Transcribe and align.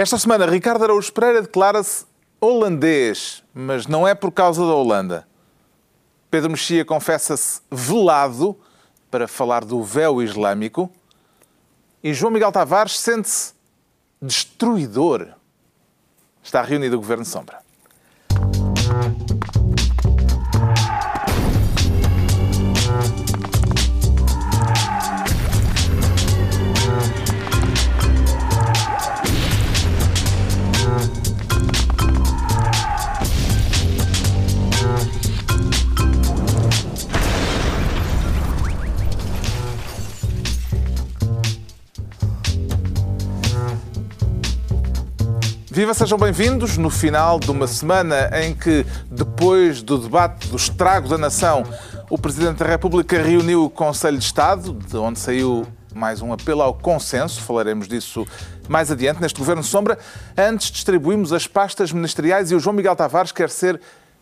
Esta 0.00 0.16
semana, 0.16 0.46
Ricardo 0.46 0.84
Araújo 0.84 1.12
Pereira 1.12 1.42
declara-se 1.42 2.06
holandês, 2.40 3.42
mas 3.52 3.88
não 3.88 4.06
é 4.06 4.14
por 4.14 4.30
causa 4.30 4.64
da 4.64 4.72
Holanda. 4.72 5.26
Pedro 6.30 6.50
Mexia 6.50 6.84
confessa-se 6.84 7.60
velado 7.68 8.56
para 9.10 9.26
falar 9.26 9.64
do 9.64 9.82
véu 9.82 10.22
islâmico. 10.22 10.88
E 12.00 12.14
João 12.14 12.32
Miguel 12.32 12.52
Tavares 12.52 12.96
sente-se 13.00 13.54
destruidor. 14.22 15.30
Está 16.44 16.62
reunido 16.62 16.94
o 16.94 17.00
Governo 17.00 17.24
Sombra. 17.24 17.58
Viva, 45.78 45.94
sejam 45.94 46.18
bem-vindos 46.18 46.76
no 46.76 46.90
final 46.90 47.38
de 47.38 47.52
uma 47.52 47.68
semana 47.68 48.28
em 48.42 48.52
que, 48.52 48.84
depois 49.08 49.80
do 49.80 49.96
debate 49.96 50.48
do 50.48 50.56
estrago 50.56 51.08
da 51.08 51.16
nação, 51.16 51.62
o 52.10 52.18
Presidente 52.18 52.56
da 52.56 52.66
República 52.66 53.22
reuniu 53.22 53.64
o 53.64 53.70
Conselho 53.70 54.18
de 54.18 54.24
Estado, 54.24 54.72
de 54.72 54.96
onde 54.96 55.20
saiu 55.20 55.64
mais 55.94 56.20
um 56.20 56.32
apelo 56.32 56.62
ao 56.62 56.74
consenso, 56.74 57.40
falaremos 57.42 57.86
disso 57.86 58.26
mais 58.68 58.90
adiante 58.90 59.20
neste 59.20 59.38
Governo 59.38 59.62
Sombra. 59.62 59.96
Antes 60.36 60.72
distribuímos 60.72 61.32
as 61.32 61.46
pastas 61.46 61.92
ministeriais 61.92 62.50
e 62.50 62.56
o 62.56 62.58
João 62.58 62.74
Miguel 62.74 62.96
Tavares 62.96 63.30
quer 63.30 63.48
ser 63.48 63.80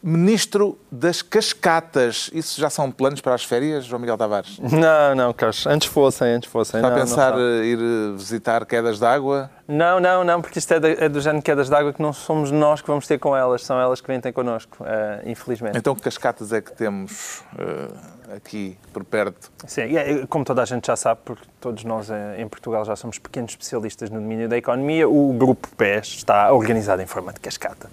Ministro 0.08 0.78
das 0.88 1.20
Cascatas. 1.20 2.30
Isso 2.32 2.60
já 2.60 2.70
são 2.70 2.92
planos 2.92 3.20
para 3.20 3.34
as 3.34 3.42
férias, 3.42 3.84
João 3.84 3.98
Miguel 3.98 4.16
Tavares? 4.16 4.56
Não, 4.60 5.16
não, 5.16 5.32
Carlos. 5.32 5.66
Antes 5.66 5.88
fossem, 5.88 6.28
antes 6.28 6.48
fossem. 6.48 6.78
Está 6.78 6.88
não, 6.88 6.96
a 6.96 7.00
pensar 7.00 7.32
não 7.32 7.64
ir 7.64 7.78
visitar 8.16 8.64
quedas 8.64 9.00
de 9.00 9.04
água? 9.04 9.50
Não, 9.66 9.98
não, 9.98 10.22
não, 10.22 10.40
porque 10.40 10.60
isto 10.60 10.72
é, 10.74 10.78
de, 10.78 10.92
é 10.92 11.08
do 11.08 11.20
género 11.20 11.40
de 11.40 11.44
quedas 11.44 11.68
de 11.68 11.74
água 11.74 11.92
que 11.92 12.00
não 12.00 12.12
somos 12.12 12.52
nós 12.52 12.80
que 12.80 12.86
vamos 12.86 13.04
ter 13.04 13.18
com 13.18 13.36
elas, 13.36 13.64
são 13.64 13.80
elas 13.80 14.00
que 14.00 14.06
vêm 14.06 14.20
ter 14.20 14.30
connosco, 14.30 14.84
uh, 14.84 15.28
infelizmente. 15.28 15.76
Então 15.76 15.92
que 15.92 16.02
cascatas 16.02 16.52
é 16.52 16.60
que 16.60 16.72
temos 16.72 17.42
uh, 17.54 18.32
aqui 18.36 18.78
por 18.92 19.02
perto? 19.02 19.50
Sim, 19.66 19.96
é, 19.96 20.24
como 20.28 20.44
toda 20.44 20.62
a 20.62 20.64
gente 20.64 20.86
já 20.86 20.94
sabe, 20.94 21.20
porque 21.24 21.44
todos 21.60 21.82
nós 21.82 22.12
eh, 22.12 22.36
em 22.40 22.46
Portugal 22.46 22.84
já 22.84 22.94
somos 22.94 23.18
pequenos 23.18 23.50
especialistas 23.50 24.08
no 24.08 24.20
domínio 24.20 24.48
da 24.48 24.56
economia, 24.56 25.08
o 25.08 25.32
Grupo 25.32 25.68
PES 25.76 26.18
está 26.18 26.52
organizado 26.52 27.02
em 27.02 27.06
forma 27.06 27.32
de 27.32 27.40
cascata 27.40 27.90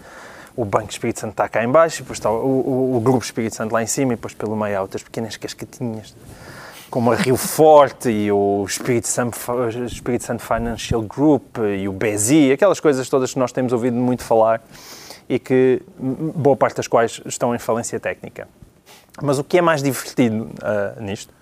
o 0.55 0.63
Banco 0.63 0.91
Espírito 0.91 1.19
Santo 1.19 1.31
está 1.31 1.49
cá 1.49 1.63
em 1.63 1.69
baixo, 1.69 1.99
depois 1.99 2.19
está 2.19 2.29
o, 2.29 2.35
o, 2.35 2.97
o, 2.97 2.99
Grupo 2.99 3.23
Espírito 3.23 3.55
Santo 3.55 3.73
lá 3.73 3.81
em 3.81 3.87
cima 3.87 4.13
e 4.13 4.15
depois 4.15 4.33
pelo 4.33 4.55
meio 4.55 4.77
há 4.77 4.81
outras 4.81 5.01
pequenas 5.01 5.35
cascatinhas, 5.35 6.15
como 6.89 7.11
a 7.11 7.15
Rio 7.15 7.35
Forte 7.35 8.09
e 8.09 8.31
o 8.31 8.63
Espírito 8.67 9.07
Santo, 9.07 9.37
Espírito 9.85 10.25
Santo 10.25 10.43
Financial 10.43 11.01
Group 11.01 11.57
e 11.57 11.87
o 11.87 11.91
BESI, 11.91 12.51
aquelas 12.51 12.79
coisas 12.79 13.09
todas 13.09 13.33
que 13.33 13.39
nós 13.39 13.51
temos 13.51 13.73
ouvido 13.73 13.97
muito 13.97 14.23
falar 14.23 14.61
e 15.27 15.39
que 15.39 15.81
boa 15.97 16.55
parte 16.55 16.77
das 16.77 16.87
quais 16.87 17.19
estão 17.25 17.55
em 17.55 17.59
falência 17.59 17.99
técnica. 17.99 18.47
Mas 19.21 19.39
o 19.39 19.43
que 19.43 19.57
é 19.57 19.61
mais 19.61 19.81
divertido 19.81 20.43
uh, 20.43 21.01
nisto 21.01 21.33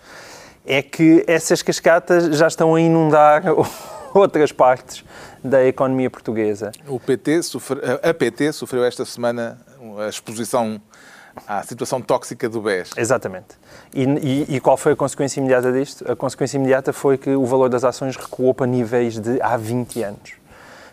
é 0.66 0.82
que 0.82 1.24
essas 1.28 1.62
cascatas 1.62 2.38
já 2.38 2.48
estão 2.48 2.76
a 2.76 2.82
inundar 2.82 3.44
outras 4.14 4.52
partes 4.52 5.04
da 5.44 5.66
economia 5.66 6.10
portuguesa. 6.10 6.72
O 6.88 7.00
PT 7.00 7.44
sofre, 7.44 7.80
a 8.02 8.14
PT 8.14 8.54
sofreu 8.54 8.84
esta 8.84 9.06
semana 9.06 9.60
a 10.00 10.08
exposição 10.08 10.82
à 11.48 11.64
situação 11.64 12.02
tóxica 12.02 12.50
do 12.50 12.62
BES. 12.62 12.92
Exatamente. 12.98 13.58
E, 13.94 14.04
e, 14.04 14.56
e, 14.56 14.60
qual 14.60 14.78
foi 14.78 14.94
a 14.94 14.96
consequência 14.96 15.40
imediata 15.40 15.72
disto? 15.72 16.10
A 16.10 16.16
consequência 16.16 16.58
imediata 16.58 16.92
foi 16.94 17.18
que 17.18 17.30
o 17.32 17.46
valor 17.46 17.70
das 17.70 17.84
ações 17.84 18.16
recuou 18.16 18.54
para 18.54 18.68
níveis 18.68 19.20
de 19.20 19.42
há 19.42 19.58
20 19.58 20.04
anos. 20.04 20.41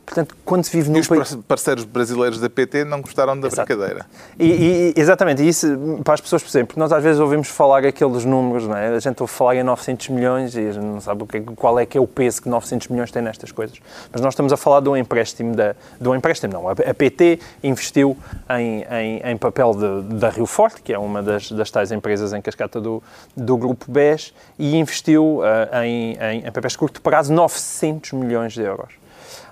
Portanto, 0.09 0.35
quando 0.43 0.65
se 0.65 0.75
vive 0.75 0.91
num 0.91 1.05
país... 1.05 1.33
os 1.33 1.45
parceiros 1.45 1.85
brasileiros 1.85 2.41
da 2.41 2.49
PT 2.49 2.85
não 2.85 3.03
gostaram 3.03 3.39
da 3.39 3.49
Exato. 3.49 3.69
brincadeira. 3.69 4.07
E, 4.39 4.93
e, 4.97 5.01
exatamente, 5.01 5.43
e 5.43 5.49
isso 5.49 6.01
para 6.03 6.15
as 6.15 6.21
pessoas 6.21 6.43
perceberem, 6.43 6.65
porque 6.65 6.81
nós 6.81 6.91
às 6.93 7.03
vezes 7.03 7.21
ouvimos 7.21 7.49
falar 7.49 7.85
aqueles 7.85 8.25
números, 8.25 8.67
não 8.67 8.75
é? 8.75 8.89
A 8.89 8.99
gente 8.99 9.21
ouve 9.21 9.33
falar 9.33 9.57
em 9.57 9.63
900 9.63 10.09
milhões 10.09 10.57
e 10.57 10.61
a 10.61 10.73
gente 10.73 10.83
não 10.83 11.01
sabe 11.01 11.25
qual 11.55 11.79
é 11.79 11.85
que 11.85 11.99
é 11.99 12.01
o 12.01 12.07
peso 12.07 12.41
que 12.41 12.49
900 12.49 12.89
milhões 12.89 13.11
tem 13.11 13.21
nestas 13.21 13.53
coisas. 13.53 13.79
Mas 14.11 14.23
nós 14.23 14.33
estamos 14.33 14.51
a 14.51 14.57
falar 14.57 14.81
de 14.81 14.89
um 14.89 14.97
empréstimo, 14.97 15.55
da, 15.55 15.77
de 16.01 16.09
um 16.09 16.15
empréstimo 16.15 16.55
não, 16.55 16.69
a, 16.69 16.73
a 16.73 16.95
PT 16.95 17.39
investiu 17.63 18.17
em, 18.49 18.85
em, 18.91 19.21
em 19.23 19.37
papel 19.37 19.75
de, 19.75 20.15
da 20.15 20.31
Rio 20.31 20.47
Forte, 20.47 20.81
que 20.81 20.93
é 20.93 20.99
uma 20.99 21.23
das, 21.23 21.53
das 21.53 21.71
tais 21.71 21.93
empresas 21.93 22.33
em 22.33 22.41
cascata 22.41 22.81
do, 22.81 23.03
do 23.37 23.59
Grupo 23.59 23.85
BES, 23.91 24.33
e 24.59 24.75
investiu 24.77 25.41
uh, 25.41 25.83
em, 25.85 26.17
em, 26.17 26.47
em 26.47 26.53
papéis 26.53 26.73
de 26.73 26.79
curto 26.79 27.03
prazo 27.03 27.31
900 27.31 28.13
milhões 28.13 28.55
de 28.55 28.63
euros. 28.63 28.97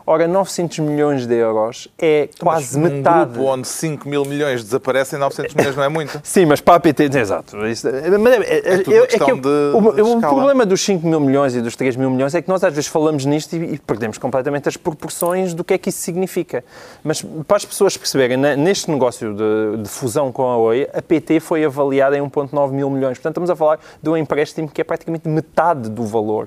Ora, 0.09 0.29
900 0.29 0.79
milhões 0.79 1.27
de 1.27 1.35
euros 1.35 1.89
é 1.99 2.29
quase 2.39 2.79
mas 2.79 2.93
metade. 2.93 3.31
Um 3.31 3.33
grupo 3.33 3.51
onde 3.51 3.67
5 3.67 4.09
mil 4.09 4.25
milhões 4.25 4.63
desaparecem, 4.63 5.19
900 5.19 5.55
milhões 5.55 5.75
não 5.75 5.83
é 5.83 5.89
muito. 5.89 6.21
Sim, 6.23 6.47
mas 6.47 6.61
para 6.61 6.77
a 6.77 6.81
PT, 6.81 7.11
exato. 7.19 7.67
Isso, 7.67 7.89
mas 8.21 8.33
é, 8.35 8.37
é, 8.37 8.59
é, 8.59 8.75
é, 8.75 8.99
é 9.03 9.07
que 9.07 9.19
de, 9.19 9.49
o, 9.75 9.93
de 9.93 10.03
o 10.03 10.21
problema 10.21 10.65
dos 10.65 10.81
5 10.83 11.05
mil 11.05 11.19
milhões 11.19 11.57
e 11.57 11.61
dos 11.61 11.75
3 11.75 11.97
mil 11.97 12.09
milhões 12.09 12.37
é 12.37 12.41
que 12.41 12.49
nós 12.49 12.63
às 12.63 12.73
vezes 12.73 12.89
falamos 12.89 13.25
nisto 13.25 13.57
e, 13.57 13.75
e, 13.75 13.79
perdemos 13.81 14.17
completamente 14.17 14.69
as 14.69 14.77
proporções 14.77 15.53
do 15.53 15.65
que 15.65 15.75
é 15.75 15.79
que 15.79 15.89
isso 15.89 15.99
significa. 15.99 16.65
Mas 17.03 17.21
para 17.49 17.57
as 17.57 17.65
pessoas 17.65 17.97
perceberem, 17.97 18.37
neste 18.37 18.89
negócio 18.89 19.35
de, 19.35 19.83
de 19.83 19.89
fusão 19.89 20.31
com 20.31 20.45
a 20.45 20.57
Oi, 20.57 20.89
a 20.95 21.03
PT 21.03 21.41
foi 21.41 21.65
avaliada 21.65 22.17
em 22.17 22.23
1,9 22.23 22.71
mil 22.71 22.89
milhões. 22.89 23.19
Portanto, 23.19 23.33
estamos 23.33 23.51
a 23.51 23.57
falar 23.57 23.81
de 24.01 24.09
um 24.09 24.17
empréstimo 24.17 24.69
que 24.69 24.81
é 24.81 24.85
praticamente 24.85 25.29
metade 25.29 25.91
do 25.91 26.05
valor 26.05 26.47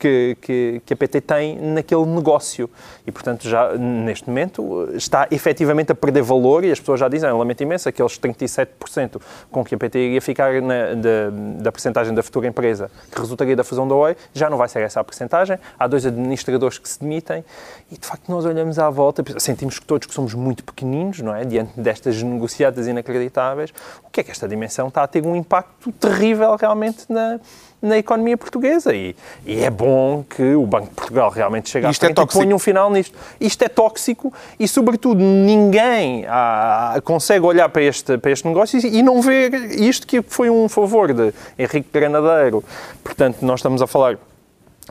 que, 0.00 0.36
que, 0.40 0.82
que, 0.86 0.94
a 0.94 0.96
PT 0.96 1.20
tem 1.20 1.60
naquele 1.60 2.06
negócio. 2.06 2.70
E, 3.06 3.12
portanto, 3.12 3.46
já 3.46 3.76
neste 3.76 4.26
momento 4.26 4.88
está 4.94 5.28
efetivamente 5.30 5.92
a 5.92 5.94
perder 5.94 6.22
valor 6.22 6.64
e 6.64 6.72
as 6.72 6.80
pessoas 6.80 6.98
já 6.98 7.08
dizem, 7.08 7.28
ah, 7.28 7.34
lamento 7.34 7.62
imenso, 7.62 7.86
aqueles 7.86 8.18
37% 8.18 9.20
com 9.50 9.62
que 9.62 9.74
a 9.74 9.78
PT 9.78 9.98
iria 9.98 10.22
ficar 10.22 10.62
na, 10.62 10.94
da, 10.94 11.30
da 11.62 11.70
percentagem 11.70 12.14
da 12.14 12.22
futura 12.22 12.48
empresa 12.48 12.90
que 13.12 13.20
resultaria 13.20 13.54
da 13.54 13.62
fusão 13.62 13.86
da 13.86 13.94
OI, 13.94 14.16
já 14.32 14.48
não 14.48 14.56
vai 14.56 14.68
ser 14.68 14.80
essa 14.80 15.00
a 15.00 15.04
percentagem. 15.04 15.58
Há 15.78 15.86
dois 15.86 16.06
administradores 16.06 16.78
que 16.78 16.88
se 16.88 17.00
demitem 17.00 17.44
e, 17.92 17.98
de 17.98 18.06
facto, 18.06 18.30
nós 18.30 18.46
olhamos 18.46 18.78
à 18.78 18.88
volta, 18.88 19.22
sentimos 19.38 19.78
que 19.78 19.84
todos 19.84 20.06
que 20.06 20.14
somos 20.14 20.32
muito 20.32 20.64
pequeninos, 20.64 21.20
não 21.20 21.34
é? 21.34 21.44
Diante 21.44 21.78
destas 21.78 22.22
negociadas 22.22 22.86
inacreditáveis, 22.86 23.70
o 24.02 24.10
que 24.10 24.20
é 24.20 24.22
que 24.22 24.30
esta 24.30 24.48
dimensão 24.48 24.88
está 24.88 25.02
a 25.02 25.06
ter 25.06 25.22
um 25.26 25.36
impacto 25.36 25.92
terrível 25.92 26.56
realmente 26.56 27.04
na 27.08 27.38
na 27.82 27.98
economia 27.98 28.36
portuguesa. 28.36 28.94
E, 28.94 29.16
e, 29.44 29.60
é 29.60 29.70
bom 29.70 30.24
que 30.28 30.54
o 30.54 30.66
Banco 30.66 30.88
de 30.88 30.94
Portugal 30.94 31.30
realmente 31.30 31.68
chegue 31.70 31.88
Isto 31.88 32.04
à 32.04 32.06
é 32.06 32.14
frente 32.14 32.20
é 32.20 32.22
e 32.22 32.26
ponha 32.26 32.54
um 32.54 32.58
final 32.58 32.90
nisto. 32.90 33.16
Isto 33.40 33.62
é 33.62 33.68
tóxico 33.68 34.32
e, 34.58 34.68
sobretudo, 34.68 35.20
ninguém 35.20 36.24
ah, 36.28 37.00
consegue 37.04 37.44
olhar 37.44 37.68
para 37.68 37.82
este, 37.82 38.18
para 38.18 38.30
este 38.30 38.46
negócio 38.46 38.78
e, 38.78 38.98
e 38.98 39.02
não 39.02 39.20
ver 39.22 39.54
isto 39.80 40.06
que 40.06 40.22
foi 40.22 40.50
um 40.50 40.68
favor 40.68 41.12
de 41.12 41.32
Henrique 41.58 41.88
Granadeiro. 41.92 42.62
Portanto, 43.02 43.38
nós 43.42 43.60
estamos 43.60 43.80
a 43.80 43.86
falar 43.86 44.18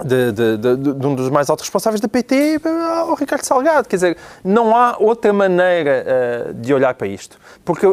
de, 0.04 0.32
de, 0.32 0.58
de, 0.58 0.94
de, 0.94 1.08
um 1.08 1.16
dos 1.16 1.30
mais 1.30 1.50
altos 1.50 1.66
responsáveis 1.66 2.00
da 2.00 2.08
PT 2.08 2.62
ao 2.96 3.14
Ricardo 3.16 3.44
Salgado. 3.44 3.88
Quer 3.88 3.96
dizer, 3.96 4.18
não 4.44 4.76
há 4.76 4.96
outra 4.98 5.34
maneira 5.34 6.06
uh, 6.50 6.54
de 6.54 6.74
olhar 6.74 6.94
para 6.94 7.08
isto. 7.08 7.38
Porque 7.66 7.86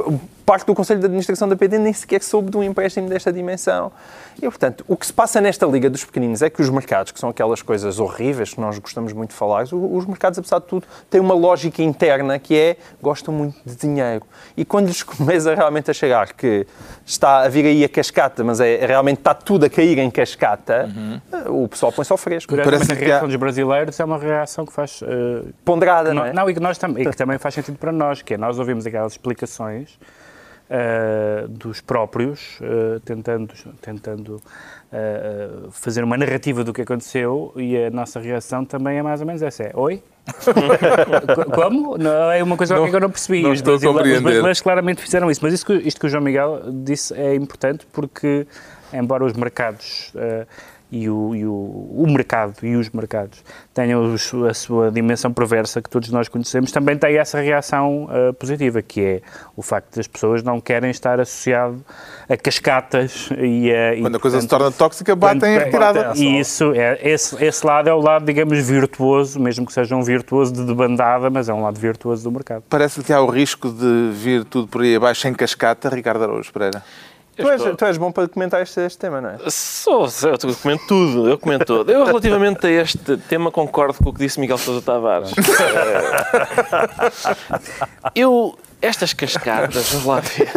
parte 0.47 0.65
do 0.65 0.75
Conselho 0.77 1.01
de 1.01 1.07
Administração 1.07 1.49
da 1.49 1.57
PT 1.57 1.77
nem 1.79 1.93
sequer 1.93 2.23
soube 2.23 2.53
de 2.53 2.57
um 2.57 2.63
empréstimo 2.63 3.09
desta 3.09 3.33
dimensão. 3.33 3.91
E, 4.41 4.43
portanto, 4.43 4.85
o 4.87 4.97
que 4.97 5.05
se 5.05 5.13
passa 5.13 5.41
nesta 5.41 5.67
Liga 5.67 5.91
dos 5.91 6.05
Pequeninos 6.05 6.41
é 6.41 6.49
que 6.49 6.63
os 6.63 6.71
mercados, 6.71 7.11
que 7.11 7.19
são 7.19 7.29
aquelas 7.29 7.63
coisas 7.63 7.99
horríveis 7.99 8.55
que 8.55 8.61
nós 8.61 8.79
gostamos 8.79 9.13
muito 9.13 9.31
de 9.31 9.37
falar, 9.37 9.65
os 9.65 10.07
mercados, 10.07 10.39
apesar 10.39 10.61
de 10.61 10.67
tudo, 10.67 10.87
têm 11.11 11.21
uma 11.21 11.35
lógica 11.35 11.83
interna 11.83 12.39
que 12.39 12.57
é 12.57 12.77
gostam 13.03 13.35
muito 13.35 13.57
de 13.65 13.75
dinheiro. 13.75 14.25
E 14.57 14.65
quando 14.65 14.87
lhes 14.87 15.03
começa 15.05 15.53
realmente 15.53 15.91
a 15.91 15.95
chegar 15.95 16.33
que 16.33 16.65
está 17.05 17.41
a 17.41 17.49
vir 17.49 17.67
aí 17.67 17.83
a 17.83 17.89
cascata, 17.89 18.45
mas 18.45 18.61
é, 18.61 18.87
realmente 18.87 19.19
está 19.19 19.35
tudo 19.35 19.67
a 19.67 19.71
cair 19.71 19.99
em 19.99 20.11
cascata, 20.11 20.89
uhum. 20.95 21.65
o 21.65 21.69
pessoal 21.69 21.91
põe-se 21.91 22.13
ao 22.13 22.19
fresco. 22.19 22.55
Parece 22.55 22.93
a 22.93 22.95
reação 22.95 23.27
dos 23.27 23.37
brasileiros 23.37 23.99
é 23.99 24.05
uma 24.05 24.19
reação 24.19 24.65
que 24.65 24.73
faz... 24.73 25.03
Uh, 25.03 25.53
Ponderada, 25.65 26.15
não, 26.15 26.23
não 26.23 26.29
é? 26.29 26.33
Não, 26.33 26.49
e 26.49 26.55
que, 26.55 26.61
nós 26.61 26.79
tam 26.79 26.97
e 26.97 27.05
que 27.05 27.17
também 27.17 27.37
faz 27.37 27.55
sentido 27.55 27.79
para 27.79 27.91
nós, 27.91 28.23
que 28.23 28.35
é 28.35 28.37
nós 28.37 28.59
ouvimos 28.61 28.87
aquelas 28.87 29.13
explicações 29.13 29.99
uh, 30.71 31.49
dos 31.49 31.81
próprios, 31.81 32.59
uh, 32.61 33.01
tentando, 33.01 33.53
tentando 33.81 34.37
uh, 34.37 35.71
fazer 35.71 36.05
uma 36.05 36.17
narrativa 36.17 36.65
do 36.65 36.73
que 36.73 36.83
aconteceu 36.83 37.53
e 37.57 37.77
a 37.77 37.91
nossa 37.91 38.21
reação 38.21 38.65
também 38.65 38.99
é 38.99 39.03
mais 39.03 39.21
ou 39.21 39.27
menos 39.27 39.43
essa. 39.43 39.65
É, 39.65 39.73
oi? 39.75 40.03
Como? 41.55 41.97
Não, 41.97 42.31
é 42.31 42.43
uma 42.43 42.57
coisa 42.57 42.75
não, 42.75 42.91
que 42.91 42.97
eu 42.97 43.01
não 43.01 43.11
percebi. 43.11 43.43
Não 43.43 43.53
os 43.53 43.61
brasileiros 43.61 44.61
claramente 44.61 45.01
fizeram 45.01 45.31
isso. 45.31 45.41
Mas 45.43 45.55
isto 45.55 45.67
que, 45.67 45.75
isto 45.87 46.01
que 46.01 46.07
o 46.07 46.09
João 46.09 46.23
Miguel 46.23 46.63
disse 46.85 47.15
é 47.15 47.35
importante 47.35 47.87
porque, 47.93 48.47
embora 48.93 49.25
os 49.25 49.35
mercados 49.35 50.13
e 50.91 51.09
o, 51.11 51.35
e 51.35 51.45
o, 51.45 51.53
o 51.53 52.07
mercado 52.09 52.55
e 52.63 52.77
os 52.77 52.89
mercados 52.91 53.43
tenham 53.75 54.15
os, 54.15 54.33
a 54.49 54.55
sua 54.55 54.91
dimensão 54.91 55.33
perversa 55.33 55.83
que 55.83 55.91
todos 55.91 56.11
nós 56.11 56.29
conhecemos, 56.29 56.71
também 56.71 56.97
tem 56.97 57.19
essa 57.19 57.41
reação 57.41 58.05
uh, 58.05 58.33
positiva, 58.35 58.81
que 58.81 59.01
é 59.01 59.21
o 59.57 59.63
facto 59.63 59.97
das 59.97 60.07
pessoas 60.07 60.43
não 60.43 60.61
querem 60.61 60.91
estar 60.91 61.19
associado 61.19 61.85
a 62.29 62.37
cascatas 62.37 63.29
e 63.37 63.73
a... 63.73 64.01
Quando 64.01 64.17
a 64.17 64.21
coisa 64.21 64.37
portanto, 64.37 64.41
se 64.43 64.49
torna 64.49 64.71
tóxica, 64.71 65.17
batem 65.17 65.55
em 65.55 65.59
retirada. 65.59 66.13
E 66.15 66.39
isso, 66.39 66.73
é, 66.75 66.99
esse, 67.03 67.45
esse 67.45 67.67
lado 67.67 67.89
é 67.89 67.95
o 67.95 68.01
lado, 68.01 68.25
digamos, 68.25 68.59
virtuoso, 68.67 69.41
mesmo 69.41 69.67
que 69.67 69.73
seja 69.73 69.97
um 69.97 70.03
virtuoso 70.03 70.53
de 70.53 70.65
debandada, 70.65 71.29
mas 71.31 71.49
é 71.49 71.55
um 71.55 71.63
lado 71.63 71.79
virtuoso 71.79 72.23
do 72.23 72.31
mercado. 72.31 72.63
Parece 72.69 73.03
que 73.03 73.13
há 73.13 73.21
o 73.21 73.27
risco 73.27 73.71
de 73.71 74.11
vir 74.13 74.45
tudo 74.45 74.69
por 74.69 74.83
aí 74.83 74.95
abaixo 74.95 75.27
em 75.27 75.35
cascata, 75.35 75.89
Ricardo 75.89 76.23
Araújo 76.23 76.53
Pereira. 76.53 76.83
Tu 77.37 77.49
és, 77.51 77.63
tu 77.77 77.85
és, 77.85 77.99
bom 77.99 78.11
para 78.11 78.27
comentar 78.29 78.63
este, 78.63 78.81
este 78.81 78.99
tema, 78.99 79.21
não 79.21 79.29
é? 79.29 79.37
Sou, 79.51 80.09
eu 80.23 80.57
comento 80.57 80.87
tudo, 80.87 81.29
eu 81.29 81.39
comento 81.39 81.67
tudo. 81.67 81.93
Eu, 81.93 82.05
relativamente 82.05 82.67
a 82.67 82.71
este 82.71 83.19
tema, 83.29 83.51
concordo 83.51 83.99
com 84.03 84.09
o 84.09 84.13
que 84.13 84.21
disse 84.21 84.41
Miguel 84.41 84.57
Sousa 84.57 84.81
Tavares. 84.81 85.33
eu, 88.15 88.57
estas 88.81 89.13
cascatas, 89.13 89.91
vamos 89.91 90.07
lá 90.07 90.21
ver. 90.21 90.51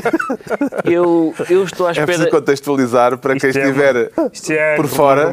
Eu, 0.85 1.35
eu 1.49 1.63
estou 1.65 1.85
à 1.85 1.91
espera. 1.91 2.03
É 2.03 2.05
preciso 2.05 2.29
contextualizar 2.29 3.17
para 3.17 3.35
quem 3.35 3.47
é 3.47 3.51
estiver 3.51 4.11
é 4.49 4.75
por 4.77 4.87
fora. 4.87 5.31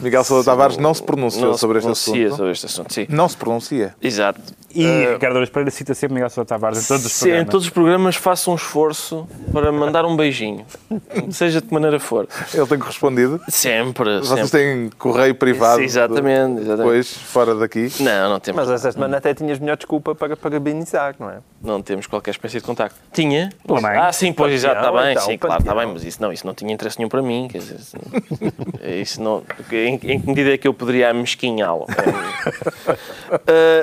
Miguel 0.00 0.24
Sousa 0.24 0.50
Tavares 0.50 0.78
não 0.78 0.94
se 0.94 1.02
pronunciou 1.02 1.48
não 1.48 1.58
sobre, 1.58 1.78
este 1.78 1.90
assunto. 1.90 2.36
sobre 2.36 2.52
este 2.52 2.66
assunto. 2.66 2.94
Sim. 2.94 3.06
Não 3.10 3.28
se 3.28 3.36
pronuncia. 3.36 3.94
Exato. 4.00 4.40
E 4.74 4.84
uh, 4.84 5.12
Ricardo 5.14 5.36
Araújo 5.36 5.50
Pereira 5.50 5.70
cita 5.70 5.94
sempre 5.94 6.14
Miguel 6.14 6.30
Sousa 6.30 6.46
Tavares 6.46 6.84
em 6.84 6.86
todos 6.86 7.06
os 7.06 7.18
programas. 7.18 7.38
Sim, 7.38 7.48
em 7.48 7.50
todos 7.50 7.66
os 7.66 7.72
programas 7.72 8.16
faço 8.16 8.50
um 8.50 8.54
esforço 8.54 9.26
para 9.52 9.72
mandar 9.72 10.04
um 10.04 10.16
beijinho, 10.16 10.66
seja 11.30 11.60
de 11.60 11.68
que 11.68 11.74
maneira 11.74 11.98
for. 11.98 12.28
Ele 12.52 12.66
tem 12.66 12.78
correspondido? 12.78 13.40
Sempre. 13.48 14.20
Vocês 14.20 14.50
sempre. 14.50 14.50
têm 14.50 14.90
correio 14.98 15.34
privado? 15.34 15.78
Sim, 15.78 15.84
exatamente, 15.84 16.60
exatamente. 16.60 16.76
Depois, 16.76 17.12
fora 17.12 17.54
daqui? 17.54 17.90
Não, 18.00 18.30
não 18.30 18.40
temos. 18.40 18.60
Mas 18.60 18.70
esta 18.70 18.92
semana 18.92 19.16
até 19.16 19.34
tinhas 19.34 19.58
melhor 19.58 19.76
desculpa 19.76 20.14
para 20.14 20.36
parabenizar, 20.36 21.14
não 21.18 21.30
é? 21.30 21.38
Não 21.62 21.82
temos 21.82 22.06
qualquer 22.06 22.30
espécie 22.32 22.58
de 22.58 22.64
contacto. 22.64 22.96
Tinha? 23.12 23.50
Ah, 23.96 24.12
sim, 24.12 24.32
pois, 24.32 24.52
exato, 24.52 24.76
está 24.76 24.92
bem, 24.92 25.12
então, 25.12 25.22
sim, 25.24 25.38
claro, 25.38 25.60
está 25.60 25.74
bem, 25.74 25.86
mas 25.86 26.04
isso 26.04 26.20
não, 26.20 26.32
isso 26.32 26.46
não 26.46 26.54
tinha 26.54 26.72
interesse 26.72 26.98
nenhum 26.98 27.08
para 27.08 27.22
mim, 27.22 27.48
quer 27.50 27.58
dizer, 27.58 27.78
isso 29.00 29.22
não, 29.22 29.42
em, 29.72 29.94
em 29.94 30.20
que 30.20 30.26
medida 30.26 30.52
é 30.52 30.58
que 30.58 30.68
eu 30.68 30.74
poderia 30.74 31.10
amesquinhá-lo? 31.10 31.84
uh, 31.84 31.86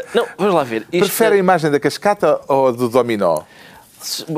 não, 0.14 0.28
vamos 0.38 0.54
lá 0.54 0.64
ver. 0.64 0.83
Isto... 0.92 1.06
Prefere 1.06 1.36
a 1.36 1.38
imagem 1.38 1.72
da 1.72 1.80
cascata 1.80 2.40
ou 2.48 2.72
do 2.72 2.90
dominó? 2.90 3.42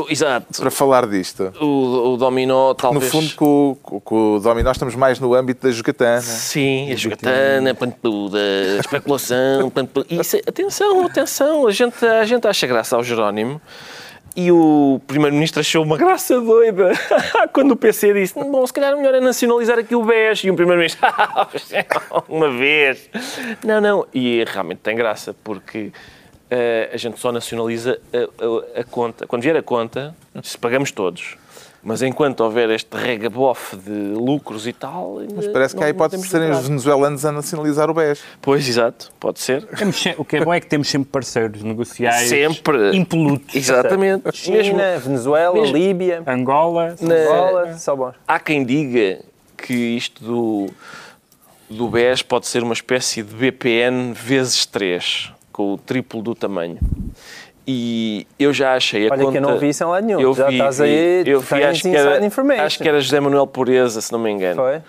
Exato. 0.09 0.61
Para 0.61 0.71
falar 0.71 1.07
disto. 1.07 1.51
O, 1.59 2.13
o 2.13 2.17
dominó, 2.17 2.73
talvez. 2.73 3.05
No 3.05 3.09
fundo, 3.09 3.35
com, 3.35 3.77
com, 3.81 3.99
com, 3.99 4.35
o 4.35 4.39
dominó 4.39 4.71
estamos 4.71 4.95
mais 4.95 5.19
no 5.19 5.33
âmbito 5.33 5.65
da 5.67 5.73
jogatana. 5.73 6.21
Sim, 6.21 6.91
a 6.91 6.95
jogatana, 6.95 7.73
pantuda, 7.73 8.37
a 8.77 8.79
especulação. 8.79 9.71
Isso, 10.09 10.37
atenção, 10.47 11.05
atenção. 11.05 11.67
A 11.67 11.71
gente, 11.71 12.05
a 12.05 12.25
gente 12.25 12.47
acha 12.47 12.67
graça 12.67 12.95
ao 12.95 13.03
Jerónimo. 13.03 13.59
E 14.37 14.51
o 14.51 14.99
Primeiro-Ministro 15.07 15.61
achou 15.61 15.81
uma 15.81 15.97
graça 15.97 16.41
doida 16.41 16.91
quando 17.53 17.71
o 17.71 17.75
PC 17.75 18.13
disse: 18.13 18.33
Bom, 18.33 18.67
se 18.67 18.73
calhar 18.73 18.91
é 18.91 18.95
melhor 18.95 19.15
é 19.15 19.21
nacionalizar 19.21 19.79
aqui 19.79 19.95
o 19.95 20.03
BES. 20.03 20.43
E 20.43 20.51
o 20.51 20.55
Primeiro-Ministro, 20.55 21.07
uma 22.27 22.51
vez. 22.51 23.09
Não, 23.63 23.79
não. 23.79 24.05
E 24.13 24.43
realmente 24.45 24.79
tem 24.79 24.95
graça, 24.95 25.33
porque 25.41 25.93
uh, 26.51 26.93
a 26.93 26.97
gente 26.97 27.19
só 27.19 27.31
nacionaliza 27.31 27.99
a, 28.13 28.77
a, 28.77 28.81
a, 28.81 28.83
conta. 28.83 29.27
Quando 29.27 29.41
vier 29.41 29.55
a 29.55 29.63
conta, 29.63 30.15
se 30.43 30.57
pagamos 30.57 30.91
todos. 30.91 31.37
Mas 31.83 32.01
enquanto 32.01 32.41
houver 32.41 32.71
este 32.71 32.97
regabof 32.97 33.75
de 33.75 33.91
lucros 33.91 34.65
e 34.65 34.73
tal. 34.73 35.21
Mas 35.35 35.47
parece 35.47 35.75
que 35.75 35.83
há 35.83 35.89
hipótese 35.89 36.23
de 36.23 36.29
serem 36.29 36.49
os 36.49 36.67
venezuelanos 36.67 37.23
a 37.23 37.31
nacionalizar 37.31 37.91
o 37.91 37.93
BES. 37.93 38.23
Pois, 38.41 38.67
exato, 38.67 39.11
pode 39.19 39.39
ser. 39.39 39.67
o 40.17 40.25
que 40.25 40.37
é 40.37 40.43
bom 40.43 40.51
é 40.51 40.59
que 40.59 40.65
temos 40.65 40.87
sempre 40.87 41.11
parceiros 41.11 41.61
negociais 41.61 42.27
sempre. 42.27 42.97
impolutos. 42.97 43.53
Exatamente. 43.53 44.35
China, 44.35 44.57
Mesmo, 44.57 44.99
Venezuela, 44.99 45.53
Mesmo, 45.53 45.77
Líbia, 45.77 46.23
Angola. 46.25 46.95
Na, 46.99 47.13
Angola, 47.13 47.77
só 47.77 47.95
bom. 47.95 48.11
Há 48.27 48.39
quem 48.39 48.65
diga 48.65 49.19
que 49.55 49.75
isto 49.75 50.23
do, 50.23 50.69
do 51.69 51.87
BES 51.87 52.23
pode 52.23 52.47
ser 52.47 52.63
uma 52.63 52.73
espécie 52.73 53.21
de 53.21 53.31
BPN 53.35 54.11
vezes 54.13 54.65
3 54.65 55.34
com 55.55 55.71
o 55.73 55.77
triplo 55.77 56.21
do 56.21 56.35
tamanho. 56.35 56.77
E 57.65 58.27
eu 58.37 58.51
já 58.51 58.75
achei 58.75 59.07
a 59.07 59.13
Olha 59.13 59.23
conta... 59.23 59.31
que 59.31 59.37
eu 59.37 59.41
não 59.41 59.57
vi 59.57 59.69
isso 59.69 59.83
em 59.83 59.87
lado 59.87 60.05
nenhum. 60.05 60.19
Eu 60.19 60.33
já 60.33 60.47
vi, 60.47 60.55
estás 60.55 60.81
aí, 60.81 61.23
eu 61.25 61.39
vi, 61.39 61.63
acho 61.63 61.81
que, 61.81 61.95
era, 61.95 62.65
acho 62.65 62.77
que 62.77 62.89
era 62.89 62.99
José 62.99 63.19
Manuel 63.21 63.47
Pureza, 63.47 64.01
se 64.01 64.11
não 64.11 64.19
me 64.19 64.29
engano. 64.29 64.61
Foi? 64.61 64.81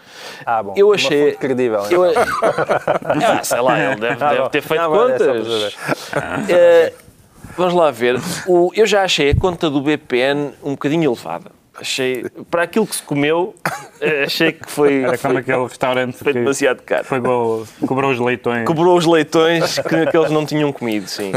Ah, 0.45 0.63
bom. 0.65 0.75
Eu 0.77 0.93
achei... 0.93 1.33
credível. 1.37 1.81
Eu... 1.89 2.03
ah, 2.11 3.45
sei 3.45 3.61
lá, 3.61 3.79
ele 3.81 4.01
deve, 4.01 4.19
ah, 4.25 4.35
deve 4.35 4.49
ter 4.51 4.61
feito 4.61 4.83
não, 4.83 4.95
é 4.95 5.13
contas. 5.13 5.75
É 6.51 6.93
uh, 6.93 7.05
vamos 7.57 7.75
lá 7.75 7.93
ver. 7.93 8.21
O, 8.49 8.73
eu 8.75 8.87
já 8.87 9.05
achei 9.05 9.31
a 9.31 9.37
conta 9.37 9.71
do 9.71 9.81
BPN 9.81 10.51
um 10.65 10.73
bocadinho 10.73 11.05
elevada. 11.05 11.56
Achei, 11.78 12.26
para 12.50 12.62
aquilo 12.62 12.87
que 12.87 12.96
se 12.96 13.02
comeu, 13.02 13.55
eh, 14.00 14.25
achei 14.25 14.52
que 14.52 14.70
foi. 14.70 15.02
Era 15.02 15.19
como 15.19 15.38
aquele 15.38 15.62
restaurante 15.62 16.17
foi 16.17 16.32
demasiado 16.32 16.82
caro. 16.82 17.05
Foi 17.05 17.20
cobrou 17.87 18.11
os 18.11 18.19
leitões. 18.19 18.64
Cobrou 18.64 18.96
os 18.96 19.06
leitões 19.06 19.78
que 19.78 19.96
aqueles 19.96 20.31
não 20.31 20.46
tinham 20.46 20.73
comido, 20.73 21.06
sim. 21.08 21.32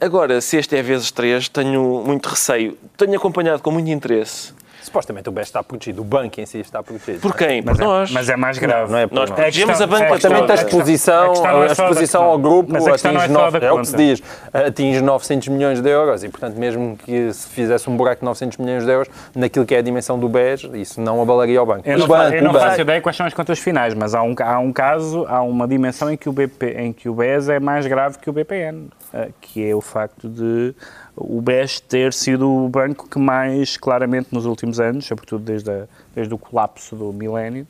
Agora, 0.00 0.40
se 0.40 0.56
este 0.56 0.76
é 0.76 0.82
vezes 0.82 1.10
três, 1.10 1.48
tenho 1.48 2.02
muito 2.06 2.28
receio. 2.28 2.76
Tenho 2.96 3.16
acompanhado 3.16 3.62
com 3.62 3.70
muito 3.70 3.90
interesse 3.90 4.54
Supostamente 4.82 5.28
o 5.28 5.32
BES 5.32 5.48
está 5.48 5.62
protegido, 5.62 6.02
o 6.02 6.04
banco 6.04 6.40
em 6.40 6.46
si 6.46 6.58
está 6.58 6.82
protegido. 6.82 7.20
Por 7.20 7.36
quem? 7.36 7.62
Por 7.62 7.70
mas 7.70 7.78
nós. 7.78 8.10
É, 8.10 8.14
mas 8.14 8.28
é 8.28 8.36
mais 8.36 8.58
grave. 8.58 8.90
Não, 8.90 8.98
é 8.98 9.08
nós 9.10 9.30
protegemos 9.30 9.80
a 9.80 9.86
banca 9.86 10.06
Supostamente 10.06 10.52
a 10.52 10.54
exposição, 10.54 11.44
a, 11.44 11.62
a 11.62 11.66
exposição 11.66 12.22
ao 12.24 12.38
grupo 12.38 12.76
atinge, 12.76 13.24
é, 13.24 13.28
9, 13.28 13.58
é 13.58 13.72
o 13.72 13.80
que 13.80 13.88
se 13.88 13.96
diz, 13.96 14.22
atinge 14.52 15.00
900 15.00 15.48
milhões 15.48 15.80
de 15.80 15.88
euros 15.88 16.24
e, 16.24 16.28
portanto, 16.28 16.56
mesmo 16.56 16.96
que 16.96 17.32
se 17.32 17.48
fizesse 17.48 17.88
um 17.88 17.96
buraco 17.96 18.20
de 18.20 18.24
900 18.24 18.58
milhões 18.58 18.84
de 18.84 18.90
euros 18.90 19.08
naquilo 19.34 19.64
que 19.64 19.74
é 19.74 19.78
a 19.78 19.82
dimensão 19.82 20.18
do 20.18 20.28
BES, 20.28 20.68
isso 20.74 21.00
não 21.00 21.20
abalaria 21.20 21.62
o 21.62 21.66
banco. 21.66 21.88
Eu 21.88 21.98
não, 21.98 22.06
banco, 22.06 22.34
eu 22.34 22.42
não 22.42 22.52
faço 22.52 22.80
ideia 22.80 23.00
quais 23.00 23.16
são 23.16 23.26
as 23.26 23.34
contas 23.34 23.58
finais, 23.58 23.94
mas 23.94 24.14
há 24.14 24.22
um, 24.22 24.34
há 24.40 24.58
um 24.58 24.72
caso, 24.72 25.24
há 25.28 25.42
uma 25.42 25.66
dimensão 25.66 26.10
em 26.10 26.16
que, 26.16 26.28
o 26.28 26.32
BP, 26.32 26.74
em 26.78 26.92
que 26.92 27.08
o 27.08 27.14
BES 27.14 27.48
é 27.48 27.60
mais 27.60 27.86
grave 27.86 28.18
que 28.18 28.28
o 28.28 28.32
BPN, 28.32 28.88
eh, 29.12 29.28
que 29.40 29.68
é 29.68 29.74
o 29.74 29.80
facto 29.80 30.28
de 30.28 30.74
o 31.16 31.40
BES 31.40 31.80
ter 31.80 32.12
sido 32.12 32.50
o 32.50 32.68
banco 32.68 33.08
que 33.08 33.18
mais 33.18 33.76
claramente 33.76 34.28
nos 34.32 34.46
últimos 34.46 34.69
anos, 34.78 35.06
sobretudo 35.06 35.42
desde, 35.42 35.70
a, 35.70 35.86
desde 36.14 36.32
o 36.32 36.38
colapso 36.38 36.94
do 36.94 37.12
milénio, 37.12 37.66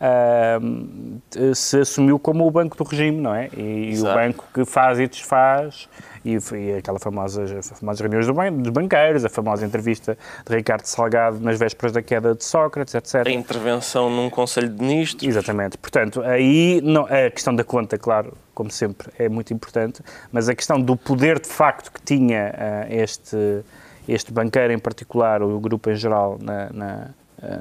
uh, 0.00 1.54
se 1.54 1.80
assumiu 1.80 2.18
como 2.18 2.46
o 2.46 2.50
banco 2.50 2.76
do 2.76 2.84
regime, 2.84 3.20
não 3.20 3.34
é? 3.34 3.48
E, 3.56 3.94
e 3.94 4.00
o 4.00 4.04
banco 4.04 4.44
que 4.52 4.64
faz 4.64 4.98
e 4.98 5.06
desfaz 5.06 5.88
e, 6.24 6.38
e 6.54 6.74
aquela 6.74 6.98
famosa, 6.98 7.44
famosas 7.62 8.00
reuniões 8.00 8.26
do 8.26 8.62
dos 8.62 8.70
banqueiros, 8.70 9.24
a 9.24 9.28
famosa 9.28 9.64
entrevista 9.66 10.16
de 10.48 10.56
Ricardo 10.56 10.84
Salgado 10.86 11.40
nas 11.40 11.58
vésperas 11.58 11.92
da 11.92 12.02
queda 12.02 12.34
de 12.34 12.44
Sócrates, 12.44 12.94
etc. 12.94 13.26
A 13.26 13.30
intervenção 13.30 14.10
num 14.10 14.30
Conselho 14.30 14.68
de 14.68 14.82
Ministros. 14.82 15.28
Exatamente. 15.28 15.76
Portanto, 15.78 16.22
aí 16.22 16.80
não, 16.82 17.04
a 17.04 17.30
questão 17.30 17.54
da 17.54 17.64
conta, 17.64 17.98
claro, 17.98 18.36
como 18.54 18.70
sempre, 18.70 19.10
é 19.18 19.28
muito 19.28 19.52
importante, 19.52 20.02
mas 20.30 20.48
a 20.48 20.54
questão 20.54 20.80
do 20.80 20.96
poder 20.96 21.40
de 21.40 21.48
facto 21.48 21.90
que 21.92 22.00
tinha 22.02 22.54
uh, 22.54 22.92
este, 22.92 23.62
este 24.08 24.32
banqueiro 24.32 24.72
em 24.72 24.78
particular, 24.78 25.42
ou 25.42 25.54
o 25.54 25.60
grupo 25.60 25.90
em 25.90 25.96
geral, 25.96 26.38
na, 26.40 26.70
na 26.72 27.10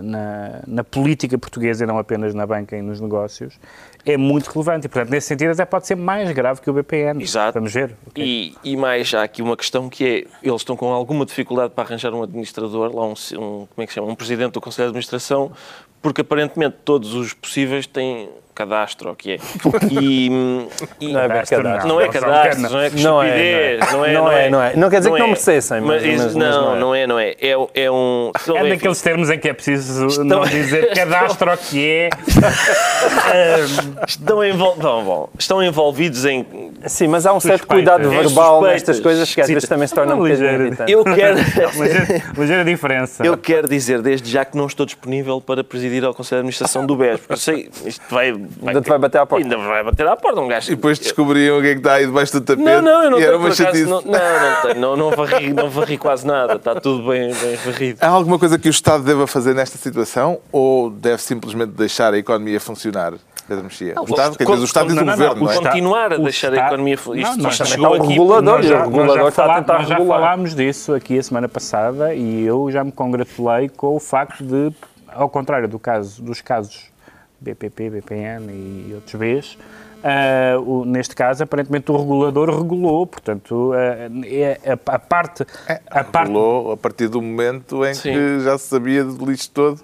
na, 0.01 0.61
na, 0.67 0.83
política 0.83 1.37
portuguesa 1.37 1.83
e 1.83 1.87
não 1.87 1.97
apenas 1.97 2.35
na 2.35 2.45
banca 2.45 2.77
e 2.77 2.81
nos 2.81 3.01
negócios, 3.01 3.59
é 4.05 4.15
muito 4.15 4.47
relevante. 4.47 4.85
E, 4.85 4.89
portanto, 4.89 5.09
nesse 5.09 5.27
sentido, 5.27 5.51
até 5.51 5.65
pode 5.65 5.87
ser 5.87 5.95
mais 5.95 6.31
grave 6.31 6.61
que 6.61 6.69
o 6.69 6.73
BPN. 6.73 7.21
Exato. 7.21 7.53
Vamos 7.53 7.73
ver. 7.73 7.95
Okay. 8.07 8.23
E, 8.63 8.71
e 8.73 8.77
mais, 8.77 9.11
há 9.13 9.23
aqui 9.23 9.41
uma 9.41 9.57
questão 9.57 9.89
que 9.89 10.05
é, 10.05 10.47
eles 10.47 10.61
estão 10.61 10.75
com 10.75 10.91
alguma 10.93 11.25
dificuldade 11.25 11.73
para 11.73 11.83
arranjar 11.83 12.13
um 12.13 12.21
administrador, 12.21 12.95
lá 12.95 13.05
um, 13.05 13.13
um 13.13 13.65
como 13.65 13.69
é 13.77 13.87
que 13.87 13.93
chama, 13.93 14.07
um 14.07 14.15
presidente 14.15 14.51
do 14.51 14.61
Conselho 14.61 14.87
de 14.87 14.89
Administração, 14.91 15.51
porque 16.01 16.21
aparentemente 16.21 16.77
todos 16.83 17.13
os 17.13 17.33
possíveis 17.33 17.85
têm 17.85 18.29
cadastro, 18.53 19.11
o 19.11 19.15
que 19.15 19.33
é. 19.33 19.37
E, 19.89 20.27
e, 20.99 21.11
não 21.11 21.19
é 21.19 21.27
bem 21.27 21.43
cadastro. 21.43 21.87
Não 21.87 22.01
é 22.01 22.07
cadastro, 22.09 22.61
não 22.61 22.79
é 22.79 22.89
que 22.89 23.01
não 23.01 23.23
é, 23.23 23.77
não 23.91 24.05
é, 24.05 24.13
não 24.13 24.31
é, 24.31 24.49
não 24.49 24.61
é. 24.61 24.75
Não 24.75 24.89
quer 24.89 24.99
dizer 24.99 25.11
que 25.11 25.19
não 25.19 25.27
merecessem, 25.27 25.81
mas, 25.81 26.03
mas, 26.03 26.35
não, 26.35 26.79
não 26.79 26.95
é, 26.95 27.07
não 27.07 27.19
é. 27.19 27.31
É, 27.41 27.55
é 27.73 27.91
um... 27.91 28.31
É 28.55 28.69
daqueles 28.69 29.01
termos 29.01 29.29
em 29.29 29.39
que 29.39 29.49
é 29.49 29.53
preciso 29.53 30.23
não 30.23 30.41
dizer 30.43 30.91
cadastro 30.93 31.51
o 31.51 31.57
que 31.57 31.87
é. 31.87 32.09
estão, 34.07 34.43
envol... 34.43 34.75
bom, 34.75 35.03
bom, 35.03 35.29
estão 35.37 35.63
envolvidos 35.63 36.25
em... 36.25 36.45
Sim, 36.85 37.07
mas 37.07 37.25
há 37.25 37.33
um 37.33 37.39
certo 37.39 37.67
cuidado 37.67 38.09
verbal 38.09 38.61
nestas 38.61 38.99
coisas 38.99 39.33
que 39.33 39.41
às 39.41 39.47
vezes 39.47 39.67
também 39.67 39.87
se 39.87 39.95
tornam 39.95 40.17
um 40.17 40.19
bocadinho 40.19 40.75
Eu 40.87 41.03
quero... 41.03 41.39
ligeira 42.37 42.65
diferença. 42.65 43.25
Eu 43.25 43.37
quero 43.37 43.67
dizer 43.67 44.01
desde 44.01 44.29
já 44.29 44.43
que 44.45 44.57
não 44.57 44.67
estou 44.67 44.85
disponível 44.85 45.39
para 45.39 45.63
presidir 45.91 46.05
ao 46.05 46.13
Conselho 46.13 46.37
de 46.37 46.47
Administração 46.47 46.85
do 46.85 46.95
BES, 46.95 47.19
porque 47.19 47.33
eu 47.33 47.37
sei, 47.37 47.69
isto 47.85 48.01
vai 48.09 48.31
Vai 48.31 48.73
ainda 48.73 48.81
te 48.81 48.89
vai 48.89 48.97
bater 48.97 49.19
à 49.19 49.25
porta. 49.25 49.43
Ainda 49.43 49.57
vai 49.57 49.83
bater 49.83 50.07
à 50.07 50.15
porta 50.15 50.39
um 50.39 50.47
gajo. 50.47 50.71
E 50.71 50.75
depois 50.75 50.97
descobriam 50.97 51.59
o 51.59 51.61
que 51.61 51.67
é 51.67 51.71
que 51.73 51.79
está 51.79 51.93
aí 51.93 52.05
debaixo 52.05 52.33
do 52.33 52.41
tapete. 52.41 52.63
Não, 52.63 52.81
não, 52.81 53.03
eu 53.03 53.11
não 53.11 53.17
tenho 53.17 53.37
uma 53.37 53.49
acaso, 53.49 53.85
não, 53.85 54.01
não, 54.01 54.11
não, 54.11 54.61
tenho, 54.61 54.79
não, 54.79 54.97
não, 54.97 55.11
varri, 55.11 55.53
não 55.53 55.69
varri 55.69 55.97
quase 55.97 56.25
nada. 56.25 56.55
Está 56.55 56.79
tudo 56.79 57.09
bem, 57.09 57.33
bem 57.33 57.55
varrido. 57.57 57.99
Há 58.01 58.07
alguma 58.07 58.39
coisa 58.39 58.57
que 58.57 58.67
o 58.67 58.71
Estado 58.71 59.03
deva 59.03 59.27
fazer 59.27 59.53
nesta 59.53 59.77
situação 59.77 60.39
ou 60.51 60.89
deve 60.89 61.21
simplesmente 61.21 61.71
deixar 61.71 62.13
a 62.13 62.17
economia 62.17 62.59
funcionar? 62.59 63.13
Pedro 63.47 63.65
Mexia? 63.65 63.95
o 63.99 64.05
Estado, 64.05 64.37
quer 64.37 64.45
dizer, 64.45 64.59
o 64.59 64.63
Estado 64.63 64.87
diz 64.87 64.97
o 64.97 65.05
Governo, 65.05 65.43
não, 65.43 65.51
é? 65.51 65.55
Continuar 65.55 66.13
a 66.13 66.17
deixar 66.17 66.53
a 66.53 66.67
economia... 66.67 66.93
Isto, 66.93 67.15
não, 67.15 67.37
nós, 67.37 67.55
chegou 67.55 67.93
aqui... 67.95 68.07
Regulador, 68.07 68.61
já, 68.61 68.79
o 68.79 68.89
regulador 68.89 69.27
está 69.27 69.45
a 69.45 69.55
tentar 69.55 69.79
Nós 69.79 69.87
já 69.89 69.97
falámos 69.97 70.55
disso 70.55 70.93
aqui 70.93 71.19
a 71.19 71.23
semana 71.23 71.49
passada 71.49 72.13
e 72.13 72.45
eu 72.45 72.71
já 72.71 72.81
me 72.81 72.93
congratulei 72.93 73.67
com 73.67 73.95
o 73.95 73.99
facto 73.99 74.41
de, 74.41 74.71
ao 75.13 75.29
contrário 75.29 75.67
do 75.67 75.79
caso, 75.79 76.21
dos 76.21 76.41
casos 76.41 76.91
BPP, 77.39 77.89
BPN 77.89 78.51
e 78.51 78.93
outros 78.93 79.15
Bs, 79.15 79.57
Uh, 80.01 80.59
o, 80.61 80.83
neste 80.83 81.15
caso, 81.15 81.43
aparentemente 81.43 81.91
o 81.91 81.97
regulador 81.97 82.49
regulou, 82.49 83.05
portanto, 83.05 83.71
uh, 83.71 84.25
é, 84.25 84.59
a, 84.65 84.95
a, 84.95 84.99
parte... 84.99 85.45
É, 85.67 85.79
a 85.91 86.01
regulou 86.01 86.63
parte... 86.63 86.73
a 86.73 86.77
partir 86.77 87.07
do 87.07 87.21
momento 87.21 87.85
em 87.85 87.93
Sim. 87.93 88.11
que 88.11 88.39
já 88.39 88.57
se 88.57 88.67
sabia 88.67 89.03
do 89.03 89.23
lixo 89.23 89.51
todo. 89.51 89.81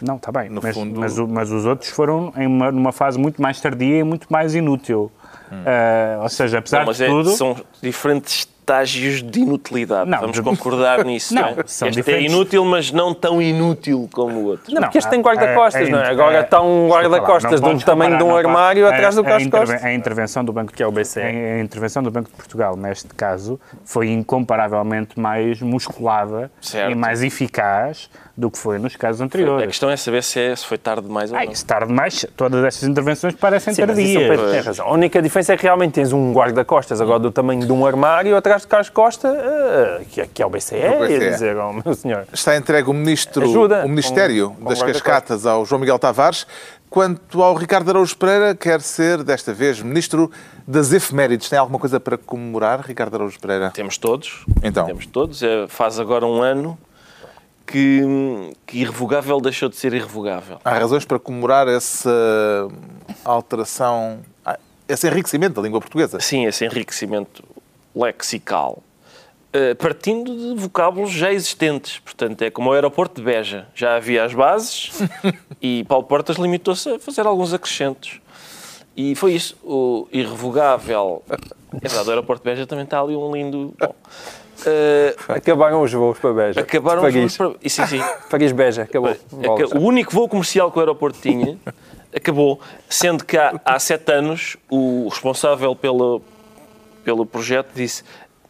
Não, 0.00 0.16
está 0.16 0.32
bem, 0.32 0.48
no 0.48 0.62
mas, 0.62 0.74
fundo... 0.74 0.98
mas, 0.98 1.18
mas, 1.18 1.50
os 1.50 1.66
outros 1.66 1.90
foram 1.90 2.32
em 2.36 2.46
uma, 2.46 2.72
numa 2.72 2.92
fase 2.92 3.18
muito 3.18 3.42
mais 3.42 3.60
tardia 3.60 3.98
e 3.98 4.02
muito 4.02 4.26
mais 4.30 4.54
inútil. 4.54 5.12
Hum. 5.52 5.56
Uh, 5.56 6.22
ou 6.22 6.28
seja, 6.30 6.58
apesar 6.58 6.86
não, 6.86 6.92
de 6.92 7.04
é, 7.04 7.06
tudo... 7.06 7.30
São 7.30 7.56
diferentes 7.82 8.48
estágios 8.68 9.22
de 9.22 9.40
inutilidade. 9.40 10.10
Não, 10.10 10.20
Vamos 10.20 10.38
concordar 10.40 11.04
nisso, 11.04 11.34
não, 11.34 11.42
não 11.42 11.48
é? 11.48 11.54
São 11.66 11.88
este 11.88 12.00
é 12.00 12.02
diferentes... 12.02 12.30
é 12.30 12.34
inútil, 12.34 12.64
mas 12.64 12.92
não 12.92 13.14
tão 13.14 13.40
inútil 13.40 14.08
como 14.12 14.38
o 14.38 14.44
outro. 14.44 14.72
Não, 14.74 14.82
porque 14.82 14.98
este 14.98 15.08
tem 15.08 15.22
guarda-costas, 15.22 15.88
é, 15.88 15.90
não 15.90 15.98
é? 15.98 16.10
Agora 16.10 16.40
está 16.40 16.60
um 16.60 16.88
guarda-costas 16.88 17.60
do 17.60 17.78
tamanho 17.80 18.18
de 18.18 18.22
um 18.22 18.36
armário 18.36 18.86
atrás 18.86 19.14
do 19.14 19.22
guarda-costas. 19.22 19.82
A 19.82 19.92
intervenção 19.92 20.44
do 20.44 20.52
Banco, 20.52 20.72
que 20.72 20.82
é 20.82 20.86
o 20.86 20.92
BCE, 20.92 21.20
a 21.20 21.60
intervenção 21.60 22.02
do 22.02 22.10
Banco 22.10 22.28
de 22.28 22.36
Portugal, 22.36 22.76
neste 22.76 23.08
caso, 23.08 23.58
foi 23.84 24.10
incomparavelmente 24.10 25.18
mais 25.18 25.62
musculada 25.62 26.50
certo. 26.60 26.92
e 26.92 26.94
mais 26.94 27.22
eficaz 27.22 28.10
do 28.38 28.52
que 28.52 28.56
foi 28.56 28.78
nos 28.78 28.94
casos 28.94 29.20
anteriores. 29.20 29.64
A 29.64 29.66
questão 29.66 29.90
é 29.90 29.96
saber 29.96 30.22
se, 30.22 30.38
é, 30.38 30.54
se 30.54 30.64
foi 30.64 30.78
tarde 30.78 31.08
demais 31.08 31.32
ou 31.32 31.36
não. 31.36 31.54
se 31.54 31.66
tarde 31.66 31.88
demais, 31.88 32.24
todas 32.36 32.64
essas 32.64 32.88
intervenções 32.88 33.34
parecem 33.34 33.74
Sim, 33.74 33.84
tardias. 33.84 34.38
Mas 34.38 34.50
tem 34.52 34.60
razão. 34.60 34.86
A 34.86 34.92
única 34.92 35.20
diferença 35.20 35.54
é 35.54 35.56
que 35.56 35.64
realmente 35.64 35.94
tens 35.94 36.12
um 36.12 36.32
guarda-costas 36.32 37.00
agora 37.00 37.18
do 37.18 37.32
tamanho 37.32 37.66
de 37.66 37.72
um 37.72 37.84
armário 37.84 38.36
atrás 38.36 38.62
de 38.62 38.68
Carlos 38.68 38.90
Costa, 38.90 39.28
uh, 39.28 40.04
que, 40.04 40.20
é, 40.20 40.28
que 40.32 40.40
é 40.40 40.46
o 40.46 40.50
BCE, 40.50 40.76
BCE. 40.76 41.18
dizer, 41.18 41.56
oh, 41.56 41.72
meu 41.72 41.92
senhor. 41.94 42.26
Está 42.32 42.56
entregue 42.56 42.88
o, 42.88 42.94
ministro, 42.94 43.42
Ajuda, 43.42 43.84
o 43.84 43.88
Ministério 43.88 44.50
com, 44.50 44.68
das 44.68 44.80
com 44.80 44.86
Cascatas 44.86 45.44
ao 45.44 45.64
João 45.64 45.80
Miguel 45.80 45.98
Tavares. 45.98 46.46
Quanto 46.88 47.42
ao 47.42 47.54
Ricardo 47.54 47.90
Araújo 47.90 48.16
Pereira, 48.16 48.54
quer 48.54 48.80
ser, 48.80 49.24
desta 49.24 49.52
vez, 49.52 49.82
Ministro 49.82 50.30
das 50.66 50.92
Efemérides. 50.92 51.48
Tem 51.48 51.58
alguma 51.58 51.78
coisa 51.78 51.98
para 51.98 52.16
comemorar, 52.16 52.80
Ricardo 52.80 53.16
Araújo 53.16 53.38
Pereira? 53.40 53.70
Temos 53.72 53.98
todos. 53.98 54.46
Então. 54.62 54.86
Temos 54.86 55.06
todos. 55.06 55.42
É, 55.42 55.66
faz 55.68 55.98
agora 55.98 56.24
um 56.24 56.40
ano 56.40 56.78
que, 57.68 58.00
que 58.66 58.78
irrevogável 58.78 59.40
deixou 59.40 59.68
de 59.68 59.76
ser 59.76 59.92
irrevogável. 59.92 60.58
Há 60.64 60.78
razões 60.78 61.04
para 61.04 61.18
comemorar 61.18 61.68
essa 61.68 62.10
alteração, 63.24 64.20
ah, 64.44 64.58
esse 64.88 65.06
enriquecimento 65.06 65.56
da 65.56 65.62
língua 65.62 65.80
portuguesa? 65.80 66.18
Sim, 66.18 66.46
esse 66.46 66.64
enriquecimento 66.64 67.44
lexical. 67.94 68.82
Uh, 69.48 69.74
partindo 69.76 70.54
de 70.54 70.60
vocábulos 70.60 71.10
já 71.10 71.32
existentes. 71.32 71.98
Portanto, 72.00 72.42
é 72.42 72.50
como 72.50 72.70
o 72.70 72.72
aeroporto 72.72 73.20
de 73.20 73.22
Beja. 73.22 73.66
Já 73.74 73.96
havia 73.96 74.24
as 74.24 74.34
bases 74.34 74.90
e 75.60 75.84
Paulo 75.84 76.04
Portas 76.04 76.36
limitou-se 76.36 76.88
a 76.88 76.98
fazer 76.98 77.26
alguns 77.26 77.52
acrescentos. 77.52 78.20
E 78.96 79.14
foi 79.14 79.34
isso. 79.34 79.56
O 79.62 80.08
irrevogável. 80.12 81.22
É 81.72 81.88
verdade, 81.88 82.08
o 82.08 82.10
aeroporto 82.10 82.42
de 82.42 82.50
Beja 82.50 82.66
também 82.66 82.84
está 82.84 83.00
ali 83.00 83.14
um 83.14 83.32
lindo. 83.32 83.74
Bom, 83.78 83.94
Uh, 84.60 85.32
acabaram 85.32 85.82
os 85.82 85.92
voos 85.92 86.18
para 86.18 86.32
Beja. 86.32 86.60
Acabaram 86.60 87.04
os 87.06 87.14
voos 87.14 87.36
para... 87.36 87.52
Sim, 87.68 87.86
sim. 87.86 88.00
Paris 88.28 88.52
Beja, 88.52 88.82
acabou. 88.82 89.16
O 89.74 89.80
único 89.80 90.12
voo 90.12 90.28
comercial 90.28 90.70
que 90.72 90.78
o 90.78 90.80
aeroporto 90.80 91.18
tinha 91.20 91.58
acabou, 92.14 92.60
sendo 92.88 93.24
que 93.24 93.36
há, 93.36 93.60
há 93.64 93.78
sete 93.78 94.12
anos 94.12 94.56
o 94.70 95.08
responsável 95.08 95.74
pelo, 95.76 96.22
pelo 97.04 97.24
projeto 97.26 97.70
disse 97.74 98.02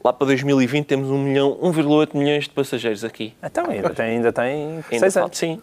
lá 0.02 0.12
para 0.12 0.28
2020 0.28 0.86
temos 0.86 1.10
1 1.10 1.18
milhão, 1.18 1.58
1,8 1.62 2.16
milhões 2.16 2.44
de 2.44 2.50
passageiros 2.50 3.04
aqui. 3.04 3.34
Então 3.42 3.68
ainda 3.68 3.90
tem, 3.90 4.06
ainda 4.06 4.32
tem 4.32 4.44
ainda 4.44 4.84
seis 4.98 5.16
anos. 5.16 5.36
Sim, 5.36 5.60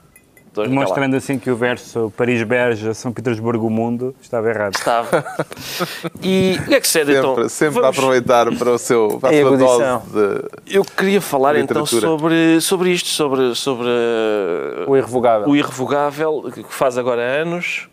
Demonstrando 0.64 1.16
assim 1.16 1.38
que 1.38 1.50
o 1.50 1.56
verso 1.56 2.12
Paris-Berge, 2.16 2.94
São 2.94 3.12
Petersburgo, 3.12 3.68
o 3.68 3.70
mundo, 3.70 4.16
estava 4.22 4.50
errado. 4.50 4.76
Estava. 4.76 5.26
E 6.22 6.58
o 6.60 6.66
que 6.66 6.76
é 6.76 6.80
que 6.80 6.88
sucede 6.88 7.14
sempre, 7.14 7.32
então? 7.32 7.50
Sempre 7.50 7.82
Vamos... 7.82 7.86
a 7.86 7.90
aproveitar 7.90 8.56
para, 8.56 8.72
o 8.72 8.78
seu, 8.78 9.18
para 9.20 9.30
a 9.30 9.42
sua 9.42 9.58
dose 9.58 9.84
de 10.12 10.76
Eu 10.76 10.84
queria 10.84 11.22
falar 11.22 11.58
então 11.58 11.86
sobre, 11.86 12.60
sobre 12.62 12.92
isto, 12.92 13.10
sobre, 13.10 13.54
sobre 13.56 13.88
o 14.88 14.96
irrevogável. 14.96 15.48
O 15.48 15.56
irrevogável, 15.56 16.52
que 16.54 16.64
faz 16.70 16.98
agora 16.98 17.22
anos. 17.22 17.88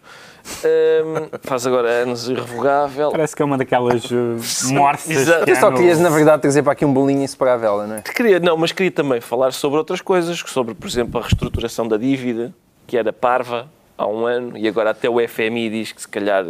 Um, 0.64 1.28
faz 1.42 1.66
agora 1.66 1.88
anos 1.88 2.28
irrevogável. 2.28 3.10
Parece 3.10 3.34
que 3.34 3.42
é 3.42 3.44
uma 3.44 3.56
daquelas 3.56 4.04
uh, 4.10 4.72
mortes. 4.72 5.06
Tu 5.44 5.56
só 5.56 5.70
querias, 5.70 5.98
na 6.00 6.08
verdade, 6.08 6.42
trazer 6.42 6.62
para 6.62 6.72
aqui 6.72 6.84
um 6.84 6.92
bolinho 6.92 7.22
inseparável, 7.22 7.86
não 7.86 7.96
é? 7.96 8.02
Queria, 8.02 8.40
não, 8.40 8.56
mas 8.56 8.72
queria 8.72 8.90
também 8.90 9.20
falar 9.20 9.52
sobre 9.52 9.78
outras 9.78 10.00
coisas, 10.00 10.38
sobre, 10.38 10.74
por 10.74 10.88
exemplo, 10.88 11.18
a 11.18 11.22
reestruturação 11.22 11.86
da 11.86 11.96
dívida, 11.96 12.52
que 12.86 12.96
era 12.96 13.12
parva 13.12 13.68
há 13.96 14.06
um 14.06 14.26
ano, 14.26 14.56
e 14.56 14.66
agora 14.66 14.90
até 14.90 15.08
o 15.08 15.16
FMI 15.26 15.70
diz 15.70 15.92
que 15.92 16.00
se 16.00 16.08
calhar 16.08 16.44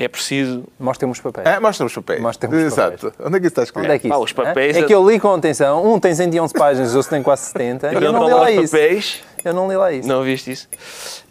é 0.00 0.08
preciso. 0.08 0.64
Mostrem 0.78 1.10
os 1.10 1.20
papéis. 1.20 1.46
É, 1.46 1.60
mostra 1.60 1.84
os 1.84 1.94
papéis. 1.94 2.22
Mostra 2.22 2.48
os 2.48 2.56
Exato. 2.56 3.12
Onde 3.20 3.36
é 3.36 3.40
que 3.40 3.46
isso 3.46 3.52
está 3.52 3.62
escrito? 3.64 3.84
Onde 3.84 3.94
é 3.94 3.98
que 3.98 4.08
isso? 4.08 4.16
Ah, 4.16 4.18
os 4.18 4.32
papéis. 4.32 4.76
É? 4.76 4.80
é 4.80 4.82
que 4.82 4.94
eu 4.94 5.08
li 5.08 5.20
com 5.20 5.34
atenção. 5.34 5.92
Um 5.92 6.00
tem 6.00 6.14
111 6.14 6.54
páginas, 6.54 6.94
o 6.94 6.96
outro 6.96 7.10
tem 7.10 7.22
quase 7.22 7.42
70. 7.42 7.92
Eu, 7.92 8.00
eu 8.00 8.12
não 8.12 8.26
li 8.26 8.32
lá 8.32 8.50
isso. 8.50 8.72
Papéis. 8.72 9.22
Eu 9.44 9.54
não 9.54 9.68
li 9.68 9.76
lá 9.76 9.92
isso. 9.92 10.08
Não 10.08 10.22
viste 10.22 10.50
isso? 10.50 10.68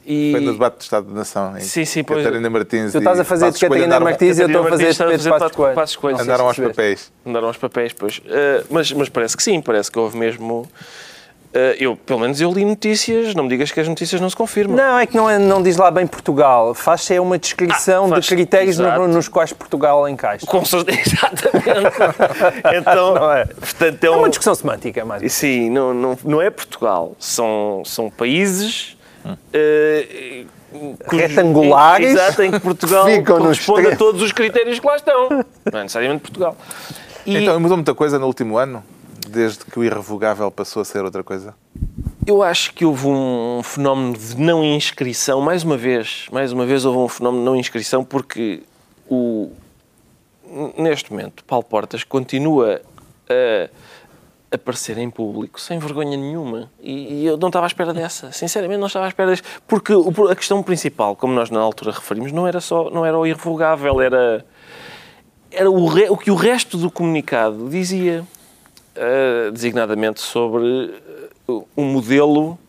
E... 0.06 0.32
Foi 0.32 0.42
no 0.42 0.54
debate 0.54 0.78
do 0.78 0.82
Estado 0.82 1.08
da 1.08 1.14
Nação. 1.14 1.58
Em 1.58 1.62
sim, 1.62 1.86
sim, 1.86 2.04
pois. 2.04 2.24
Catarina 2.24 2.50
Martins. 2.50 2.92
Tu 2.92 2.98
estás 2.98 3.20
a 3.20 3.24
fazer 3.24 3.52
de 3.52 3.60
Catarina 3.60 4.00
Martins 4.00 4.40
e 4.40 4.42
eu 4.42 4.48
estou 4.48 4.66
a 4.66 4.70
fazer 4.70 4.94
de 4.94 5.04
Pedro 5.04 5.76
Passos 5.76 5.96
Coelho. 5.96 6.20
Andaram 6.20 6.48
aos 6.48 6.58
papéis. 6.58 7.12
Andaram 7.26 7.48
aos 7.48 7.58
papéis, 7.58 7.94
pois. 7.94 8.18
Uh, 8.20 8.66
mas, 8.70 8.92
mas 8.92 9.10
parece 9.10 9.38
que 9.38 9.44
sim, 9.44 9.62
parece 9.62 9.92
que 9.92 10.00
houve 10.00 10.18
mesmo. 10.18 10.68
Uh, 11.50 11.74
eu, 11.80 11.96
pelo 11.96 12.20
menos 12.20 12.40
eu 12.40 12.52
li 12.52 12.64
notícias, 12.64 13.34
não 13.34 13.44
me 13.44 13.50
digas 13.50 13.72
que 13.72 13.80
as 13.80 13.88
notícias 13.88 14.22
não 14.22 14.30
se 14.30 14.36
confirmam. 14.36 14.78
Não, 14.78 15.00
é 15.00 15.08
que 15.08 15.18
não, 15.18 15.28
é, 15.28 15.40
não 15.40 15.64
diz 15.64 15.78
lá 15.78 15.90
bem 15.90 16.06
Portugal. 16.06 16.76
Faz-se 16.76 17.16
é 17.16 17.20
uma 17.20 17.40
descrição 17.40 18.06
ah, 18.06 18.10
faz, 18.10 18.26
de 18.26 18.36
critérios 18.36 18.78
no, 18.78 19.08
nos 19.08 19.28
quais 19.28 19.52
Portugal 19.52 20.08
encaixa. 20.08 20.46
Com, 20.46 20.60
exatamente. 20.62 21.16
então, 22.78 23.16
não 23.16 23.32
é. 23.32 23.46
Portanto, 23.46 24.04
é, 24.04 24.10
um, 24.12 24.14
é 24.14 24.18
uma 24.18 24.30
discussão 24.30 24.54
semântica, 24.54 25.04
mais. 25.04 25.34
Sim, 25.34 25.72
não, 25.72 25.92
não, 25.92 26.18
não 26.24 26.40
é 26.40 26.52
Portugal. 26.52 27.16
São, 27.18 27.82
são 27.84 28.12
países. 28.12 28.96
Hum. 29.26 29.34
Uh, 29.34 30.46
retangulares. 31.10 32.12
Exato, 32.12 32.44
em 32.44 32.52
que 32.52 32.60
Portugal 32.60 33.08
corresponde 33.26 33.88
a 33.88 33.96
todos 33.96 34.22
os 34.22 34.32
critérios 34.32 34.80
que 34.80 34.86
lá 34.86 34.98
estão. 34.98 35.30
Não 35.30 35.80
é 35.80 35.82
necessariamente 35.82 36.22
Portugal. 36.22 36.56
E... 37.26 37.38
Então, 37.38 37.60
mudou 37.60 37.76
muita 37.76 37.96
coisa 37.96 38.20
no 38.20 38.28
último 38.28 38.56
ano? 38.56 38.84
Desde 39.30 39.66
que 39.66 39.80
o 39.80 39.84
irrevogável 39.84 40.50
passou 40.50 40.82
a 40.82 40.86
ser 40.86 41.04
outra 41.04 41.24
coisa? 41.24 41.56
Eu 42.26 42.44
acho 42.44 42.74
que 42.74 42.84
houve 42.84 43.08
um 43.08 43.62
fenómeno 43.64 44.18
de 44.18 44.38
não 44.38 44.64
inscrição, 44.64 45.42
mais 45.42 45.64
uma 45.64 45.78
vez, 45.78 46.28
mais 46.32 46.52
uma 46.52 46.66
vez 46.66 46.86
houve 46.86 47.00
um 47.00 47.08
fenómeno 47.08 47.44
de 47.44 47.46
não 47.46 47.56
inscrição 47.56 48.04
porque 48.04 48.62
o, 49.10 49.52
neste 50.78 51.12
momento 51.12 51.44
Paulo 51.44 51.64
Portas 51.64 52.04
continua 52.04 52.82
a 53.30 53.70
aparecer 54.52 54.98
em 54.98 55.10
público 55.10 55.62
sem 55.62 55.78
vergonha 55.80 56.18
nenhuma. 56.18 56.72
E, 56.80 57.22
e, 57.22 57.26
eu 57.26 57.38
não 57.38 57.50
estava 57.50 57.66
à 57.66 57.68
espera 57.68 57.94
dessa. 57.94 58.32
Sinceramente, 58.32 58.80
não 58.80 58.88
estava 58.88 59.06
à 59.06 59.10
espera 59.10 59.30
dessa. 59.30 59.44
Porque 59.68 59.94
a 60.30 60.36
questão 60.36 60.62
principal, 60.64 61.16
como 61.16 61.34
nós 61.34 61.50
na 61.50 61.60
altura 61.60 61.92
referimos, 61.92 62.32
não 62.32 62.48
era 62.48 62.60
só 62.60 62.90
não 62.90 63.06
era 63.06 63.18
o 63.18 63.26
irrevogável, 63.26 64.02
era, 64.02 64.46
era 65.52 65.70
o, 65.70 65.88
re, 65.88 66.10
o 66.10 66.18
que 66.18 66.32
o 66.32 66.36
resto 66.36 66.78
do 66.78 66.90
comunicado 66.90 67.70
dizia, 67.70 68.26
uh, 69.00 69.52
designadamente 69.52 70.22
sobre 70.22 70.94
uh, 71.48 71.68
o 71.76 71.82
modelo, 71.82 72.60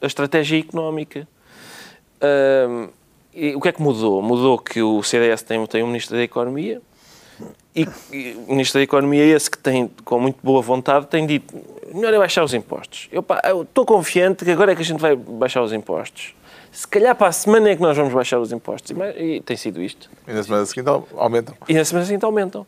a 0.00 0.06
estratégia 0.06 0.58
económica. 0.58 1.26
E 3.32 3.54
o 3.54 3.60
que 3.60 3.68
é 3.68 3.72
que 3.72 3.80
mudou? 3.80 4.20
Mudou 4.20 4.58
que 4.58 4.82
o 4.82 5.02
CDS 5.02 5.42
tem, 5.42 5.64
tem 5.66 5.82
um 5.82 5.86
Ministro 5.86 6.16
da 6.16 6.22
Economia, 6.22 6.82
e, 7.74 7.86
e, 8.12 8.36
o 8.48 8.52
Ministro 8.52 8.80
da 8.80 8.82
Economia, 8.82 9.24
esse 9.24 9.50
que 9.50 9.56
tem, 9.56 9.88
com 10.04 10.18
muito 10.18 10.38
boa 10.42 10.60
vontade, 10.60 11.06
tem 11.06 11.26
dito 11.26 11.54
melhor 11.94 12.14
é 12.14 12.18
baixar 12.18 12.44
os 12.44 12.54
impostos. 12.54 13.08
Eu 13.10 13.24
estou 13.62 13.84
confiante 13.84 14.44
que 14.44 14.50
agora 14.50 14.72
é 14.72 14.74
que 14.74 14.82
a 14.82 14.84
gente 14.84 15.00
vai 15.00 15.16
baixar 15.16 15.62
os 15.62 15.72
impostos. 15.72 16.34
Se 16.72 16.86
calhar 16.86 17.14
para 17.16 17.26
a 17.26 17.32
semana 17.32 17.68
é 17.70 17.76
que 17.76 17.82
nós 17.82 17.96
vamos 17.96 18.12
baixar 18.12 18.38
os 18.38 18.52
impostos. 18.52 18.96
E, 19.16 19.36
e 19.36 19.40
tem 19.40 19.56
sido 19.56 19.82
isto. 19.82 20.08
E 20.26 20.32
na 20.32 20.42
semana 20.42 20.64
seguinte 20.66 20.88
aumentam. 21.16 21.54
E 21.68 21.74
na 21.74 21.84
semana 21.84 22.06
seguinte 22.06 22.24
aumentam. 22.24 22.66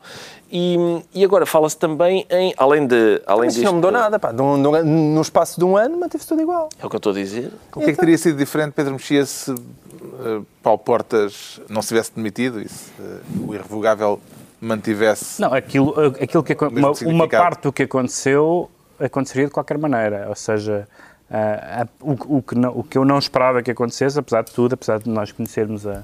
E, 0.50 0.76
e 1.14 1.24
agora 1.24 1.46
fala-se 1.46 1.76
também 1.76 2.26
em, 2.28 2.52
além 2.56 2.86
de... 2.86 3.22
Além 3.26 3.44
Mas 3.46 3.54
disto, 3.54 3.66
não 3.66 3.74
mudou 3.74 3.92
nada, 3.92 4.18
pá. 4.18 4.32
No, 4.32 4.56
no, 4.56 4.82
no 4.82 5.20
espaço 5.22 5.58
de 5.58 5.64
um 5.64 5.76
ano 5.76 5.98
manteve-se 5.98 6.28
tudo 6.28 6.42
igual. 6.42 6.68
É 6.80 6.84
o 6.84 6.90
que 6.90 6.96
eu 6.96 6.98
estou 6.98 7.12
a 7.12 7.14
dizer. 7.14 7.52
O 7.74 7.80
que 7.80 7.90
é 7.90 7.92
que 7.92 7.98
teria 7.98 8.18
sido 8.18 8.36
diferente, 8.36 8.72
Pedro 8.72 8.92
Mexia, 8.92 9.24
se 9.24 9.52
uh, 9.52 10.46
Paulo 10.62 10.78
Portas 10.80 11.60
não 11.68 11.80
se 11.80 11.88
tivesse 11.88 12.12
demitido 12.14 12.60
e 12.60 12.68
se 12.68 12.90
uh, 13.00 13.48
o 13.48 13.54
irrevogável 13.54 14.20
mantivesse. 14.60 15.40
Não, 15.40 15.54
aquilo, 15.54 15.94
aquilo 16.20 16.42
que 16.42 16.54
uma, 16.54 16.92
uma, 17.06 17.28
parte 17.28 17.62
do 17.62 17.72
que 17.72 17.84
aconteceu 17.84 18.70
aconteceria 18.98 19.46
de 19.46 19.52
qualquer 19.52 19.78
maneira. 19.78 20.26
Ou 20.28 20.34
seja, 20.34 20.88
uh, 21.32 21.88
o, 22.00 22.36
o, 22.38 22.42
que 22.42 22.54
não, 22.54 22.70
o 22.78 22.84
que 22.84 22.98
eu 22.98 23.04
não 23.04 23.18
esperava 23.18 23.62
que 23.62 23.70
acontecesse, 23.70 24.18
apesar 24.18 24.42
de 24.42 24.52
tudo, 24.52 24.74
apesar 24.74 24.98
de 24.98 25.08
nós 25.08 25.32
conhecermos 25.32 25.86
a, 25.86 26.02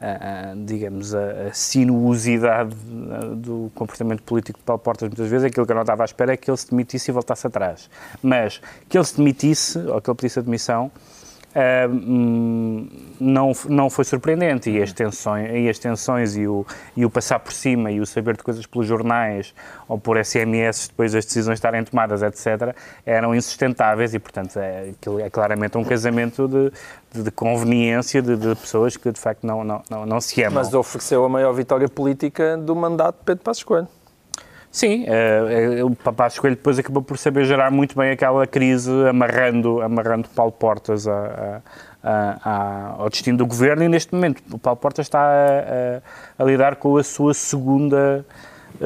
a, 0.00 0.54
digamos, 0.56 1.14
a, 1.14 1.48
a, 1.48 1.52
sinuosidade 1.52 2.74
do 3.36 3.70
comportamento 3.74 4.22
político 4.22 4.58
de 4.58 4.64
Paulo 4.64 4.80
Portas 4.80 5.08
muitas 5.08 5.28
vezes, 5.28 5.46
aquilo 5.46 5.66
que 5.66 5.72
eu 5.72 5.76
não 5.76 5.82
estava 5.82 6.02
à 6.02 6.06
espera 6.06 6.32
é 6.32 6.36
que 6.36 6.50
ele 6.50 6.56
se 6.56 6.70
demitisse 6.70 7.10
e 7.10 7.12
voltasse 7.12 7.46
atrás. 7.46 7.90
Mas 8.22 8.60
que 8.88 8.96
ele 8.96 9.04
se 9.04 9.16
demitisse, 9.16 9.78
ou 9.78 10.00
que 10.00 10.10
ele 10.10 10.16
pedisse 10.16 10.38
a 10.38 10.42
demissão, 10.42 10.90
Uh, 11.52 12.88
não, 13.20 13.52
não 13.68 13.90
foi 13.90 14.06
surpreendente 14.06 14.70
e 14.70 14.82
as 14.82 14.90
tensões, 14.90 15.50
e, 15.52 15.68
as 15.68 15.78
tensões 15.78 16.34
e, 16.34 16.46
o, 16.46 16.66
e 16.96 17.04
o 17.04 17.10
passar 17.10 17.38
por 17.40 17.52
cima 17.52 17.90
e 17.90 18.00
o 18.00 18.06
saber 18.06 18.38
de 18.38 18.42
coisas 18.42 18.64
pelos 18.64 18.86
jornais 18.86 19.54
ou 19.86 19.98
por 19.98 20.16
SMS 20.24 20.88
depois 20.88 21.12
das 21.12 21.26
decisões 21.26 21.58
estarem 21.58 21.84
tomadas, 21.84 22.22
etc., 22.22 22.74
eram 23.04 23.34
insustentáveis 23.34 24.14
e, 24.14 24.18
portanto, 24.18 24.58
é, 24.58 24.92
é 25.20 25.30
claramente 25.30 25.76
um 25.76 25.84
casamento 25.84 26.48
de, 26.48 26.72
de, 27.12 27.22
de 27.24 27.30
conveniência 27.30 28.22
de, 28.22 28.34
de, 28.34 28.54
pessoas 28.56 28.96
que, 28.96 29.12
de 29.12 29.20
facto, 29.20 29.46
não, 29.46 29.62
não, 29.62 29.82
não, 29.90 30.06
não 30.06 30.20
se 30.22 30.42
amam. 30.42 30.62
Mas 30.62 30.72
ofereceu 30.72 31.22
a 31.22 31.28
maior 31.28 31.52
vitória 31.52 31.88
política 31.88 32.56
do 32.56 32.74
mandato 32.74 33.18
de 33.18 33.24
Pedro 33.24 33.44
Passos 33.44 33.62
Coelho. 33.62 33.88
Sim, 34.72 35.04
uh, 35.04 35.86
o 35.86 35.94
Passos 35.94 36.38
Coelho 36.38 36.56
depois 36.56 36.78
acabou 36.78 37.02
por 37.02 37.18
saber 37.18 37.44
gerar 37.44 37.70
muito 37.70 37.94
bem 37.94 38.10
aquela 38.10 38.46
crise, 38.46 38.90
amarrando, 39.06 39.82
amarrando 39.82 40.26
Paulo 40.30 40.50
Portas 40.50 41.06
a, 41.06 41.60
a, 42.02 42.38
a, 42.42 42.94
ao 42.98 43.10
destino 43.10 43.36
do 43.36 43.46
governo 43.46 43.84
e 43.84 43.88
neste 43.88 44.14
momento 44.14 44.42
o 44.50 44.58
Paulo 44.58 44.78
Portas 44.78 45.04
está 45.04 45.20
a, 45.20 46.42
a 46.42 46.44
lidar 46.44 46.76
com 46.76 46.96
a 46.96 47.04
sua 47.04 47.34
segunda 47.34 48.24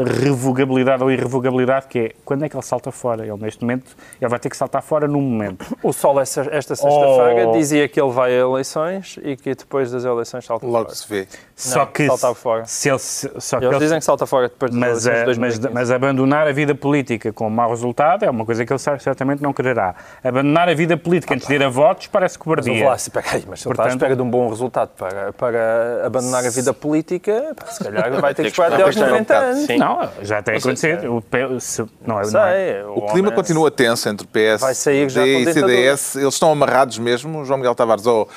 revogabilidade 0.04 1.02
ou 1.02 1.10
irrevogabilidade, 1.10 1.86
que 1.86 1.98
é 1.98 2.12
quando 2.24 2.44
é 2.44 2.48
que 2.48 2.56
ele 2.56 2.62
salta 2.62 2.90
fora? 2.90 3.26
Ele, 3.26 3.36
neste 3.36 3.62
momento, 3.62 3.96
ele 4.20 4.28
vai 4.28 4.38
ter 4.38 4.50
que 4.50 4.56
saltar 4.56 4.82
fora 4.82 5.08
num 5.08 5.20
momento. 5.20 5.64
O 5.82 5.92
Sol, 5.92 6.20
esta 6.20 6.44
sexta-feira, 6.44 7.48
oh. 7.48 7.52
dizia 7.52 7.88
que 7.88 8.00
ele 8.00 8.10
vai 8.10 8.32
a 8.32 8.40
eleições 8.40 9.18
e 9.22 9.36
que 9.36 9.54
depois 9.54 9.90
das 9.90 10.04
eleições 10.04 10.44
salta 10.44 10.66
Logo 10.66 10.84
fora. 10.84 10.94
se 10.94 11.08
vê. 11.08 11.28
Só 11.54 11.80
Não, 11.80 11.86
que... 11.86 12.06
Salta 12.06 12.34
fora. 12.34 12.64
Se 12.66 12.88
ele, 12.90 12.98
só 12.98 13.58
Eles 13.58 13.78
dizem 13.78 13.98
que 13.98 14.04
salta 14.04 14.26
fora 14.26 14.48
depois 14.48 14.70
das 14.70 14.78
mas, 14.78 15.06
eleições 15.06 15.34
de 15.34 15.40
mas, 15.40 15.72
mas, 15.72 15.90
abandonar 15.90 16.46
a 16.46 16.52
vida 16.52 16.74
política 16.74 17.32
com 17.32 17.48
mau 17.48 17.70
resultado 17.70 18.24
é 18.24 18.30
uma 18.30 18.44
coisa 18.44 18.64
que 18.64 18.72
ele 18.72 18.78
certamente 18.78 19.42
não 19.42 19.52
quererá. 19.52 19.94
Abandonar 20.22 20.68
a 20.68 20.74
vida 20.74 20.96
política 20.96 21.34
ah, 21.34 21.36
antes 21.36 21.48
de 21.48 21.54
ir 21.54 21.62
a 21.62 21.68
votos 21.68 22.06
parece 22.08 22.38
cobardia. 22.38 22.74
Mas, 22.74 22.82
lá, 22.82 22.98
se, 22.98 23.10
peraí, 23.10 23.44
mas 23.48 23.60
se 23.60 23.68
ele 23.68 23.72
está 23.72 23.84
à 23.84 23.88
espera 23.88 24.14
de 24.14 24.22
um 24.22 24.30
bom 24.30 24.48
resultado 24.48 24.90
para, 24.96 25.32
para 25.32 26.02
abandonar 26.04 26.44
a 26.44 26.50
vida 26.50 26.74
política, 26.74 27.54
se 27.66 27.82
calhar 27.82 28.20
vai 28.20 28.34
ter 28.34 28.42
que 28.42 28.48
esperar 28.48 28.74
até 28.74 28.82
aos 28.82 28.96
90 28.96 29.34
anos. 29.34 29.66
Não, 29.86 30.24
já 30.24 30.42
tem 30.42 30.56
acontecido. 30.56 31.14
O, 31.14 31.60
se, 31.60 31.84
não, 32.04 32.20
é, 32.20 32.24
Sei, 32.24 32.32
não 32.32 32.46
é. 32.46 32.84
O, 32.86 32.98
o 32.98 33.06
clima 33.12 33.30
continua 33.30 33.70
tenso 33.70 34.08
entre 34.08 34.26
PS 34.26 34.62
e 34.88 35.52
CDS. 35.52 36.16
Eles 36.16 36.34
estão 36.34 36.50
amarrados 36.50 36.98
mesmo, 36.98 37.44
João 37.44 37.58
Miguel 37.58 37.74
Tavares, 37.74 38.04
ou 38.04 38.28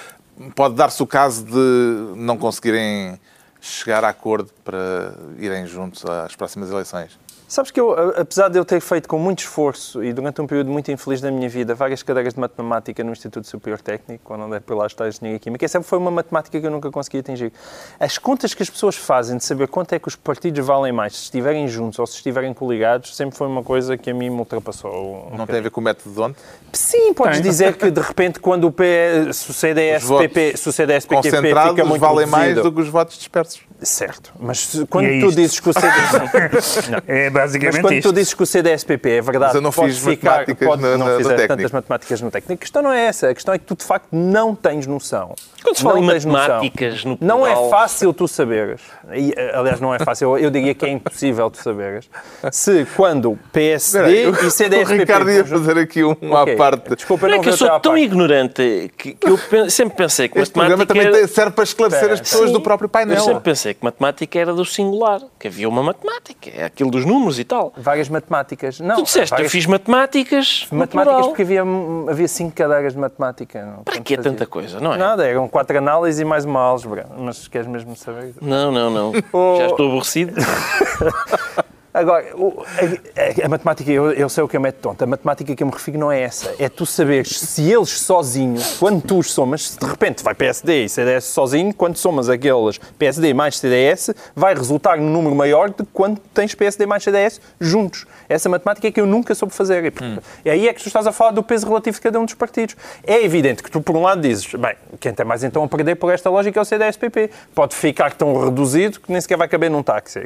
pode 0.55 0.75
dar-se 0.75 1.01
o 1.01 1.07
caso 1.07 1.43
de 1.43 2.13
não 2.15 2.37
conseguirem 2.37 3.19
chegar 3.59 4.03
a 4.05 4.09
acordo 4.09 4.49
para 4.63 5.11
irem 5.37 5.65
juntos 5.65 6.05
às 6.05 6.35
próximas 6.35 6.69
eleições? 6.69 7.17
Sabes 7.49 7.71
que 7.71 7.79
eu, 7.79 7.91
apesar 8.15 8.47
de 8.47 8.59
eu 8.59 8.63
ter 8.63 8.79
feito 8.79 9.09
com 9.09 9.17
muito 9.17 9.39
esforço 9.39 10.03
e 10.03 10.13
durante 10.13 10.39
um 10.39 10.45
período 10.45 10.69
muito 10.69 10.91
infeliz 10.91 11.19
da 11.19 11.31
minha 11.31 11.49
vida 11.49 11.73
várias 11.73 12.03
cadeiras 12.03 12.35
de 12.35 12.39
matemática 12.39 13.03
no 13.03 13.11
Instituto 13.11 13.47
Superior 13.47 13.81
Técnico, 13.81 14.23
quando 14.23 14.43
andei 14.43 14.59
por 14.59 14.77
lá 14.77 14.85
estar 14.85 15.07
engenharia 15.07 15.39
química, 15.39 15.65
essa 15.65 15.81
foi 15.81 15.97
uma 15.97 16.11
matemática 16.11 16.61
que 16.61 16.67
eu 16.67 16.69
nunca 16.69 16.91
consegui 16.91 17.17
atingir. 17.17 17.51
As 17.99 18.19
contas 18.19 18.53
que 18.53 18.61
as 18.61 18.69
pessoas 18.69 18.95
fazem 18.95 19.35
de 19.35 19.43
saber 19.43 19.67
quanto 19.67 19.93
é 19.93 19.99
que 19.99 20.07
os 20.07 20.15
partidos 20.15 20.63
valem 20.63 20.91
mais 20.91 21.15
se 21.15 21.23
estiverem 21.23 21.67
juntos 21.67 21.97
ou 21.97 22.05
se 22.05 22.17
estiverem 22.17 22.53
coligados, 22.53 23.15
sempre 23.15 23.35
foi 23.35 23.47
uma 23.47 23.63
coisa 23.63 23.97
que 23.97 24.11
a 24.11 24.13
mim 24.13 24.29
me 24.29 24.37
ultrapassou. 24.37 25.27
Um 25.33 25.35
Não 25.35 25.47
tem 25.47 25.57
a 25.57 25.61
ver 25.61 25.71
com 25.71 25.81
o 25.81 25.83
método 25.83 26.13
de 26.13 26.21
onde? 26.21 26.35
Sim, 26.71 27.15
podes 27.15 27.41
dizer 27.41 27.75
que 27.75 27.89
de 27.89 27.99
repente 27.99 28.39
quando 28.39 28.65
o 28.65 28.71
P, 28.71 29.33
se 29.33 29.49
o 29.49 29.53
CDS-PP 29.55 30.55
se 30.55 30.69
o 30.69 30.71
CDS 30.71 31.07
fica 31.07 31.83
muito 31.83 31.99
valem 31.99 32.27
mais 32.27 32.53
do 32.53 32.71
que 32.71 32.79
os 32.79 32.89
votos 32.89 33.17
dispersos. 33.17 33.68
Certo, 33.81 34.33
mas 34.37 34.83
quando 34.89 35.05
é 35.05 35.19
tu 35.21 35.31
dizes 35.31 35.59
que 35.59 35.69
o 35.69 35.73
CDS... 35.73 36.91
é 37.07 37.29
basicamente 37.29 37.75
Mas 37.75 37.81
quando 37.81 37.93
isto. 37.93 38.09
tu 38.09 38.13
dizes 38.13 38.33
que 38.33 38.43
o 38.43 38.45
CDSPP 38.45 39.09
é 39.09 39.21
verdade, 39.21 39.45
mas 39.45 39.55
eu 39.55 39.61
não 39.61 39.71
pode 39.71 39.93
fiz 39.93 40.03
ficar, 40.03 40.45
pode, 40.45 40.81
na, 40.81 40.97
não 40.97 41.07
na, 41.07 41.17
fizeste 41.17 41.47
tantas 41.47 41.71
matemáticas 41.71 42.21
no 42.21 42.29
técnico. 42.29 42.53
A 42.53 42.57
questão 42.57 42.81
não 42.81 42.91
é 42.91 43.05
essa, 43.05 43.29
a 43.29 43.33
questão 43.33 43.53
é 43.53 43.57
que 43.57 43.63
tu 43.63 43.75
de 43.75 43.85
facto 43.85 44.07
não 44.11 44.53
tens 44.53 44.85
noção. 44.85 45.33
Quando 45.63 45.77
se 45.77 45.83
fala 45.83 45.99
em 45.99 46.03
matemáticas 46.03 47.05
noção. 47.05 47.17
no 47.21 47.27
Não 47.27 47.47
é 47.47 47.69
fácil 47.69 48.13
tu 48.13 48.27
saberes, 48.27 48.81
e, 49.13 49.33
aliás 49.53 49.79
não 49.79 49.95
é 49.95 49.99
fácil, 49.99 50.37
eu, 50.37 50.51
diria 50.51 50.75
que 50.75 50.85
é 50.85 50.89
impossível 50.89 51.49
tu 51.49 51.63
saberes, 51.63 52.09
se 52.51 52.85
quando 52.97 53.39
PSD 53.53 54.25
eu, 54.25 54.31
e 54.31 54.51
CDSPP... 54.51 54.93
O 54.93 54.97
Ricardo 54.99 55.31
ia 55.31 55.45
fazer 55.45 55.77
aqui 55.77 56.03
uma 56.03 56.41
okay. 56.43 56.55
parte... 56.57 56.95
Desculpa, 56.95 57.27
não, 57.27 57.35
não 57.35 57.41
é 57.41 57.43
que 57.43 57.49
eu 57.49 57.57
sou 57.57 57.79
tão 57.79 57.97
ignorante 57.97 58.91
que, 58.97 59.13
que 59.13 59.29
eu 59.29 59.69
sempre 59.69 59.95
pensei 59.95 60.27
que 60.27 60.37
este 60.39 60.57
matemática... 60.57 60.93
programa 60.93 61.11
também 61.13 61.27
serve 61.27 61.51
para 61.51 61.63
esclarecer 61.63 62.11
as 62.11 62.19
pessoas 62.19 62.47
Sim. 62.47 62.53
do 62.53 62.61
próprio 62.61 62.89
painel. 62.89 63.15
Eu 63.15 63.23
sempre 63.23 63.41
pensei 63.41 63.68
que 63.73 63.83
matemática 63.83 64.39
era 64.39 64.53
do 64.53 64.65
singular, 64.65 65.21
que 65.39 65.47
havia 65.47 65.67
uma 65.67 65.83
matemática, 65.83 66.49
é 66.49 66.65
aquilo 66.65 66.91
dos 66.91 67.05
números 67.05 67.39
e 67.39 67.43
tal. 67.43 67.73
Várias 67.77 68.09
matemáticas. 68.09 68.79
Não, 68.79 68.97
tu 68.97 69.03
disseste, 69.03 69.31
várias... 69.31 69.45
eu 69.45 69.51
fiz 69.51 69.65
matemáticas. 69.65 70.67
Matemáticas 70.71 71.27
porque 71.27 71.41
havia, 71.41 71.63
havia 72.09 72.27
cinco 72.27 72.55
cadeiras 72.55 72.93
de 72.93 72.99
matemática. 72.99 73.65
Não, 73.65 73.83
Para 73.83 73.99
que 73.99 74.17
tanta 74.17 74.45
coisa, 74.45 74.79
não 74.79 74.93
é? 74.93 74.97
Nada, 74.97 75.27
eram 75.27 75.47
quatro 75.47 75.77
análises 75.77 76.19
e 76.21 76.25
mais 76.25 76.45
uma 76.45 76.59
álgebra. 76.59 77.07
Mas 77.17 77.47
queres 77.47 77.67
mesmo 77.67 77.95
saber? 77.95 78.33
Não, 78.41 78.71
não, 78.71 78.89
não. 78.89 79.13
Oh. 79.31 79.57
Já 79.57 79.67
estou 79.67 79.87
aborrecido. 79.87 80.33
Agora, 81.99 82.25
a, 82.25 83.43
a, 83.43 83.45
a, 83.45 83.49
matemática, 83.49 83.91
eu, 83.91 84.13
eu 84.13 84.29
sei 84.29 84.41
o 84.41 84.47
que 84.47 84.55
é 84.55 84.59
método 84.59 84.81
tonto. 84.83 85.03
A 85.03 85.05
matemática 85.05 85.53
que 85.53 85.61
eu 85.61 85.67
me 85.67 85.73
refiro 85.73 85.97
não 85.97 86.09
é 86.09 86.21
essa. 86.21 86.55
É 86.57 86.69
tu 86.69 86.85
saberes 86.85 87.37
se 87.37 87.69
eles 87.69 87.89
sozinhos, 87.89 88.77
quando 88.77 89.01
tu 89.01 89.17
os 89.17 89.33
somas, 89.33 89.71
se 89.71 89.79
de 89.79 89.85
repente 89.85 90.23
vai 90.23 90.33
PSD 90.33 90.85
e 90.85 90.89
CDS 90.89 91.25
sozinho, 91.25 91.73
quando 91.73 91.97
somas 91.97 92.29
aqueles 92.29 92.79
PSD 92.97 93.33
mais 93.33 93.57
CDS, 93.57 94.11
vai 94.33 94.55
resultar 94.55 94.97
num 94.97 95.11
número 95.11 95.35
maior 95.35 95.69
de 95.69 95.83
quando 95.91 96.21
tens 96.33 96.55
PSD 96.55 96.85
mais 96.85 97.03
CDS 97.03 97.41
juntos. 97.59 98.05
Essa 98.29 98.47
matemática 98.47 98.87
é 98.87 98.91
que 98.91 99.01
eu 99.01 99.05
nunca 99.05 99.35
soube 99.35 99.53
fazer. 99.53 99.83
E, 99.83 100.03
hum. 100.03 100.19
e 100.45 100.49
aí 100.49 100.67
é 100.69 100.73
que 100.73 100.81
tu 100.81 100.87
estás 100.87 101.05
a 101.05 101.11
falar 101.11 101.31
do 101.31 101.43
peso 101.43 101.67
relativo 101.67 101.95
de 101.95 102.01
cada 102.01 102.17
um 102.17 102.23
dos 102.23 102.35
partidos. 102.35 102.77
É 103.05 103.21
evidente 103.21 103.61
que 103.61 103.69
tu, 103.69 103.81
por 103.81 103.97
um 103.97 104.03
lado, 104.03 104.21
dizes, 104.21 104.53
bem, 104.53 104.75
quem 105.01 105.13
tem 105.13 105.25
mais 105.25 105.43
então 105.43 105.63
a 105.63 105.67
perder 105.67 105.95
por 105.95 106.13
esta 106.13 106.29
lógica 106.29 106.59
é 106.59 106.61
o 106.61 106.65
CDS-PP. 106.65 107.29
Pode 107.53 107.75
ficar 107.75 108.13
tão 108.13 108.45
reduzido 108.45 109.01
que 109.01 109.11
nem 109.11 109.19
sequer 109.19 109.37
vai 109.37 109.49
caber 109.49 109.69
num 109.69 109.83
táxi. 109.83 110.21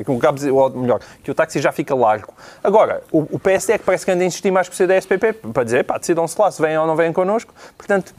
Ou 0.52 0.70
melhor, 0.70 1.00
que 1.24 1.32
o 1.32 1.34
táxi 1.34 1.60
já 1.63 1.71
fica 1.71 1.95
largo. 1.95 2.34
Agora, 2.63 3.02
o, 3.12 3.36
o 3.36 3.39
PSD 3.39 3.73
é 3.73 3.78
que 3.78 3.84
parece 3.84 4.06
que 4.06 4.12
anda 4.12 4.23
a 4.23 4.28
insistir 4.28 4.52
mais 4.52 4.67
que 4.67 4.76
o 4.76 4.78
CDS-PP 4.78 5.34
para 5.54 5.63
dizer, 5.63 5.84
pá, 5.84 5.97
decidam-se 5.97 6.39
lá 6.39 6.52
se 6.52 6.62
vêm 6.62 6.78
ou 6.78 6.86
não 6.86 6.95
vêm 6.95 7.12
connosco. 7.12 7.54
Portanto, 7.78 8.13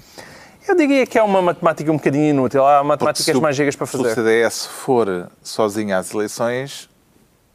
eu 0.67 0.75
diria 0.75 1.07
que 1.07 1.19
é 1.19 1.23
uma 1.23 1.41
matemática 1.41 1.91
um 1.93 1.97
bocadinho 1.97 2.31
inútil. 2.31 2.65
Há 2.67 2.83
matemáticas 2.83 3.39
mais 3.39 3.55
gigas 3.55 3.77
para 3.77 3.87
fazer. 3.87 4.05
Se 4.05 4.11
o 4.11 4.15
CDS 4.15 4.67
for 4.67 5.31
sozinho 5.43 5.97
às 5.97 6.13
eleições, 6.13 6.89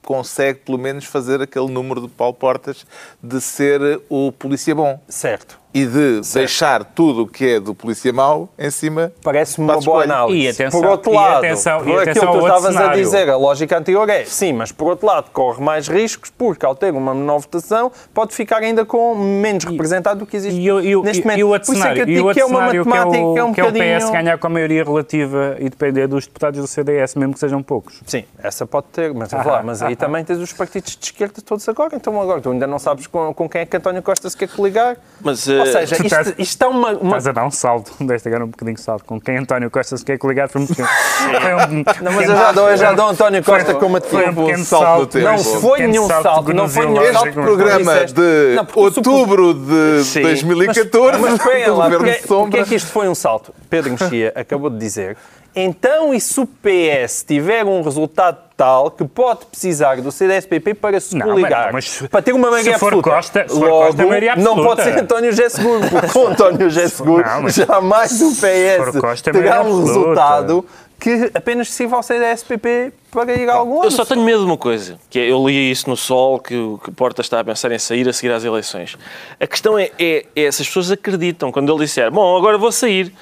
consegue 0.04 0.60
pelo 0.60 0.78
menos 0.78 1.06
fazer 1.06 1.42
aquele 1.42 1.68
número 1.68 2.02
de 2.02 2.08
Paulo 2.08 2.34
Portas 2.34 2.86
de 3.22 3.42
ser 3.42 4.02
o 4.08 4.32
polícia 4.32 4.74
bom. 4.74 5.02
Certo 5.10 5.59
e 5.74 5.86
de 5.86 6.24
certo. 6.24 6.34
deixar 6.34 6.84
tudo 6.84 7.24
o 7.24 7.28
que 7.28 7.46
é 7.46 7.60
do 7.60 7.76
polícia 7.76 8.12
mau 8.12 8.50
em 8.58 8.72
cima. 8.72 9.12
Parece-me 9.24 9.66
uma 9.66 9.80
boa 9.80 10.04
análise. 10.04 10.40
E 10.40 10.48
atenção, 10.48 10.82
por 10.82 10.90
outro 10.90 11.12
lado, 11.12 11.46
e 11.46 11.48
atenção, 11.48 11.84
por 11.84 12.00
aquilo 12.00 12.26
que 12.26 12.32
tu 12.32 12.40
estavas 12.40 12.76
a 12.76 12.88
dizer, 12.88 13.30
a 13.30 13.38
lógica 13.38 13.78
anterior 13.78 14.10
é 14.10 14.26
sim, 14.26 14.54
mas 14.54 14.72
por 14.72 14.88
outro 14.88 15.06
lado 15.06 15.30
corre 15.32 15.62
mais 15.64 15.88
riscos 15.88 16.32
porque 16.36 16.66
ao 16.66 16.76
ter 16.76 16.94
uma 16.94 17.14
menor 17.14 17.40
votação 17.40 17.92
pode 18.14 18.34
ficar 18.34 18.58
ainda 18.58 18.84
com 18.84 19.16
menos 19.16 19.64
representado 19.64 20.20
do 20.20 20.26
que 20.26 20.38
existe 20.38 20.60
e, 20.60 20.68
e, 20.68 21.02
neste 21.02 21.24
momento. 21.24 21.40
E 21.40 21.44
o 21.44 21.50
outro 21.50 21.74
cenário, 21.74 22.06
que, 22.06 22.34
que 22.34 22.40
é 22.40 22.46
uma 22.46 22.62
matemática 22.62 23.12
que 23.12 23.18
é 23.18 23.24
o, 23.24 23.34
que 23.34 23.40
é 23.40 23.44
um 23.44 23.54
que 23.54 23.62
é 23.62 23.66
o 23.66 23.72
PS 24.00 24.10
ganhar 24.10 24.38
com 24.38 24.48
a 24.48 24.50
maioria 24.50 24.84
relativa 24.84 25.56
e 25.60 25.70
depender 25.70 26.08
dos 26.08 26.26
deputados 26.26 26.60
do 26.60 26.68
CDS, 26.68 27.16
mesmo 27.16 27.34
que 27.34 27.40
sejam 27.40 27.62
poucos. 27.62 28.02
Sim, 28.08 28.24
essa 28.42 28.66
pode 28.66 28.88
ter, 28.88 29.14
mas, 29.14 29.34
ah, 29.34 29.44
lá, 29.44 29.64
mas 29.64 29.82
aí 29.82 29.94
ah, 29.94 29.96
também 29.96 30.24
tens 30.24 30.40
os 30.40 30.52
partidos 30.52 30.96
de 30.96 31.06
esquerda 31.06 31.42
todos 31.46 31.68
agora, 31.70 31.96
então 31.96 32.20
agora 32.20 32.42
tu 32.42 32.52
ainda 32.52 32.66
não 32.66 32.80
sabes 32.80 33.06
com, 33.08 33.34
com 33.34 33.48
quem 33.48 33.62
é 33.62 33.66
que 33.66 33.78
António 33.78 34.02
Costa 34.02 34.30
se 34.30 34.36
quer 34.36 34.50
coligar. 34.50 34.98
Mas, 35.22 35.48
uh, 35.48 35.59
Ou 35.60 35.66
seja, 35.66 35.96
isto, 35.96 36.30
isto 36.30 36.40
está 36.40 36.68
uma, 36.68 36.92
uma... 36.92 37.18
Estás 37.18 37.28
a 37.28 37.32
dar 37.32 37.46
um 37.46 37.52
salto, 37.52 37.92
deste 38.06 38.28
agora 38.28 38.46
um 38.46 38.48
bocadinho 38.48 38.76
de 38.76 38.82
salto. 38.82 39.06
Com 39.06 39.20
quem 39.20 39.38
António 39.38 39.70
Costa 39.70 39.98
se 39.98 40.06
quer 40.06 40.18
coligar 40.18 40.50
foi 40.50 40.62
um 40.62 40.68
pequeno... 40.68 40.88
um 40.88 42.04
não, 42.04 42.12
mas 42.14 42.30
eu 42.30 42.36
já 42.36 42.52
dou, 42.52 42.70
eu 42.70 42.78
já 42.78 42.94
dou 42.94 43.08
António 43.08 43.44
Costa 43.44 43.74
como 43.76 43.98
a 43.98 44.02
foi 44.02 44.30
um 44.30 44.36
pequeno 44.36 44.66
salto. 44.66 45.20
Não 45.20 45.38
foi 45.38 45.88
nenhum 45.88 46.08
salto, 46.08 46.54
não 46.54 46.70
foi 46.70 46.86
nenhum 46.86 47.14
salto. 47.14 47.28
Este 47.28 47.42
programa 47.42 48.06
de 48.06 48.58
outubro 48.76 49.54
de 49.54 50.22
2014, 50.22 51.20
mas, 51.20 51.38
mas 51.38 51.68
lá, 51.78 51.90
porque, 51.90 52.22
porque 52.28 52.58
é 52.58 52.64
que 52.64 52.76
isto 52.76 52.92
foi 52.92 53.08
um 53.08 53.16
salto? 53.16 53.54
Pedro 53.70 53.92
Mexia 53.92 54.32
acabou 54.36 54.70
de 54.70 54.78
dizer 54.78 55.18
então, 55.56 56.14
e 56.14 56.20
se 56.20 56.40
o 56.40 56.46
PS 56.46 57.24
tiver 57.28 57.66
um 57.66 57.82
resultado 57.82 58.38
tal 58.56 58.92
que 58.92 59.06
pode 59.06 59.46
precisar 59.46 60.02
do 60.02 60.12
CDSPP 60.12 60.74
para 60.74 61.00
se 61.00 61.18
coligar, 61.18 61.72
mas, 61.72 62.04
para 62.12 62.22
ter 62.22 62.34
uma 62.34 62.52
maioria 62.52 62.76
absoluta, 62.76 63.10
Costa, 63.10 63.46
logo 63.50 63.96
Costa, 63.96 64.36
não 64.36 64.56
pode 64.56 64.84
ser 64.84 65.00
António 65.00 65.32
José 65.32 65.50
Seguro, 65.50 65.88
porque 65.90 66.08
com 66.08 66.28
António 66.28 66.70
José 66.70 66.90
Seguro 66.90 67.24
jamais 67.50 68.22
o 68.22 68.32
PS 68.32 69.22
terá 69.24 69.64
um 69.64 69.86
resultado 69.86 70.66
que 71.00 71.32
apenas 71.34 71.72
sirva 71.72 71.96
ao 71.96 72.04
CDSPP 72.04 72.92
para 73.10 73.34
ir 73.34 73.50
a 73.50 73.56
algum 73.56 73.76
lado. 73.76 73.88
Eu 73.88 73.92
só 73.92 74.04
tenho 74.04 74.22
medo 74.22 74.40
de 74.40 74.46
uma 74.46 74.58
coisa, 74.58 75.00
que 75.10 75.18
é, 75.18 75.32
eu 75.32 75.48
li 75.48 75.72
isso 75.72 75.90
no 75.90 75.96
Sol, 75.96 76.40
que 76.40 76.56
o 76.56 76.78
que 76.78 76.92
Porta 76.92 77.22
está 77.22 77.40
a 77.40 77.44
pensar 77.44 77.72
em 77.72 77.80
sair 77.80 78.08
a 78.10 78.12
seguir 78.12 78.34
às 78.34 78.44
eleições. 78.44 78.98
A 79.40 79.48
questão 79.48 79.80
é, 79.80 79.90
é, 79.98 80.26
é 80.36 80.52
se 80.52 80.62
as 80.62 80.68
pessoas 80.68 80.92
acreditam, 80.92 81.52
quando 81.52 81.72
ele 81.72 81.86
disser, 81.86 82.12
bom, 82.12 82.38
agora 82.38 82.58
vou 82.58 82.72
sair, 82.72 83.14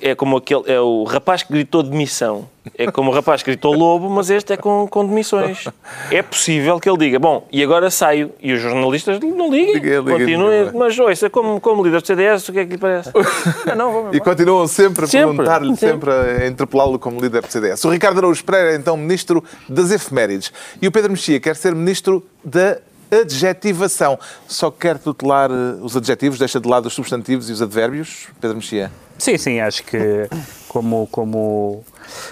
é 0.00 0.14
como 0.14 0.36
aquele, 0.36 0.62
é 0.66 0.80
o 0.80 1.04
rapaz 1.04 1.42
que 1.42 1.52
gritou 1.52 1.82
demissão. 1.82 2.48
É 2.78 2.90
como 2.90 3.10
o 3.10 3.14
rapaz 3.14 3.42
que 3.42 3.50
gritou 3.50 3.74
lobo, 3.74 4.08
mas 4.08 4.30
este 4.30 4.54
é 4.54 4.56
com, 4.56 4.86
com 4.88 5.06
demissões. 5.06 5.68
É 6.10 6.22
possível 6.22 6.80
que 6.80 6.88
ele 6.88 6.96
diga, 6.96 7.18
bom, 7.18 7.46
e 7.52 7.62
agora 7.62 7.90
saio. 7.90 8.30
E 8.40 8.52
os 8.52 8.60
jornalistas 8.60 9.20
não 9.20 9.50
liguem, 9.50 9.74
liga, 9.74 10.02
continuem. 10.02 10.70
Mas, 10.72 10.98
ouça, 10.98 11.28
como, 11.28 11.60
como 11.60 11.84
líder 11.84 12.00
do 12.00 12.06
CDS, 12.06 12.48
o 12.48 12.52
que 12.52 12.60
é 12.60 12.64
que 12.64 12.72
lhe 12.72 12.78
parece? 12.78 13.10
não, 13.76 14.04
não, 14.04 14.14
e 14.14 14.20
continuam 14.20 14.66
sempre 14.66 15.04
a 15.04 15.08
perguntar-lhe, 15.08 15.76
sempre, 15.76 16.10
sempre 16.10 16.44
a 16.44 16.46
interpelá-lo 16.46 16.98
como 16.98 17.20
líder 17.20 17.42
do 17.42 17.52
CDS. 17.52 17.84
O 17.84 17.90
Ricardo 17.90 18.18
Araújo 18.18 18.42
Pereira 18.44 18.72
é 18.72 18.76
então 18.76 18.96
ministro 18.96 19.44
das 19.68 19.90
efemérides. 19.90 20.52
E 20.80 20.88
o 20.88 20.92
Pedro 20.92 21.10
Mexia 21.10 21.38
quer 21.40 21.56
ser 21.56 21.74
ministro 21.74 22.24
da 22.42 22.78
adjetivação. 23.20 24.18
Só 24.46 24.70
quer 24.70 24.98
tutelar 24.98 25.50
eh, 25.50 25.78
os 25.80 25.96
adjetivos, 25.96 26.38
deixa 26.38 26.60
de 26.60 26.68
lado 26.68 26.86
os 26.86 26.94
substantivos 26.94 27.48
e 27.48 27.52
os 27.52 27.62
advérbios? 27.62 28.28
Pedro 28.40 28.56
Mexia? 28.56 28.90
Sim, 29.18 29.38
sim, 29.38 29.60
acho 29.60 29.84
que 29.84 30.28
como, 30.68 31.06
como 31.10 31.84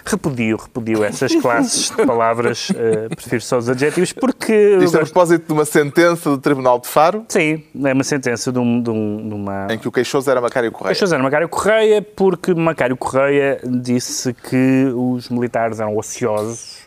repudio, 0.05 0.57
repudio 0.57 1.05
essas 1.05 1.35
classes 1.37 1.91
de 1.91 2.05
palavras, 2.05 2.71
uh, 2.71 3.15
prefiro 3.15 3.41
só 3.41 3.59
os 3.59 3.69
adjetivos, 3.69 4.13
porque... 4.13 4.79
Isto 4.83 4.97
é 4.97 5.01
a 5.01 5.05
propósito 5.05 5.47
de 5.47 5.53
uma 5.53 5.65
sentença 5.65 6.29
do 6.29 6.39
Tribunal 6.39 6.81
de 6.81 6.89
Faro? 6.89 7.25
Sim, 7.29 7.63
é 7.85 7.93
uma 7.93 8.03
sentença 8.03 8.51
de, 8.51 8.59
um, 8.59 8.83
de, 8.83 8.91
um, 8.91 9.29
de 9.29 9.35
uma... 9.35 9.69
Em 9.71 9.79
que 9.79 9.87
o 9.87 9.93
queixoso 9.93 10.29
era 10.29 10.41
Macário 10.41 10.73
Correia. 10.73 10.91
O 10.91 10.95
queixoso 10.95 11.15
era 11.15 11.23
Macário 11.23 11.49
Correia 11.49 12.03
porque 12.03 12.53
Macário 12.53 12.97
Correia 12.97 13.61
disse 13.65 14.35
que 14.35 14.93
os 14.95 15.29
militares 15.29 15.79
eram 15.79 15.97
ociosos 15.97 16.79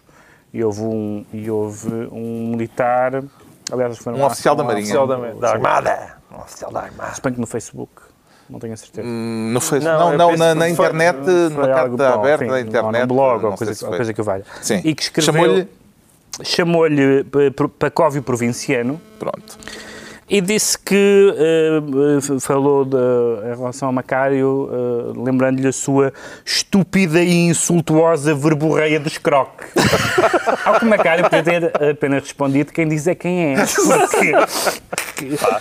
e 0.53 0.63
houve 0.63 0.81
um, 0.81 1.25
e 1.33 1.49
houve 1.49 1.89
um 2.11 2.51
militar 2.51 3.23
Aliás, 3.71 3.97
foi 3.97 4.13
um 4.13 4.23
oficial 4.23 4.55
da 4.55 4.63
Marinha. 4.63 4.99
Um 4.99 5.03
oficial 5.03 5.07
da, 5.07 5.33
da 5.33 5.51
Armada. 5.51 6.17
Um 6.31 6.41
oficial 6.41 6.71
da 6.71 6.81
Armada. 6.81 7.13
Se 7.15 7.21
que 7.21 7.39
no 7.39 7.47
Facebook. 7.47 8.01
Não 8.47 8.59
tenho 8.59 8.73
a 8.73 8.77
certeza. 8.77 9.07
Hum, 9.07 9.49
no 9.51 9.59
Facebook, 9.59 9.99
não, 9.99 10.11
não, 10.11 10.31
não 10.31 10.37
na, 10.37 10.53
na 10.53 10.69
internet, 10.69 11.17
numa 11.17 11.67
carta 11.67 12.13
aberta 12.13 12.45
da 12.45 12.61
internet. 12.61 13.01
Num 13.01 13.07
blog 13.07 13.43
ou 13.43 13.53
coisa, 13.53 13.87
coisa 13.87 14.13
que 14.13 14.21
valha. 14.21 14.45
Sim. 14.61 14.81
E 14.83 14.93
que 14.93 15.01
escreveu... 15.01 15.33
Chamou-lhe... 15.33 15.67
Chamou-lhe 16.43 17.25
Pacóvio 17.79 18.21
Provinciano. 18.21 19.01
Pronto 19.17 19.57
e 20.27 20.41
disse 20.41 20.77
que 20.77 21.35
uh, 22.27 22.39
falou 22.39 22.83
de, 22.83 22.97
em 22.97 23.55
relação 23.55 23.89
a 23.89 23.91
Macário, 23.91 24.69
uh, 24.71 25.23
lembrando-lhe 25.23 25.67
a 25.67 25.71
sua 25.71 26.11
estúpida 26.43 27.21
e 27.21 27.47
insultuosa 27.47 28.33
verborreia 28.33 28.99
de 28.99 29.07
escroque. 29.07 29.65
Ao 30.65 30.79
que 30.79 30.85
Macário 30.85 31.29
podia 31.29 31.43
ter 31.43 31.89
apenas 31.91 32.23
respondido 32.23 32.73
quem 32.73 32.87
diz 32.87 33.05
é 33.05 33.13
quem 33.13 33.53
é. 33.53 33.55
Porque 33.55 34.33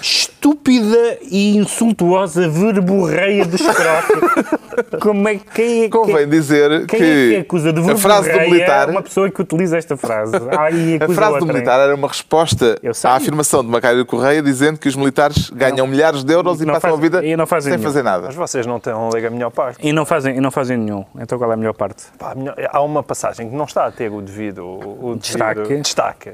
estúpida 0.01 1.19
e 1.23 1.57
insultuosa 1.57 2.49
verborreia 2.49 3.45
de 3.45 3.57
escroque. 3.57 4.99
Como 5.01 5.29
é 5.29 5.37
que... 5.37 5.89
Convém 5.91 6.29
dizer 6.29 6.87
quem 6.87 6.99
que, 6.99 7.05
é 7.05 7.29
que 7.29 7.37
acusa 7.37 7.73
de 7.73 7.91
a 7.91 7.97
frase 7.97 8.33
do 8.33 8.41
militar... 8.41 8.89
É 8.89 8.91
uma 8.91 9.03
pessoa 9.03 9.31
que 9.31 9.41
utiliza 9.41 9.77
esta 9.77 9.97
frase. 9.97 10.37
Ah, 10.51 10.69
a 11.05 11.15
frase 11.15 11.39
do 11.39 11.47
militar 11.47 11.81
era 11.81 11.95
uma 11.95 12.09
resposta 12.09 12.79
à 13.05 13.15
afirmação 13.15 13.63
de 13.63 13.69
Macário 13.69 14.05
Correia 14.07 14.43
dizendo 14.55 14.79
que 14.79 14.89
os 14.89 14.97
militares 14.97 15.51
ganham 15.51 15.79
não, 15.79 15.87
milhares 15.87 16.25
de 16.25 16.33
euros 16.33 16.61
e 16.61 16.67
passam 16.67 16.81
fazem, 16.81 16.99
a 16.99 17.01
vida 17.01 17.25
e 17.25 17.37
sem 17.61 17.73
nenhum. 17.73 17.83
fazer 17.83 18.03
nada. 18.03 18.27
Mas 18.27 18.35
vocês 18.35 18.67
não 18.67 18.81
têm 18.81 18.95
um 18.95 19.09
a 19.09 19.31
melhor 19.31 19.51
parte. 19.51 19.87
E 19.87 19.93
não, 19.93 20.07
fazem, 20.07 20.37
e 20.37 20.41
não 20.41 20.51
fazem 20.51 20.77
nenhum. 20.77 21.05
Então 21.19 21.37
qual 21.39 21.51
é 21.51 21.55
a 21.55 21.57
melhor 21.57 21.75
parte? 21.75 22.05
Pá, 22.19 22.35
há 22.71 22.81
uma 22.81 23.03
passagem 23.03 23.51
que 23.51 23.57
não 23.57 23.65
está 23.65 23.87
a 23.87 23.91
ter 23.91 24.11
o 24.11 24.23
devido, 24.23 24.65
o 24.65 25.17
destaque. 25.17 25.77
destaque 25.79 26.33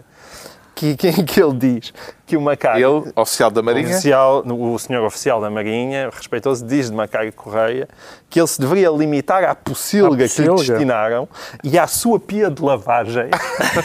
que, 0.80 0.96
que, 1.12 1.22
que 1.22 1.42
ele 1.42 1.54
diz 1.54 1.92
que 2.26 2.36
o 2.36 2.40
Macário... 2.40 3.02
Ele, 3.04 3.12
oficial 3.16 3.50
da 3.50 3.60
Marinha? 3.60 3.90
Oficial, 3.90 4.44
o 4.46 4.78
senhor 4.78 5.04
oficial 5.04 5.40
da 5.40 5.50
Marinha, 5.50 6.08
respeitoso, 6.10 6.64
diz 6.64 6.88
de 6.88 6.96
Macário 6.96 7.32
Correia 7.32 7.88
que 8.30 8.38
ele 8.38 8.46
se 8.46 8.60
deveria 8.60 8.88
limitar 8.90 9.42
à 9.42 9.56
pocilga, 9.56 10.28
que 10.28 10.42
lhe 10.42 10.48
destinaram 10.48 11.28
e 11.64 11.76
à 11.76 11.88
sua 11.88 12.20
pia 12.20 12.48
de 12.48 12.62
lavagem, 12.62 13.28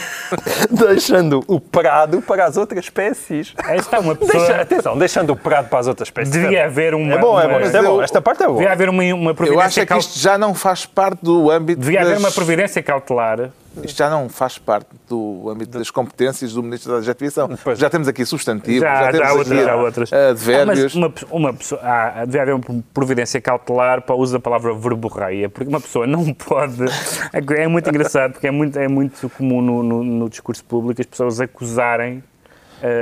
deixando 0.70 1.42
o 1.48 1.58
prado 1.58 2.22
para 2.22 2.44
as 2.44 2.56
outras 2.56 2.84
espécies. 2.84 3.52
Esta 3.58 3.96
é 3.96 3.98
uma 3.98 4.14
pessoa... 4.14 4.46
Deixa, 4.46 4.62
atenção, 4.62 4.96
deixando 4.96 5.32
o 5.32 5.36
prado 5.36 5.68
para 5.68 5.80
as 5.80 5.88
outras 5.88 6.06
espécies. 6.06 6.32
Devia 6.32 6.66
haver 6.66 6.94
uma... 6.94 7.14
É 7.14 7.18
bom, 7.18 7.40
é 7.40 7.48
bom, 7.48 7.58
é 7.58 7.82
bom. 7.82 8.00
Esta 8.00 8.22
parte 8.22 8.44
é 8.44 8.46
boa. 8.46 8.58
Devia 8.58 8.72
haver 8.72 8.88
uma, 8.88 9.02
uma 9.02 9.34
providência... 9.34 9.60
Eu 9.60 9.66
acho 9.66 9.80
é 9.80 9.86
que 9.86 9.98
isto 9.98 10.16
já 10.16 10.38
não 10.38 10.54
faz 10.54 10.86
parte 10.86 11.24
do 11.24 11.50
âmbito 11.50 11.80
Devia 11.80 11.98
das... 11.98 12.08
haver 12.10 12.18
uma 12.20 12.30
providência 12.30 12.80
cautelar 12.80 13.50
isto 13.84 13.96
já 13.96 14.10
não 14.10 14.28
faz 14.28 14.58
parte 14.58 14.88
do 15.08 15.48
âmbito 15.50 15.78
das 15.78 15.90
competências 15.90 16.52
do 16.52 16.62
Ministro 16.62 16.92
da 16.92 16.98
Adjetivação. 16.98 17.48
Já 17.74 17.90
temos 17.90 18.08
aqui 18.08 18.24
substantivos, 18.24 18.80
já, 18.80 18.94
já 19.04 19.12
temos 19.12 19.18
já 19.18 19.28
aqui 19.28 19.38
outras, 19.38 20.10
outras. 20.10 20.12
advérbios. 20.12 20.78
Ah, 20.78 20.82
mas 20.82 20.94
uma, 20.94 21.14
uma 21.30 21.54
pessoa, 21.54 21.80
ah, 21.82 22.24
deve 22.24 22.40
haver 22.40 22.54
uma 22.54 22.84
providência 22.92 23.40
cautelar 23.40 24.02
para 24.02 24.14
o 24.14 24.18
uso 24.18 24.32
da 24.32 24.40
palavra 24.40 24.74
verborreia, 24.74 25.48
porque 25.48 25.68
uma 25.68 25.80
pessoa 25.80 26.06
não 26.06 26.32
pode... 26.34 26.84
É 27.32 27.68
muito 27.68 27.88
engraçado, 27.88 28.32
porque 28.32 28.46
é 28.46 28.50
muito, 28.50 28.78
é 28.78 28.88
muito 28.88 29.28
comum 29.30 29.60
no, 29.60 29.82
no, 29.82 30.04
no 30.04 30.28
discurso 30.28 30.64
público 30.64 31.00
as 31.00 31.06
pessoas 31.06 31.40
acusarem 31.40 32.22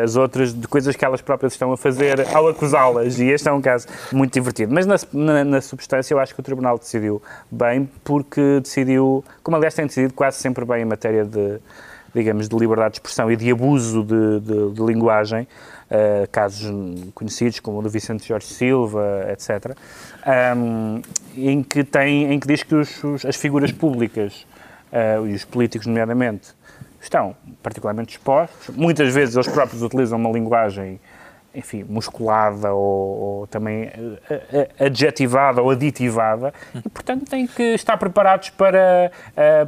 as 0.02 0.16
outras 0.16 0.54
de 0.54 0.68
coisas 0.68 0.94
que 0.94 1.04
elas 1.04 1.20
próprias 1.20 1.52
estão 1.52 1.72
a 1.72 1.76
fazer 1.76 2.26
ao 2.34 2.48
acusá-las. 2.48 3.18
E 3.18 3.26
este 3.26 3.48
é 3.48 3.52
um 3.52 3.60
caso 3.60 3.86
muito 4.12 4.32
divertido. 4.32 4.72
Mas 4.72 4.86
na, 4.86 4.96
na, 5.12 5.44
na, 5.44 5.60
substância 5.60 6.14
eu 6.14 6.18
acho 6.18 6.34
que 6.34 6.40
o 6.40 6.42
Tribunal 6.42 6.78
decidiu 6.78 7.20
bem, 7.50 7.88
porque 8.04 8.60
decidiu, 8.60 9.24
como 9.42 9.56
aliás 9.56 9.74
tem 9.74 9.86
decidido 9.86 10.14
quase 10.14 10.38
sempre 10.38 10.64
bem 10.64 10.82
em 10.82 10.84
matéria 10.84 11.24
de, 11.24 11.58
digamos, 12.14 12.48
de 12.48 12.56
liberdade 12.56 12.92
de 12.92 12.96
expressão 12.98 13.30
e 13.30 13.36
de 13.36 13.50
abuso 13.50 14.04
de, 14.04 14.40
de, 14.40 14.70
de 14.70 14.82
linguagem, 14.82 15.48
uh, 15.90 16.28
casos 16.30 16.72
conhecidos 17.14 17.58
como 17.60 17.80
o 17.80 17.82
do 17.82 17.90
Vicente 17.90 18.26
Jorge 18.26 18.46
Silva, 18.46 19.26
etc., 19.30 19.76
um, 20.56 21.02
em, 21.36 21.62
que 21.62 21.82
tem, 21.82 22.32
em 22.32 22.38
que 22.38 22.46
diz 22.46 22.62
que 22.62 22.74
os, 22.74 23.02
os, 23.02 23.24
as 23.24 23.36
figuras 23.36 23.72
públicas 23.72 24.46
uh, 24.92 25.26
e 25.26 25.34
os 25.34 25.44
políticos, 25.44 25.86
nomeadamente, 25.86 26.54
estão 27.04 27.36
particularmente 27.62 28.16
expostos. 28.16 28.74
Muitas 28.74 29.14
vezes 29.14 29.36
eles 29.36 29.48
próprios 29.48 29.82
utilizam 29.82 30.18
uma 30.18 30.30
linguagem 30.30 31.00
enfim, 31.54 31.84
musculada 31.88 32.72
ou, 32.72 33.40
ou, 33.40 33.46
também 33.46 33.90
eh, 34.28 34.40
eh, 34.52 34.86
adjetivada 34.86 35.62
ou 35.62 35.70
aditivada 35.70 36.52
e, 36.74 36.88
portanto, 36.88 37.24
têm 37.28 37.46
que 37.46 37.62
estar 37.62 37.96
preparados 37.96 38.50
para, 38.50 39.10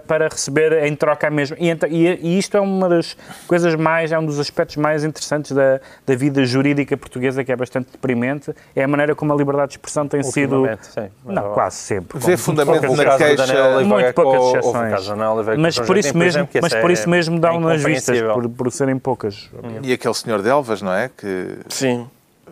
para 0.06 0.28
receber 0.28 0.84
em 0.84 0.94
troca 0.96 1.28
a 1.28 1.30
mesma. 1.30 1.56
E, 1.58 1.70
e, 1.90 2.38
isto 2.38 2.56
é 2.56 2.60
uma 2.60 2.88
das 2.88 3.16
coisas 3.46 3.74
mais, 3.74 4.12
é 4.12 4.18
um 4.18 4.26
dos 4.26 4.38
aspectos 4.38 4.76
mais 4.76 5.04
interessantes 5.04 5.52
da, 5.52 5.80
da 6.06 6.14
vida 6.14 6.44
jurídica 6.44 6.96
portuguesa, 6.96 7.44
que 7.44 7.52
é 7.52 7.56
bastante 7.56 7.90
deprimente, 7.92 8.54
é 8.74 8.82
a 8.82 8.88
maneira 8.88 9.14
como 9.14 9.32
a 9.32 9.36
liberdade 9.36 9.68
de 9.68 9.74
expressão 9.74 10.08
tem 10.08 10.22
sido... 10.22 10.68
Sim, 10.80 11.08
não, 11.24 11.52
quase 11.52 11.76
sempre. 11.76 12.18
Vê 12.18 12.36
fundamento 12.36 12.94
na 12.94 13.16
queixa... 13.16 13.84
Muito 13.84 14.12
poucas 14.14 14.42
exceções. 14.42 15.08
Mas 15.58 15.78
por 15.78 15.96
isso 15.96 16.16
mesmo, 16.16 16.48
mas 16.60 16.74
por 16.74 16.90
isso 16.90 17.08
mesmo 17.08 17.38
dão 17.38 17.60
nas 17.60 17.82
vistas, 17.82 18.20
por, 18.20 18.48
por 18.48 18.72
serem 18.72 18.98
poucas. 18.98 19.50
E 19.82 19.92
aquele 19.92 20.14
senhor 20.14 20.42
de 20.42 20.48
Elvas, 20.48 20.82
não 20.82 20.92
é? 20.92 21.10
Que 21.16 21.58
Sim. 21.76 22.08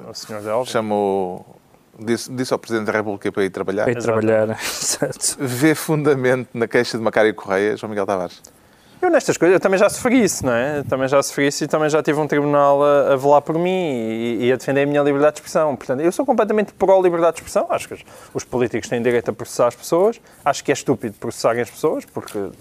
O 0.09 0.15
senhor 0.15 0.43
Delva. 0.43 0.67
Chamou. 0.67 1.47
Disse, 1.99 2.31
disse 2.33 2.53
ao 2.53 2.59
Presidente 2.59 2.87
da 2.87 2.93
República 2.93 3.31
para 3.31 3.45
ir 3.45 3.51
trabalhar. 3.51 3.85
Para 3.85 3.93
ir 3.93 4.03
trabalhar, 4.03 4.59
Vê 5.39 5.75
fundamento 5.75 6.49
na 6.53 6.67
queixa 6.67 6.99
de 6.99 7.05
Macário 7.05 7.33
Correia, 7.35 7.77
João 7.77 7.91
Miguel 7.91 8.05
Tavares? 8.05 8.43
Eu 9.05 9.11
nestas 9.11 9.37
coisas, 9.37 9.53
eu 9.53 9.61
também 9.61 9.79
já 9.79 9.91
sofri 9.91 10.25
isso, 10.25 10.47
não 10.47 10.53
é? 10.55 10.79
Eu 10.79 10.85
também 10.85 11.07
já 11.07 11.23
sofri 11.23 11.49
isso 11.49 11.63
e 11.63 11.69
também 11.69 11.91
já 11.91 12.03
tive 12.03 12.19
um 12.19 12.27
tribunal 12.27 12.83
a, 12.83 13.13
a 13.13 13.17
velar 13.17 13.43
por 13.43 13.59
mim 13.59 13.69
e, 13.69 14.47
e, 14.47 14.53
a 14.53 14.57
defender 14.57 14.85
a 14.85 14.87
minha 14.87 15.03
liberdade 15.03 15.35
de 15.35 15.41
expressão. 15.41 15.77
Portanto, 15.77 16.01
eu 16.01 16.11
sou 16.11 16.25
completamente 16.25 16.73
pró-liberdade 16.73 17.37
de 17.37 17.43
expressão. 17.43 17.67
Acho 17.69 17.87
que 17.87 17.95
os, 17.95 18.05
os, 18.33 18.45
políticos 18.45 18.89
têm 18.89 19.03
direito 19.03 19.31
a 19.31 19.35
processar 19.35 19.67
as 19.67 19.75
pessoas. 19.75 20.19
Acho 20.43 20.65
que 20.65 20.73
é 20.73 20.75
estúpido 20.75 21.17
processarem 21.21 21.61
as 21.61 21.71
pessoas 21.71 22.07
porque 22.07 22.39
uh, 22.39 22.53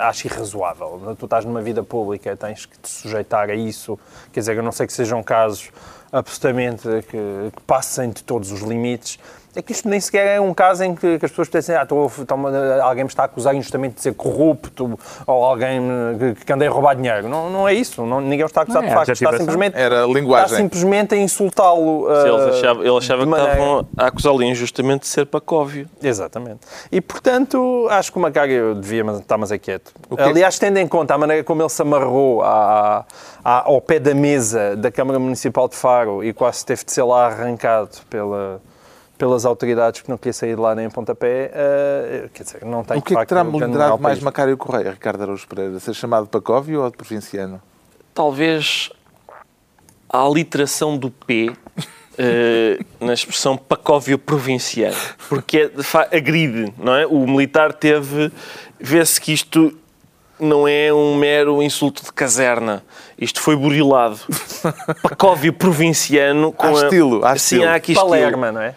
acho 0.00 0.26
irrazoável. 0.26 1.16
Tu 1.16 1.24
estás 1.24 1.44
numa 1.44 1.62
vida 1.62 1.84
pública, 1.84 2.36
tens 2.36 2.66
que 2.66 2.76
te 2.80 2.88
sujeitar 2.88 3.48
a 3.48 3.54
isso. 3.54 3.96
Quer 4.32 4.40
dizer, 4.40 4.56
eu 4.56 4.64
não 4.64 4.72
sei 4.72 4.88
que 4.88 4.92
sejam 4.92 5.22
casos 5.22 5.70
absolutamente 6.12 7.02
que, 7.02 7.50
que 7.54 7.62
passem 7.66 8.10
de 8.10 8.22
todos 8.22 8.52
os 8.52 8.60
limites. 8.60 9.18
É 9.56 9.62
que 9.62 9.72
isto 9.72 9.88
nem 9.88 9.98
sequer 9.98 10.36
é 10.36 10.40
um 10.40 10.52
caso 10.52 10.84
em 10.84 10.94
que, 10.94 11.18
que 11.18 11.24
as 11.24 11.30
pessoas 11.30 11.48
pensem, 11.48 11.74
ah, 11.74 11.82
estou, 11.82 12.06
estou, 12.06 12.38
alguém 12.82 13.04
me 13.04 13.08
está 13.08 13.22
a 13.22 13.24
acusar 13.24 13.54
injustamente 13.54 13.94
de 13.94 14.02
ser 14.02 14.12
corrupto 14.12 14.98
ou 15.26 15.44
alguém 15.44 15.80
que, 16.18 16.44
que 16.44 16.52
andei 16.52 16.68
a 16.68 16.70
roubar 16.70 16.94
dinheiro. 16.94 17.26
Não, 17.26 17.48
não 17.48 17.66
é 17.66 17.72
isso. 17.72 18.04
Não, 18.04 18.20
ninguém 18.20 18.44
está 18.44 18.60
a 18.60 18.62
acusar 18.64 18.82
não, 18.82 18.88
de 18.88 18.92
é, 18.92 18.96
facto. 18.98 19.12
Está 19.12 19.38
simplesmente, 19.38 19.74
Era 19.74 20.04
linguagem. 20.04 20.44
Está 20.44 20.56
simplesmente 20.58 21.14
a 21.14 21.18
insultá-lo. 21.18 22.04
Uh, 22.04 22.26
ele 22.26 22.50
achava, 22.50 22.80
ele 22.86 22.96
achava 22.98 23.22
que 23.22 23.28
maneira... 23.30 23.52
estavam 23.52 23.88
a 23.96 24.06
acusá-lo 24.06 24.42
injustamente 24.42 25.00
de 25.00 25.08
ser 25.08 25.24
pacóvio. 25.24 25.88
Exatamente. 26.02 26.60
E, 26.92 27.00
portanto, 27.00 27.88
acho 27.90 28.12
que 28.12 28.18
o 28.18 28.20
Macário 28.20 28.74
devia 28.74 29.02
estar 29.12 29.38
mais 29.38 29.50
quieto. 29.52 29.90
Aliás, 30.18 30.58
tendo 30.58 30.76
em 30.76 30.86
conta 30.86 31.14
a 31.14 31.18
maneira 31.18 31.42
como 31.42 31.62
ele 31.62 31.70
se 31.70 31.80
amarrou 31.80 32.42
à, 32.42 33.06
à, 33.42 33.68
ao 33.68 33.80
pé 33.80 33.98
da 33.98 34.14
mesa 34.14 34.76
da 34.76 34.90
Câmara 34.90 35.18
Municipal 35.18 35.66
de 35.66 35.76
Faro 35.76 36.22
e 36.22 36.34
quase 36.34 36.66
teve 36.66 36.84
de 36.84 36.92
ser 36.92 37.04
lá 37.04 37.26
arrancado 37.26 37.88
pela 38.10 38.60
pelas 39.16 39.44
autoridades 39.44 40.02
que 40.02 40.10
não 40.10 40.18
queria 40.18 40.32
sair 40.32 40.54
de 40.54 40.60
lá 40.60 40.74
nem 40.74 40.86
em 40.86 40.90
pontapé, 40.90 41.50
uh, 41.52 42.28
quer 42.30 42.42
dizer, 42.42 42.64
não 42.64 42.84
tem 42.84 42.98
O 42.98 43.02
que 43.02 43.16
é 43.16 43.20
que 43.20 43.26
terá 43.26 43.42
melindrado 43.42 43.98
mais 43.98 44.20
Macário 44.20 44.56
Correia, 44.56 44.90
Ricardo 44.90 45.22
Araújo 45.22 45.46
Pereira? 45.48 45.78
Ser 45.80 45.94
chamado 45.94 46.24
de 46.24 46.30
Pacóvio 46.30 46.82
ou 46.82 46.90
de 46.90 46.96
provinciano? 46.96 47.60
Talvez 48.14 48.90
a 50.08 50.18
aliteração 50.18 50.96
do 50.96 51.10
P 51.10 51.50
uh, 51.50 53.04
na 53.04 53.12
expressão 53.12 53.56
pacóvio 53.56 54.18
provinciano, 54.18 54.96
porque 55.28 55.58
é, 55.58 56.16
agride, 56.16 56.72
não 56.78 56.94
é? 56.94 57.06
O 57.06 57.26
militar 57.26 57.72
teve, 57.72 58.32
vê-se 58.80 59.20
que 59.20 59.32
isto 59.32 59.76
não 60.38 60.68
é 60.68 60.92
um 60.92 61.14
mero 61.16 61.62
insulto 61.62 62.04
de 62.04 62.12
caserna. 62.12 62.84
Isto 63.18 63.40
foi 63.40 63.56
burilado. 63.56 64.20
Pacóvio 65.02 65.52
provinciano. 65.52 66.52
Com 66.52 66.66
há 66.66 66.68
a... 66.68 66.84
estilo, 66.84 67.24
há 67.24 67.36
Sim, 67.38 67.64
há 67.64 67.74
aqui 67.74 67.94
Palerma, 67.94 68.52
não 68.52 68.60
é? 68.60 68.74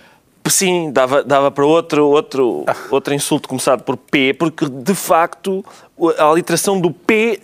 Sim, 0.50 0.92
dava, 0.92 1.24
dava 1.24 1.52
para 1.52 1.66
outro, 1.66 2.08
outro, 2.08 2.66
outro 2.90 3.14
insulto 3.14 3.48
começado 3.48 3.84
por 3.84 3.98
P, 3.98 4.34
porque 4.34 4.68
de 4.68 4.96
facto 4.96 5.64
a 6.18 6.26
aliteração 6.26 6.80
do 6.80 6.92
P 6.92 7.40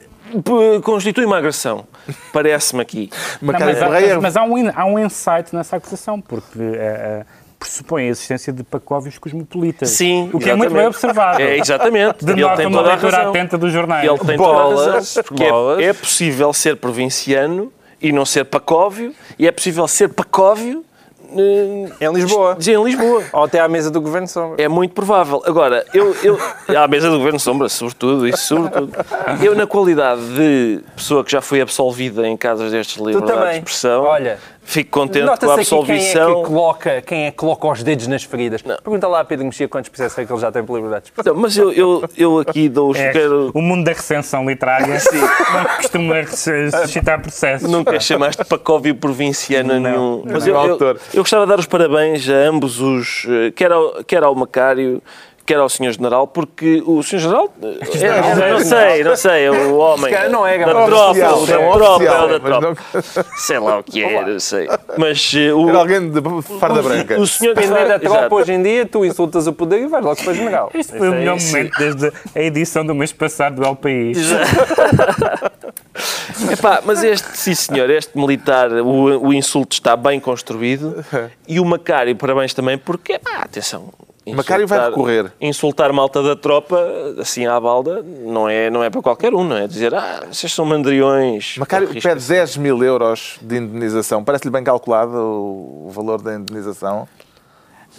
constitui 0.83 1.25
uma 1.25 1.37
agressão. 1.37 1.85
Parece-me 2.33 2.81
aqui. 2.81 3.09
Não, 3.41 3.53
mas, 3.53 3.81
há, 3.81 4.21
mas 4.21 4.37
há, 4.37 4.43
um, 4.43 4.71
há 4.73 4.85
um 4.85 4.99
insight 4.99 5.55
nessa 5.55 5.77
acusação, 5.77 6.21
porque 6.21 6.59
uh, 6.59 7.25
pressupõe 7.59 8.03
a 8.03 8.07
existência 8.07 8.53
de 8.53 8.63
pacóvios 8.63 9.17
cosmopolitas. 9.17 9.89
Sim, 9.89 10.29
O 10.33 10.39
que 10.39 10.45
exatamente. 10.45 10.49
é 10.49 10.55
muito 10.55 10.73
bem 10.73 10.87
observado. 10.87 11.41
É, 11.41 11.57
exatamente. 11.57 12.25
Denota 12.25 12.53
ele 12.53 12.57
tem 12.57 12.65
uma 12.67 12.77
toda 12.77 12.89
leitura 12.89 13.29
atenta 13.29 13.57
dos 13.57 13.71
jornais. 13.71 14.07
Ele 14.07 14.19
tem 14.19 14.37
bolas, 14.37 14.79
toda 14.79 14.91
a 14.91 14.93
razão. 14.93 15.23
Porque 15.23 15.43
é, 15.43 15.83
é 15.85 15.93
possível 15.93 16.53
ser 16.53 16.77
provinciano 16.77 17.71
e 18.01 18.11
não 18.11 18.25
ser 18.25 18.45
pacóvio, 18.45 19.13
e 19.39 19.47
é 19.47 19.51
possível 19.51 19.87
ser 19.87 20.09
pacóvio 20.09 20.85
em 21.39 22.13
Lisboa. 22.13 22.57
Em 22.59 22.83
Lisboa. 22.83 23.23
Ou 23.33 23.43
até 23.43 23.59
à 23.59 23.67
mesa 23.67 23.91
do 23.91 24.01
Governo 24.01 24.27
Sombra. 24.27 24.61
É 24.63 24.67
muito 24.67 24.93
provável. 24.93 25.41
Agora, 25.45 25.85
eu, 25.93 26.15
eu 26.23 26.37
à 26.77 26.87
mesa 26.87 27.09
do 27.09 27.17
Governo 27.17 27.39
Sombra, 27.39 27.69
sobretudo, 27.69 28.27
isso 28.27 28.47
sobretudo. 28.47 28.91
Eu, 29.41 29.55
na 29.55 29.67
qualidade 29.67 30.21
de 30.35 30.79
pessoa 30.95 31.23
que 31.23 31.31
já 31.31 31.41
foi 31.41 31.61
absolvida 31.61 32.27
em 32.27 32.37
casos 32.37 32.71
destes 32.71 33.01
livros 33.01 33.29
de 33.29 33.57
expressão, 33.57 34.03
Olha, 34.03 34.39
Fico 34.65 34.89
contente 34.89 35.25
com 35.25 35.49
a 35.51 35.53
absolvição. 35.53 35.85
Quem 35.85 35.95
é 35.95 36.25
que 36.25 36.49
coloca, 36.49 37.01
quem 37.03 37.25
é 37.25 37.31
que 37.31 37.37
coloca 37.37 37.67
os 37.67 37.83
dedos 37.83 38.07
nas 38.07 38.23
feridas? 38.23 38.63
Não. 38.63 38.77
Pergunta 38.77 39.07
lá 39.07 39.19
a 39.19 39.23
Pedro 39.23 39.45
Mexia 39.45 39.67
quantos 39.67 39.89
processos 39.89 40.17
é 40.17 40.25
que 40.25 40.33
ele 40.33 40.41
já 40.41 40.51
tem 40.51 40.63
por 40.63 40.75
liberdade 40.75 41.13
não, 41.23 41.35
Mas 41.35 41.55
eu, 41.55 41.71
eu, 41.71 42.03
eu 42.17 42.39
aqui 42.39 42.67
dou 42.67 42.89
os. 42.89 42.97
É, 42.97 43.11
quero... 43.11 43.51
O 43.53 43.61
mundo 43.61 43.85
da 43.85 43.91
recensão 43.91 44.43
literária 44.49 44.97
Sim. 44.99 45.19
não 45.19 45.63
costuma 45.77 46.25
suscitar 46.25 47.21
processos. 47.21 47.69
Nunca 47.69 47.99
chamaste 47.99 48.43
Pacóvio 48.43 48.95
provinciano 48.95 49.79
não, 49.79 49.79
nenhum. 49.79 50.23
Mas 50.25 50.47
eu, 50.47 50.55
eu, 50.55 50.79
eu, 51.13 51.21
gostava 51.21 51.45
de 51.45 51.49
dar 51.49 51.59
os 51.59 51.67
parabéns 51.67 52.27
a 52.27 52.33
ambos 52.33 52.81
os. 52.81 53.25
Eh, 53.29 53.51
quer 53.51 53.71
ao, 53.71 54.03
quer 54.03 54.23
ao 54.23 54.33
Macário 54.33 55.01
quer 55.45 55.57
ao 55.57 55.69
Sr. 55.69 55.91
General, 55.91 56.25
porque 56.25 56.81
o 56.85 57.03
Sr. 57.03 57.19
General, 57.19 57.49
é, 57.61 58.05
é, 58.05 58.51
não 58.51 58.59
sei, 58.59 59.03
não 59.03 59.15
sei, 59.15 59.45
é 59.45 59.51
o 59.51 59.77
homem 59.77 60.13
não 60.29 60.45
é, 60.45 60.57
da 60.57 60.65
tropa, 60.65 61.13
da 61.13 61.29
tropa, 61.73 62.27
da 62.27 62.39
tropa, 62.39 62.77
sei 63.37 63.59
lá 63.59 63.79
o 63.79 63.83
que 63.83 64.03
é, 64.03 64.25
não 64.25 64.39
sei. 64.39 64.67
Mas 64.97 65.33
uh, 65.33 65.55
o, 65.55 65.69
Era 65.69 65.77
alguém 65.77 66.09
de 66.09 66.21
farda 66.59 66.81
branca. 66.81 67.19
O 67.19 67.27
senhor 67.27 67.53
Dependendo 67.53 67.87
da 67.87 67.99
tropa, 67.99 68.35
hoje 68.35 68.53
em 68.53 68.63
dia, 68.63 68.85
tu 68.85 69.05
insultas 69.05 69.45
o 69.47 69.53
poder 69.53 69.81
e 69.81 69.87
vais 69.87 70.03
logo 70.03 70.21
para 70.21 70.31
o 70.31 70.33
General. 70.33 70.71
Este 70.73 70.97
foi 70.97 71.09
o 71.09 71.13
melhor 71.13 71.39
momento 71.39 71.77
desde 71.77 72.11
a 72.35 72.41
edição 72.41 72.85
do 72.85 72.95
mês 72.95 73.13
passado 73.13 73.55
do 73.57 73.63
El 73.63 73.75
País. 73.75 74.17
Epá, 76.51 76.81
mas 76.83 77.03
este, 77.03 77.37
sim 77.37 77.55
senhor, 77.55 77.89
este 77.89 78.17
militar, 78.17 78.69
o, 78.71 79.27
o 79.27 79.33
insulto 79.33 79.73
está 79.73 79.95
bem 79.95 80.19
construído 80.19 81.05
e 81.47 81.59
o 81.59 81.65
Macário, 81.65 82.15
parabéns 82.15 82.53
também, 82.53 82.77
porque, 82.77 83.13
epá, 83.13 83.37
atenção, 83.37 83.93
Macário 84.33 84.65
vai 84.67 84.89
recorrer. 84.89 85.31
Insultar 85.39 85.93
malta 85.93 86.23
da 86.23 86.35
tropa, 86.35 86.77
assim 87.19 87.45
à 87.45 87.59
balda, 87.59 88.03
não 88.03 88.49
é, 88.49 88.69
não 88.69 88.83
é 88.83 88.89
para 88.89 89.01
qualquer 89.01 89.33
um, 89.33 89.43
não 89.43 89.55
é? 89.55 89.67
Dizer, 89.67 89.93
ah, 89.93 90.23
vocês 90.31 90.51
são 90.51 90.65
mandriões. 90.65 91.57
Macário 91.57 91.87
pede 92.01 92.27
10 92.27 92.57
mil 92.57 92.83
euros 92.83 93.37
de 93.41 93.57
indenização. 93.57 94.23
Parece-lhe 94.23 94.51
bem 94.51 94.63
calculado 94.63 95.15
o 95.15 95.89
valor 95.91 96.21
da 96.21 96.35
indenização? 96.35 97.07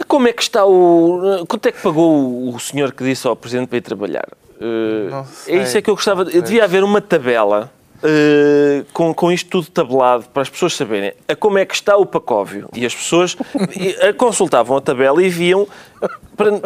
Como 0.08 0.28
é 0.28 0.32
que 0.32 0.42
está 0.42 0.66
o. 0.66 1.46
Quanto 1.48 1.66
é 1.66 1.72
que 1.72 1.80
pagou 1.80 2.54
o 2.54 2.60
senhor 2.60 2.92
que 2.92 3.04
disse 3.04 3.26
ao 3.26 3.34
Presidente 3.34 3.68
para 3.68 3.78
ir 3.78 3.82
trabalhar? 3.82 4.28
Uh, 4.60 5.24
é 5.46 5.62
isso 5.62 5.78
é 5.78 5.82
que 5.82 5.88
eu 5.88 5.94
gostava. 5.94 6.24
De... 6.24 6.40
Devia 6.40 6.64
haver 6.64 6.82
uma 6.82 7.00
tabela 7.00 7.70
Uh, 7.96 8.84
com, 8.92 9.14
com 9.14 9.32
isto 9.32 9.48
tudo 9.48 9.70
tabelado, 9.70 10.26
para 10.32 10.42
as 10.42 10.50
pessoas 10.50 10.74
saberem 10.74 11.14
a 11.26 11.34
como 11.34 11.58
é 11.58 11.64
que 11.64 11.74
está 11.74 11.96
o 11.96 12.04
Pacóvio. 12.04 12.68
E 12.74 12.84
as 12.84 12.94
pessoas 12.94 13.36
consultavam 14.18 14.76
a 14.76 14.80
tabela 14.80 15.22
e 15.22 15.28
viam 15.28 15.66
para, 16.36 16.60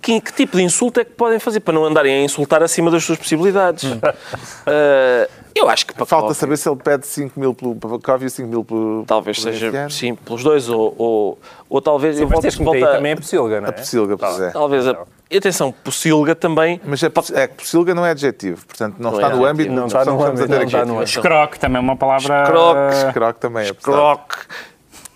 que, 0.00 0.20
que, 0.20 0.32
tipo 0.32 0.56
de 0.56 0.62
insulto 0.62 1.00
é 1.00 1.04
que 1.04 1.10
podem 1.10 1.38
fazer, 1.38 1.60
para 1.60 1.74
não 1.74 1.84
andarem 1.84 2.14
a 2.14 2.22
insultar 2.22 2.62
acima 2.62 2.90
das 2.90 3.04
suas 3.04 3.18
possibilidades. 3.18 3.84
Uh, 3.84 5.28
eu 5.58 5.68
acho 5.68 5.86
que 5.86 5.92
Pacóvio... 5.92 6.08
Falta 6.08 6.34
saber 6.34 6.56
se 6.56 6.68
ele 6.68 6.76
pede 6.76 7.06
5 7.06 7.38
mil 7.38 7.54
pelo 7.54 7.74
Pacóvio 7.74 8.26
e 8.26 8.30
5 8.30 8.48
mil 8.48 8.64
pelo 8.64 9.04
Talvez 9.06 9.40
seja, 9.40 9.88
sim, 9.90 10.14
pelos 10.14 10.42
dois, 10.42 10.68
ou, 10.68 10.94
ou, 10.98 11.38
ou 11.68 11.82
talvez... 11.82 12.16
Sim, 12.16 12.22
eu 12.22 12.28
volto, 12.28 12.64
volta... 12.64 12.92
também 12.92 13.12
é 13.12 13.16
Pocilga, 13.16 13.60
não 13.60 13.66
é? 13.66 13.70
A 13.70 13.72
Pocilga, 13.72 14.16
pois 14.16 14.40
é. 14.40 14.50
Talvez 14.50 14.86
a 14.86 14.98
e 15.30 15.36
atenção, 15.36 15.70
Pocilga 15.70 16.34
também. 16.34 16.80
Mas 16.84 17.02
é, 17.02 17.10
é 17.34 17.46
Pocilga 17.46 17.94
não 17.94 18.04
é 18.04 18.12
adjetivo, 18.12 18.64
portanto 18.66 18.96
não, 18.98 19.10
não 19.10 19.18
está, 19.18 19.30
é 19.30 19.36
no 19.36 19.44
âmbito, 19.44 19.72
não 19.72 19.86
está 19.86 20.04
no 20.04 20.24
âmbito. 20.24 20.48
Não 20.48 20.62
está 20.62 20.84
no 20.86 20.94
âmbito. 20.94 21.10
Escroque 21.10 21.60
também 21.60 21.76
é 21.76 21.80
uma 21.80 21.96
palavra. 21.96 22.42
Escroque. 22.44 22.96
Escroque 23.08 23.40
também 23.40 23.66
é. 23.66 23.70
Escroque. 23.70 24.36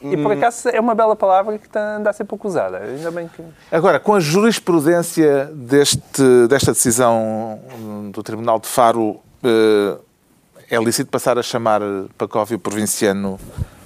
E 0.03 0.17
por 0.17 0.33
acaso 0.33 0.69
é 0.69 0.81
uma 0.81 0.95
bela 0.95 1.15
palavra 1.15 1.57
que 1.59 1.79
anda 1.79 2.11
a 2.11 2.13
ser 2.13 2.25
pouco 2.25 2.47
usada. 2.47 2.79
Ainda 2.79 3.11
bem 3.11 3.29
que. 3.29 3.43
Agora, 3.71 3.99
com 4.01 4.15
a 4.15 4.21
jurisprudência 4.21 5.47
deste, 5.55 6.47
desta 6.49 6.73
decisão 6.73 7.61
do 8.13 8.23
Tribunal 8.23 8.59
de 8.59 8.67
Faro, 8.67 9.21
eh, 9.43 9.97
é 10.73 10.79
lícito 10.83 11.11
passar 11.11 11.39
a 11.39 11.43
chamar 11.43 11.83
Pacóvio 12.17 12.59
provinciano 12.59 13.39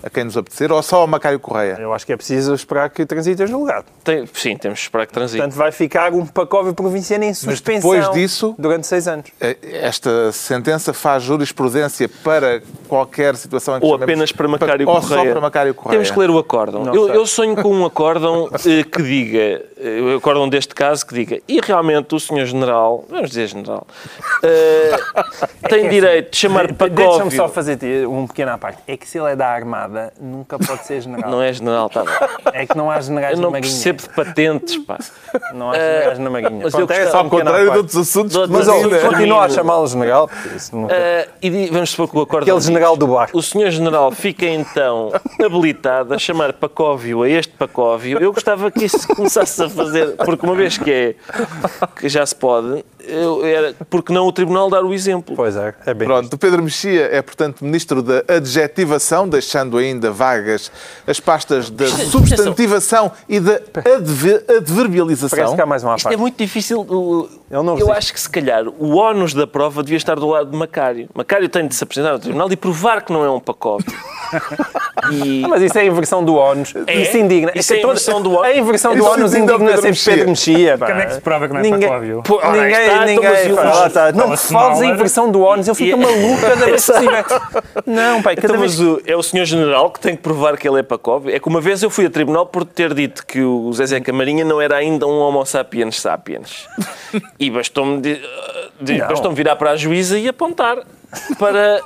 a 0.06 0.10
quem 0.10 0.22
nos 0.22 0.36
apetecer 0.36 0.70
ou 0.70 0.80
só 0.84 1.00
ao 1.00 1.06
Macário 1.08 1.40
Correia? 1.40 1.76
Eu 1.80 1.92
acho 1.92 2.06
que 2.06 2.12
é 2.12 2.16
preciso 2.16 2.54
esperar 2.54 2.88
que 2.90 3.04
transite 3.04 3.42
a 3.42 3.46
julgado. 3.46 3.86
Tem, 4.04 4.24
sim, 4.32 4.56
temos 4.56 4.78
que 4.78 4.84
esperar 4.84 5.04
que 5.04 5.12
transite. 5.12 5.38
Portanto, 5.38 5.58
vai 5.58 5.72
ficar 5.72 6.12
um 6.12 6.24
Pacóvio 6.24 6.72
provinciano 6.72 7.24
em 7.24 7.34
suspensão 7.34 7.90
Mas 7.90 8.04
depois 8.04 8.16
disso, 8.16 8.54
durante 8.56 8.86
seis 8.86 9.08
anos. 9.08 9.26
Eh, 9.40 9.56
esta 9.62 10.30
sentença 10.30 10.92
faz 10.92 11.24
jurisprudência 11.24 12.08
para 12.22 12.62
qualquer 12.86 13.34
situação 13.34 13.76
em 13.76 13.80
que 13.80 13.86
Ou 13.86 13.96
apenas 13.96 14.30
para 14.30 14.46
Macário 14.46 14.86
Correia. 14.86 15.02
Ou 15.02 15.24
só 15.24 15.32
para 15.32 15.40
Macário 15.40 15.74
Correia. 15.74 15.98
Temos 15.98 16.10
que 16.12 16.18
ler 16.20 16.30
o 16.30 16.38
acórdão. 16.38 16.94
Eu, 16.94 17.08
eu, 17.08 17.26
sonho 17.26 17.56
com 17.56 17.74
um 17.74 17.84
acórdão 17.84 18.48
eh, 18.54 18.84
que 18.84 19.02
diga, 19.02 19.64
eh, 19.76 20.00
o 20.00 20.16
acórdão 20.18 20.48
deste 20.48 20.72
caso, 20.72 21.04
que 21.04 21.14
diga, 21.14 21.40
e 21.48 21.58
realmente 21.60 22.14
o 22.14 22.20
senhor 22.20 22.46
general, 22.46 23.04
vamos 23.08 23.30
dizer 23.30 23.48
general, 23.48 23.84
uh, 24.44 25.68
tem 25.68 25.88
direito 25.88 26.30
de 26.30 26.36
chamar 26.36 26.72
Pacóvio... 26.74 27.08
Deixa-me 27.08 27.30
só 27.32 27.48
fazer 27.48 28.06
um 28.06 28.24
pequeno 28.28 28.52
à 28.52 28.58
parte. 28.58 28.82
É 28.86 28.96
que 28.96 29.08
se 29.08 29.18
ele 29.18 29.32
é 29.32 29.36
da 29.36 29.48
Armada, 29.48 29.95
nunca 30.20 30.58
pode 30.58 30.84
ser 30.84 31.00
general. 31.00 31.30
Não 31.30 31.42
é 31.42 31.52
general, 31.52 31.86
está 31.86 32.04
É 32.52 32.66
que 32.66 32.76
não 32.76 32.90
há 32.90 33.00
generais 33.00 33.38
na 33.38 33.50
Marinha. 33.50 33.68
Eu 33.68 33.72
não 33.72 33.92
percebo 33.92 34.02
de 34.02 34.08
patentes, 34.10 34.76
pá. 34.78 34.98
Não 35.52 35.70
há 35.70 35.74
generais 35.74 36.18
na 36.18 36.30
Marinha. 36.30 36.60
Mas 36.62 36.74
Pronto, 36.74 36.92
eu 36.92 36.96
é 36.96 37.06
só 37.10 37.18
ao 37.18 37.28
contrário 37.28 37.70
de 37.70 37.76
outros 37.78 37.96
assuntos. 37.96 38.48
Mas 38.48 38.68
ele 38.68 38.98
continua 39.00 39.44
a 39.44 39.48
chamá-lo 39.48 39.86
general. 39.86 40.30
Uh, 40.72 41.30
e 41.42 41.66
vamos 41.66 41.90
supor 41.90 42.08
que 42.08 42.18
o 42.18 42.20
acordo... 42.22 42.44
Aquele 42.44 42.60
general 42.60 42.96
do 42.96 43.06
bar. 43.06 43.30
O 43.32 43.42
senhor 43.42 43.70
general 43.70 44.10
fica 44.10 44.46
então 44.46 45.12
habilitado 45.44 46.14
a 46.14 46.18
chamar 46.18 46.52
Pacóvio 46.52 47.22
a 47.22 47.28
este 47.28 47.52
Pacóvio. 47.54 48.18
Eu 48.18 48.32
gostava 48.32 48.70
que 48.70 48.84
isso 48.84 49.06
começasse 49.08 49.62
a 49.62 49.68
fazer, 49.68 50.16
porque 50.16 50.44
uma 50.44 50.54
vez 50.54 50.78
que 50.78 50.90
é, 50.90 51.14
que 51.96 52.08
já 52.08 52.24
se 52.24 52.34
pode, 52.34 52.84
era, 53.44 53.74
porque 53.88 54.12
não 54.12 54.26
o 54.26 54.32
Tribunal 54.32 54.68
dar 54.68 54.84
o 54.84 54.92
exemplo? 54.92 55.36
Pois 55.36 55.56
é, 55.56 55.74
é 55.84 55.94
bem. 55.94 56.06
Pronto, 56.06 56.32
o 56.34 56.38
Pedro 56.38 56.62
Mexia 56.62 57.08
é, 57.12 57.22
portanto, 57.22 57.64
Ministro 57.64 58.02
da 58.02 58.22
Adjetivação, 58.28 59.28
deixando 59.28 59.78
ainda 59.78 60.10
vagas 60.10 60.70
as 61.06 61.20
pastas 61.20 61.70
da 61.70 61.86
substantivação 61.86 63.12
e 63.28 63.40
da 63.40 63.60
adver, 63.94 64.44
adverbialização. 64.48 65.36
Parece 65.36 65.54
que 65.54 65.60
há 65.60 65.66
mais 65.66 65.82
uma 65.82 65.96
Isto 65.96 66.08
é 66.08 66.16
muito 66.16 66.36
difícil. 66.36 67.28
Eu, 67.50 67.62
não 67.62 67.78
eu 67.78 67.92
acho 67.92 68.12
que, 68.12 68.20
se 68.20 68.28
calhar, 68.28 68.66
o 68.66 68.96
ónus 68.96 69.32
da 69.32 69.46
prova 69.46 69.82
devia 69.82 69.96
estar 69.96 70.16
do 70.16 70.26
lado 70.26 70.50
de 70.50 70.56
Macário. 70.56 71.08
Macário 71.14 71.48
tem 71.48 71.66
de 71.66 71.74
se 71.74 71.84
apresentar 71.84 72.12
ao 72.12 72.18
Tribunal 72.18 72.50
e 72.50 72.56
provar 72.56 73.02
que 73.02 73.12
não 73.12 73.24
é 73.24 73.30
um 73.30 73.40
pacote. 73.40 73.86
E... 75.12 75.44
Ah, 75.44 75.48
mas 75.48 75.62
isso 75.62 75.78
é 75.78 75.82
a 75.82 75.84
inversão 75.84 76.24
do 76.24 76.34
ónus. 76.34 76.74
É? 76.86 76.94
Isso 76.94 77.16
indigna. 77.16 77.52
Isso 77.54 77.72
é 77.72 77.76
a 77.76 77.82
inversão 77.82 78.20
do 78.20 78.32
ónus. 78.32 78.44
A 78.44 78.54
inversão 78.54 78.96
do 78.96 79.04
ónus 79.04 79.34
indigna 79.34 79.76
sempre 79.76 80.00
Pedro 80.04 80.28
Mexia. 80.30 80.78
Quando 80.78 81.00
é 81.00 81.06
que 81.06 81.14
se 81.14 81.20
prova 81.20 81.46
que 81.46 81.54
não 81.54 81.60
é 81.60 81.62
ninguém, 81.62 81.88
Pacóvio? 81.88 82.22
ninguém, 82.52 82.86
está, 82.86 83.06
ninguém. 83.06 83.54
Fala, 83.54 83.90
tá. 83.90 84.12
Não 84.12 84.28
me 84.30 84.36
fales 84.36 84.80
a 84.80 84.86
inversão 84.86 85.30
do 85.30 85.42
ónus. 85.42 85.68
Eu 85.68 85.74
fico 85.74 85.98
maluco 85.98 86.40
cada 86.40 86.56
vez. 86.66 86.88
Não, 87.86 88.22
pai, 88.22 88.34
cada 88.36 88.54
então, 88.54 88.58
vez... 88.58 88.80
É 89.06 89.14
o 89.14 89.22
senhor 89.22 89.44
general 89.44 89.90
que 89.90 90.00
tem 90.00 90.16
que 90.16 90.22
provar 90.22 90.56
que 90.56 90.66
ele 90.66 90.80
é 90.80 90.82
Pacóvio. 90.82 91.32
É 91.32 91.38
que 91.38 91.46
uma 91.46 91.60
vez 91.60 91.82
eu 91.82 91.90
fui 91.90 92.06
a 92.06 92.10
tribunal 92.10 92.46
por 92.46 92.64
ter 92.64 92.92
dito 92.92 93.24
que 93.24 93.42
o 93.42 93.72
Zezé 93.72 94.00
Camarinha 94.00 94.44
não 94.44 94.60
era 94.60 94.76
ainda 94.76 95.06
um 95.06 95.18
homo 95.20 95.44
sapiens 95.44 96.00
sapiens. 96.00 96.66
E 97.38 97.50
bastou-me 97.50 98.00
bastou 99.08 99.32
virar 99.32 99.56
para 99.56 99.72
a 99.72 99.76
juíza 99.76 100.18
e 100.18 100.28
apontar 100.28 100.78
para, 101.38 101.80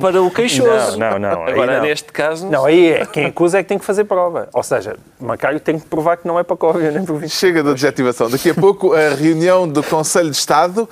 para 0.00 0.22
o 0.22 0.30
queixoso. 0.30 0.98
Não, 0.98 1.18
não, 1.18 1.18
não. 1.18 1.46
Agora, 1.46 1.78
não. 1.78 1.84
neste 1.84 2.12
caso... 2.12 2.48
Não, 2.48 2.64
aí 2.64 2.88
é 2.88 3.06
quem 3.06 3.26
acusa 3.26 3.58
é 3.58 3.62
que 3.62 3.68
tem 3.68 3.78
que 3.78 3.84
fazer 3.84 4.04
prova. 4.04 4.48
Ou 4.52 4.62
seja, 4.62 4.96
Macário 5.20 5.60
tem 5.60 5.78
que 5.78 5.86
provar 5.86 6.16
que 6.16 6.26
não 6.26 6.38
é 6.38 6.42
para 6.42 6.56
Cóvia 6.56 6.90
nem 6.90 7.04
para 7.04 7.28
Chega 7.28 7.62
da 7.62 7.70
adjetivação. 7.70 8.30
Daqui 8.30 8.50
a 8.50 8.54
pouco, 8.54 8.92
a 8.92 9.10
reunião 9.10 9.68
do 9.68 9.82
Conselho 9.82 10.30
de 10.30 10.36
Estado... 10.36 10.88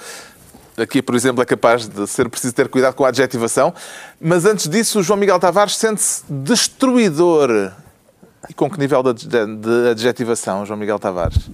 Aqui, 0.76 1.00
por 1.00 1.14
exemplo, 1.14 1.40
é 1.40 1.46
capaz 1.46 1.86
de 1.86 2.04
ser 2.08 2.28
preciso 2.28 2.52
ter 2.52 2.66
cuidado 2.66 2.94
com 2.94 3.04
a 3.04 3.08
adjetivação. 3.08 3.72
Mas 4.20 4.44
antes 4.44 4.68
disso, 4.68 4.98
o 4.98 5.02
João 5.04 5.16
Miguel 5.16 5.38
Tavares 5.38 5.76
sente-se 5.76 6.24
destruidor 6.28 7.70
E 8.48 8.54
com 8.54 8.68
que 8.68 8.78
nível 8.78 9.00
de 9.12 9.88
adjetivação, 9.90 10.66
João 10.66 10.78
Miguel 10.78 10.98
Tavares? 10.98 11.48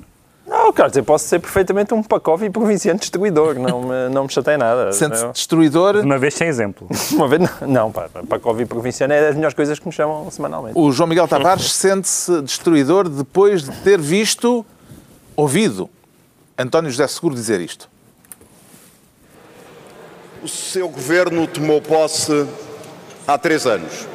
Não, 0.51 0.73
Carlos, 0.73 0.97
eu 0.97 1.05
posso 1.05 1.29
ser 1.29 1.39
perfeitamente 1.39 1.95
um 1.95 2.03
Pacov 2.03 2.43
e 2.43 2.51
provinciano 2.51 2.99
destruidor, 2.99 3.55
não 3.57 3.83
me, 3.83 4.09
não 4.13 4.25
me 4.25 4.33
chatei 4.33 4.57
nada. 4.57 4.91
Sente-se 4.91 5.31
destruidor? 5.31 5.99
Uma 5.99 6.19
vez 6.19 6.35
sem 6.35 6.49
exemplo. 6.49 6.89
Uma 7.15 7.29
vez, 7.29 7.41
não, 7.41 7.69
não 7.69 7.93
pá, 7.93 8.11
Pacov 8.29 8.61
e 8.61 8.67
provinciano 8.67 9.13
é 9.13 9.29
das 9.29 9.37
melhores 9.37 9.55
coisas 9.55 9.79
que 9.79 9.87
me 9.87 9.93
chamam 9.93 10.29
semanalmente. 10.29 10.77
O 10.77 10.91
João 10.91 11.09
Miguel 11.09 11.29
Tavares 11.29 11.71
sente-se 11.73 12.43
destruidor 12.43 13.09
depois 13.09 13.63
de 13.63 13.71
ter 13.83 14.01
visto, 14.01 14.67
ouvido, 15.37 15.89
António 16.59 16.91
José 16.91 17.07
Seguro 17.07 17.33
dizer 17.33 17.61
isto. 17.61 17.89
O 20.43 20.49
seu 20.49 20.89
governo 20.89 21.47
tomou 21.47 21.81
posse 21.81 22.45
há 23.25 23.39
três 23.39 23.67
anos. 23.69 24.09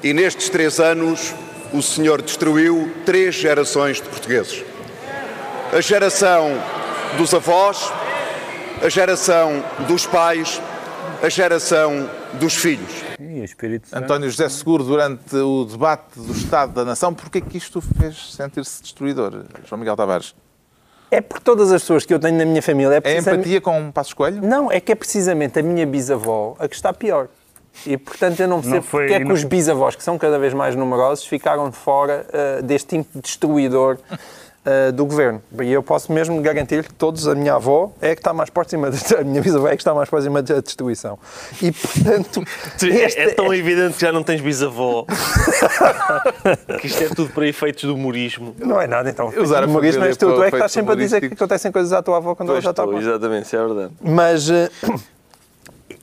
E 0.00 0.12
nestes 0.12 0.48
três 0.48 0.78
anos, 0.78 1.34
o 1.72 1.82
senhor 1.82 2.22
destruiu 2.22 2.92
três 3.04 3.34
gerações 3.34 3.96
de 3.96 4.08
portugueses 4.08 4.69
a 5.72 5.80
geração 5.80 6.50
dos 7.16 7.32
avós, 7.32 7.92
a 8.82 8.88
geração 8.88 9.62
dos 9.86 10.04
pais, 10.04 10.60
a 11.22 11.28
geração 11.28 12.10
dos 12.34 12.56
filhos. 12.56 12.90
António 13.92 14.28
José 14.28 14.48
Seguro, 14.48 14.82
durante 14.82 15.36
o 15.36 15.64
debate 15.64 16.18
do 16.18 16.32
Estado 16.32 16.72
da 16.72 16.84
Nação, 16.84 17.14
porquê 17.14 17.38
é 17.38 17.40
que 17.40 17.56
isto 17.56 17.80
fez 17.80 18.34
sentir-se 18.34 18.82
destruidor, 18.82 19.44
João 19.64 19.78
Miguel 19.78 19.96
Tavares? 19.96 20.34
É 21.08 21.20
por 21.20 21.40
todas 21.40 21.70
as 21.70 21.82
pessoas 21.82 22.04
que 22.04 22.14
eu 22.14 22.18
tenho 22.18 22.36
na 22.36 22.44
minha 22.44 22.62
família. 22.62 23.00
É, 23.04 23.12
é 23.12 23.18
empatia 23.18 23.60
com 23.60 23.92
Passos 23.92 24.14
Coelho? 24.14 24.42
Não, 24.42 24.70
é 24.70 24.80
que 24.80 24.90
é 24.90 24.94
precisamente 24.94 25.58
a 25.58 25.62
minha 25.62 25.86
bisavó 25.86 26.56
a 26.58 26.68
que 26.68 26.74
está 26.74 26.92
pior. 26.92 27.28
E, 27.86 27.96
portanto, 27.96 28.40
eu 28.40 28.48
não 28.48 28.60
percebo 28.60 28.76
não 28.76 28.82
foi, 28.82 29.02
porque 29.02 29.14
é 29.14 29.18
que 29.18 29.24
não... 29.24 29.34
os 29.34 29.44
bisavós, 29.44 29.94
que 29.94 30.02
são 30.02 30.18
cada 30.18 30.38
vez 30.38 30.52
mais 30.52 30.74
numerosos, 30.74 31.24
ficaram 31.24 31.70
fora 31.70 32.26
uh, 32.28 32.62
deste 32.62 32.98
tipo 32.98 33.20
destruidor 33.20 33.98
uh, 34.64 34.92
do 34.92 35.04
governo. 35.04 35.42
E 35.62 35.70
eu 35.70 35.82
posso 35.82 36.12
mesmo 36.12 36.40
garantir 36.40 36.84
que 36.84 36.92
todos, 36.94 37.26
a 37.28 37.34
minha 37.34 37.54
avó 37.54 37.92
é 38.00 38.14
que 38.14 38.20
está 38.20 38.32
mais 38.32 38.50
próxima, 38.50 38.90
de, 38.90 38.98
a 39.16 39.24
minha 39.24 39.40
bisavó 39.40 39.68
é 39.68 39.76
que 39.76 39.82
está 39.82 39.94
mais 39.94 40.08
próxima 40.08 40.42
da 40.42 40.60
destruição. 40.60 41.18
E, 41.62 41.72
portanto... 41.72 42.42
este... 42.82 43.20
É 43.20 43.34
tão 43.34 43.52
evidente 43.54 43.94
que 43.94 44.00
já 44.00 44.12
não 44.12 44.22
tens 44.22 44.40
bisavó. 44.40 45.06
que 46.80 46.86
isto 46.86 47.04
é 47.04 47.08
tudo 47.08 47.32
para 47.32 47.46
efeitos 47.46 47.84
do 47.84 47.94
humorismo. 47.94 48.54
Não 48.58 48.80
é 48.80 48.86
nada, 48.86 49.10
então. 49.10 49.32
Usar 49.36 49.64
humorismo 49.64 50.04
és 50.04 50.16
tu, 50.16 50.34
tu 50.34 50.42
é 50.42 50.50
que 50.50 50.56
estás 50.56 50.72
sempre 50.72 50.92
a 50.92 50.96
dizer 50.96 51.20
que 51.20 51.34
acontecem 51.34 51.72
coisas 51.72 51.92
à 51.92 52.02
tua 52.02 52.16
avó 52.16 52.34
quando 52.34 52.48
pois 52.48 52.56
ela 52.56 52.62
já 52.62 52.70
está 52.70 52.84
estou, 52.84 52.98
Exatamente, 52.98 53.46
isso 53.46 53.56
é 53.56 53.66
verdade. 53.66 53.92
Mas... 54.02 54.48
Uh, 54.48 54.70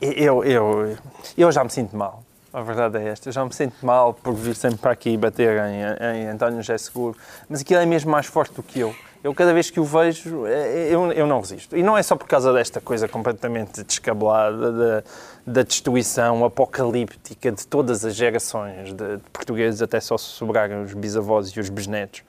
eu, 0.00 0.44
eu, 0.44 0.96
eu 1.36 1.52
já 1.52 1.64
me 1.64 1.70
sinto 1.70 1.96
mal. 1.96 2.22
A 2.52 2.62
verdade 2.62 2.96
é 2.98 3.08
esta. 3.08 3.28
Eu 3.28 3.32
já 3.32 3.44
me 3.44 3.52
sinto 3.52 3.84
mal 3.84 4.14
por 4.14 4.34
vir 4.34 4.56
sempre 4.56 4.78
para 4.78 4.92
aqui 4.92 5.16
bater 5.16 5.58
em, 5.58 6.22
em 6.22 6.28
António 6.28 6.62
José 6.62 6.78
Seguro, 6.78 7.16
mas 7.48 7.60
aquilo 7.60 7.80
é 7.80 7.86
mesmo 7.86 8.10
mais 8.10 8.26
forte 8.26 8.54
do 8.54 8.62
que 8.62 8.80
eu. 8.80 8.94
Eu, 9.22 9.34
cada 9.34 9.52
vez 9.52 9.68
que 9.68 9.80
o 9.80 9.84
vejo, 9.84 10.46
é, 10.46 10.88
eu, 10.88 11.12
eu 11.12 11.26
não 11.26 11.40
resisto. 11.40 11.76
E 11.76 11.82
não 11.82 11.98
é 11.98 12.02
só 12.02 12.16
por 12.16 12.26
causa 12.26 12.52
desta 12.52 12.80
coisa 12.80 13.08
completamente 13.08 13.82
descabelada, 13.82 14.72
de, 14.72 15.04
da 15.48 15.62
destruição 15.62 16.44
apocalíptica 16.44 17.50
de 17.50 17.66
todas 17.66 18.04
as 18.04 18.14
gerações 18.14 18.92
de, 18.92 19.18
portugueses, 19.32 19.80
até 19.80 19.98
só 19.98 20.18
se 20.18 20.26
sobrarem 20.26 20.82
os 20.82 20.92
bisavós 20.92 21.48
e 21.48 21.58
os 21.58 21.70
bisnetos. 21.70 22.22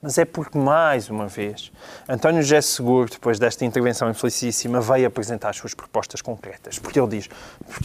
Mas 0.00 0.18
é 0.18 0.24
porque, 0.24 0.58
mais 0.58 1.08
uma 1.08 1.26
vez, 1.26 1.72
António 2.08 2.42
José 2.42 2.60
Seguro, 2.60 3.10
depois 3.10 3.38
desta 3.38 3.64
intervenção 3.64 4.10
infelicíssima, 4.10 4.80
veio 4.80 5.06
apresentar 5.06 5.50
as 5.50 5.56
suas 5.56 5.74
propostas 5.74 6.20
concretas. 6.20 6.78
Porque 6.78 7.00
ele 7.00 7.08
diz, 7.08 7.28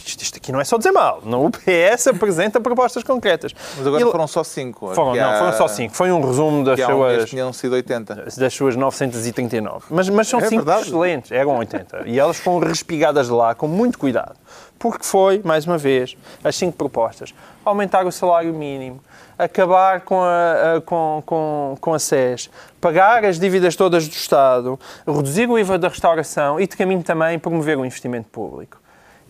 isto, 0.04 0.22
isto 0.22 0.36
aqui 0.36 0.52
não 0.52 0.60
é 0.60 0.64
só 0.64 0.76
dizer 0.76 0.92
mal, 0.92 1.22
não, 1.24 1.46
o 1.46 1.50
PS 1.50 2.08
apresenta 2.08 2.60
propostas 2.60 3.02
concretas. 3.02 3.52
Mas 3.76 3.86
agora 3.86 4.02
ele, 4.02 4.10
foram 4.10 4.26
só 4.26 4.44
cinco. 4.44 4.94
Foram, 4.94 5.14
não, 5.14 5.38
foram 5.38 5.52
só 5.54 5.68
cinco. 5.68 5.94
Foi 5.94 6.12
um 6.12 6.20
resumo 6.20 6.64
das 6.64 6.78
suas... 6.78 7.30
tinham 7.30 7.52
sido 7.52 7.72
80. 7.74 8.26
Das 8.36 8.52
suas 8.54 8.76
939. 8.76 9.86
Mas, 9.90 10.08
mas 10.10 10.28
são 10.28 10.38
é 10.38 10.48
cinco 10.48 10.64
verdade. 10.64 10.88
excelentes, 10.88 11.32
eram 11.32 11.56
80. 11.56 12.02
E 12.06 12.18
elas 12.18 12.36
foram 12.36 12.66
respigadas 12.66 13.26
de 13.26 13.32
lá 13.32 13.54
com 13.54 13.66
muito 13.66 13.98
cuidado 13.98 14.41
porque 14.82 15.04
foi, 15.04 15.40
mais 15.44 15.64
uma 15.64 15.78
vez, 15.78 16.16
as 16.42 16.56
cinco 16.56 16.76
propostas. 16.76 17.32
Aumentar 17.64 18.04
o 18.04 18.10
salário 18.10 18.52
mínimo, 18.52 19.00
acabar 19.38 20.00
com 20.00 20.20
a, 20.20 20.74
a, 20.74 20.80
com, 20.80 21.22
com, 21.24 21.76
com 21.80 21.94
a 21.94 22.00
SES, 22.00 22.50
pagar 22.80 23.24
as 23.24 23.38
dívidas 23.38 23.76
todas 23.76 24.08
do 24.08 24.12
Estado, 24.12 24.76
reduzir 25.06 25.48
o 25.48 25.56
IVA 25.56 25.78
da 25.78 25.86
restauração 25.86 26.58
e, 26.58 26.66
de 26.66 26.76
caminho 26.76 27.04
também, 27.04 27.38
promover 27.38 27.78
o 27.78 27.84
investimento 27.84 28.28
público. 28.28 28.80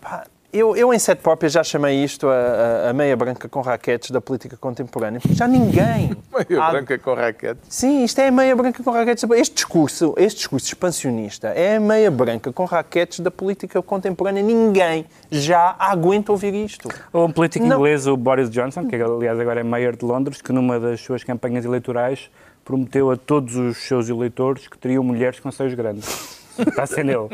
Pá, 0.01 0.25
eu, 0.53 0.77
eu, 0.77 0.93
em 0.93 0.99
sete 0.99 1.21
próprias, 1.21 1.53
já 1.53 1.65
chamei 1.65 2.05
isto 2.05 2.29
a, 2.29 2.35
a, 2.35 2.91
a, 2.91 2.93
meia 2.93 3.17
branca 3.17 3.49
com 3.49 3.63
raquetes 3.63 4.11
da 4.11 4.21
política 4.21 4.55
contemporânea, 4.57 5.19
porque 5.19 5.35
já 5.35 5.49
ninguém... 5.49 6.15
meia 6.31 6.63
há... 6.63 6.71
branca 6.71 6.99
com 6.99 7.15
raquetes? 7.15 7.63
Sim, 7.71 8.05
isto 8.05 8.19
é 8.21 8.29
a 8.29 8.31
meia 8.31 8.55
branca 8.55 8.83
com 8.83 8.91
raquetes. 8.91 9.25
Este 9.31 9.55
discurso, 9.55 10.15
este 10.19 10.39
discurso 10.39 10.67
expansionista 10.67 11.49
é 11.49 11.77
a 11.77 11.81
meia 11.81 12.11
branca 12.11 12.53
com 12.53 12.67
raquetes 12.67 13.21
da 13.21 13.31
política 13.31 13.81
contemporânea. 13.81 14.43
Ninguém 14.43 15.07
já 15.31 15.75
aguenta 15.79 16.33
ouvir 16.33 16.55
isto. 16.55 16.89
Ou 17.13 17.27
um 17.27 17.33
político 17.33 17.65
Não. 17.65 17.79
inglês, 17.79 18.07
o 18.07 18.15
Boris 18.15 18.51
Johnson, 18.51 18.87
que 18.87 18.97
aliás 18.97 19.41
agora 19.41 19.61
é 19.61 19.63
mayor 19.63 19.97
de 19.97 20.05
Londres, 20.05 20.43
que 20.43 20.53
numa 20.53 20.79
das 20.79 21.01
suas 21.01 21.25
campanhas 21.25 21.65
eleitorais 21.65 22.31
prometeu 22.63 23.11
a 23.11 23.17
todos 23.17 23.57
os 23.57 23.79
seus 23.79 24.11
eleitores 24.11 24.69
que 24.69 24.77
teriam 24.77 25.03
mulheres 25.03 25.41
com 25.41 25.51
seios 25.51 25.73
grandes. 25.73 26.42
Está 26.59 26.83
a 26.83 26.87
ser 26.87 27.05
nele. 27.05 27.29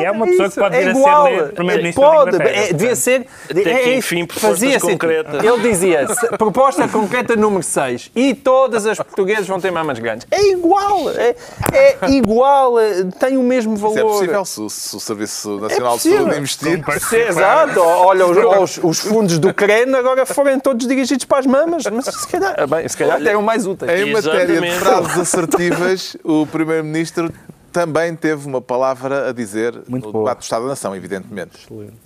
e 0.00 0.04
é 0.04 0.10
uma 0.10 0.26
pessoa 0.26 0.48
que 0.48 0.54
pode 0.56 0.76
vir 0.76 0.88
é 0.88 0.90
igual. 0.90 1.26
a 1.26 1.28
ser 1.28 1.52
primeiro-ministro 1.52 2.02
Pode, 2.02 2.38
da 2.38 2.44
é, 2.44 2.72
devia 2.72 2.96
ser... 2.96 3.26
Até 3.50 3.70
é, 3.70 3.78
que, 3.78 3.94
enfim, 3.94 4.26
fazia 4.28 4.80
concretas. 4.80 5.42
Ele 5.42 5.60
dizia, 5.60 6.06
proposta 6.38 6.88
concreta 6.88 7.36
número 7.36 7.62
6, 7.62 8.10
e 8.14 8.34
todas 8.34 8.86
as 8.86 8.98
portuguesas 8.98 9.46
vão 9.46 9.60
ter 9.60 9.70
mamas 9.70 9.98
grandes. 9.98 10.26
É 10.30 10.50
igual, 10.50 11.10
é, 11.10 11.34
é 11.72 12.10
igual, 12.10 12.74
tem 13.18 13.36
o 13.36 13.42
mesmo 13.42 13.76
valor. 13.76 13.96
Isso 13.96 14.00
é 14.00 14.02
possível 14.02 14.44
se, 14.44 14.70
se 14.70 14.96
o 14.96 15.00
Serviço 15.00 15.58
Nacional 15.58 15.94
é 15.94 15.96
de 15.96 16.02
Saúde 16.02 16.36
investir. 16.36 16.84
Exato, 17.28 17.80
olha, 17.80 18.26
os, 18.26 18.78
os, 18.78 18.84
os, 18.84 19.00
fundos 19.00 19.38
do 19.38 19.52
CREN 19.52 19.94
agora 19.94 20.24
forem 20.24 20.58
todos 20.58 20.86
dirigidos 20.86 21.24
para 21.24 21.38
as 21.38 21.46
mamas, 21.46 21.84
mas 21.86 22.06
se 22.06 22.28
calhar, 22.28 22.66
bem, 22.66 22.88
se 22.88 22.96
calhar 22.96 23.24
eram 23.26 23.42
mais 23.42 23.66
úteis. 23.66 23.90
Em 24.00 24.12
matéria 24.12 24.60
de 24.60 24.70
frases 24.72 25.18
assertivas, 25.18 26.16
o 26.24 26.46
Primeiro-Ministro 26.46 27.32
também 27.72 28.14
teve 28.14 28.46
uma 28.46 28.60
palavra 28.60 29.30
a 29.30 29.32
dizer 29.32 29.72
Muito 29.88 30.06
no 30.06 30.12
boa. 30.12 30.24
debate 30.24 30.38
do 30.38 30.42
Estado 30.42 30.62
da 30.62 30.68
Nação, 30.68 30.94
evidentemente. 30.94 31.56
Excelente. 31.64 31.96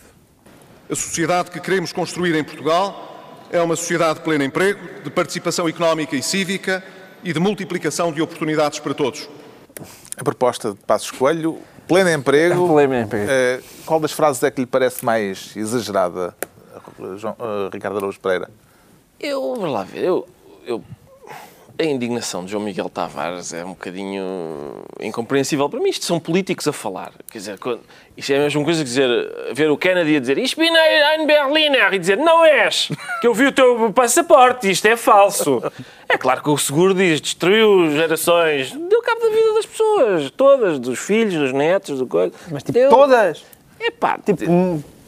A 0.89 0.95
sociedade 0.95 1.51
que 1.51 1.59
queremos 1.59 1.93
construir 1.93 2.35
em 2.37 2.45
Portugal 2.45 3.47
é 3.51 3.61
uma 3.61 3.75
sociedade 3.75 4.21
de 4.21 4.25
pleno 4.25 4.45
emprego, 4.45 5.03
de 5.03 5.11
participação 5.11 5.69
económica 5.69 6.15
e 6.15 6.23
cívica 6.23 6.83
e 7.25 7.33
de 7.33 7.41
multiplicação 7.41 8.13
de 8.13 8.23
oportunidades 8.23 8.79
para 8.79 8.95
todos. 8.95 9.29
A 10.17 10.23
proposta 10.23 10.71
de 10.71 10.79
Passos 10.87 11.11
Coelho, 11.11 11.59
pleno 11.89 12.11
emprego. 12.11 12.69
Pleno 12.73 12.95
emprego. 12.95 13.27
Uh, 13.27 13.65
qual 13.85 14.01
das 14.01 14.13
frases 14.13 14.43
é 14.43 14.51
que 14.51 14.61
lhe 14.61 14.67
parece 14.67 15.05
mais 15.05 15.55
exagerada, 15.57 16.35
João, 17.17 17.37
uh, 17.39 17.69
Ricardo 17.73 17.99
Araújo 17.99 18.21
Pereira? 18.21 18.49
Eu, 19.19 19.41
vou 19.57 19.67
lá 19.67 19.83
ver, 19.83 20.05
eu, 20.05 20.27
eu 20.65 20.85
a 21.79 21.85
indignação 21.85 22.45
de 22.45 22.53
João 22.53 22.65
Miguel 22.65 22.89
Tavares 22.89 23.53
é 23.53 23.65
um 23.65 23.71
bocadinho 23.71 24.25
incompreensível 25.01 25.69
para 25.69 25.79
mim. 25.79 25.91
Isto 25.91 26.07
são 26.07 26.19
políticos 26.19 26.67
a 26.67 26.73
falar. 26.73 27.13
Quer 27.31 27.39
dizer, 27.39 27.59
isto 28.17 28.33
é 28.33 28.37
a 28.37 28.41
mesma 28.41 28.65
coisa 28.65 28.81
que 28.81 28.89
dizer, 28.89 29.53
ver 29.53 29.71
o 29.71 29.77
Kennedy 29.77 30.17
a 30.17 30.21
dizer 30.21 30.39
Ich 30.39 30.57
bin 30.57 30.71
ein 30.71 31.27
Berliner 31.27 31.93
e 31.93 31.99
dizer 31.99 32.17
não 32.17 32.45
és, 32.45 32.91
que 33.21 33.27
eu 33.27 33.35
vi 33.35 33.47
o 33.47 33.53
teu 33.53 33.93
passaporte, 33.93 34.71
isto 34.71 34.87
é 34.87 34.97
falso. 34.97 35.63
É 36.09 36.17
claro 36.17 36.43
que 36.43 36.49
o 36.49 36.57
seguro 36.57 36.95
diz 36.95 37.21
destruiu 37.21 37.91
gerações, 37.91 38.73
deu 38.73 39.03
cabo 39.03 39.21
da 39.21 39.29
vida 39.29 39.55
das 39.55 39.67
pessoas, 39.67 40.31
todas, 40.31 40.79
dos 40.79 40.99
filhos, 40.99 41.35
dos 41.35 41.53
netos, 41.53 41.99
do 41.99 42.07
coisa. 42.07 42.33
Mas 42.51 42.63
tipo, 42.63 42.79
deu... 42.79 42.89
todas? 42.89 43.45
É 43.79 43.91
pá, 43.91 44.19
tipo, 44.25 44.45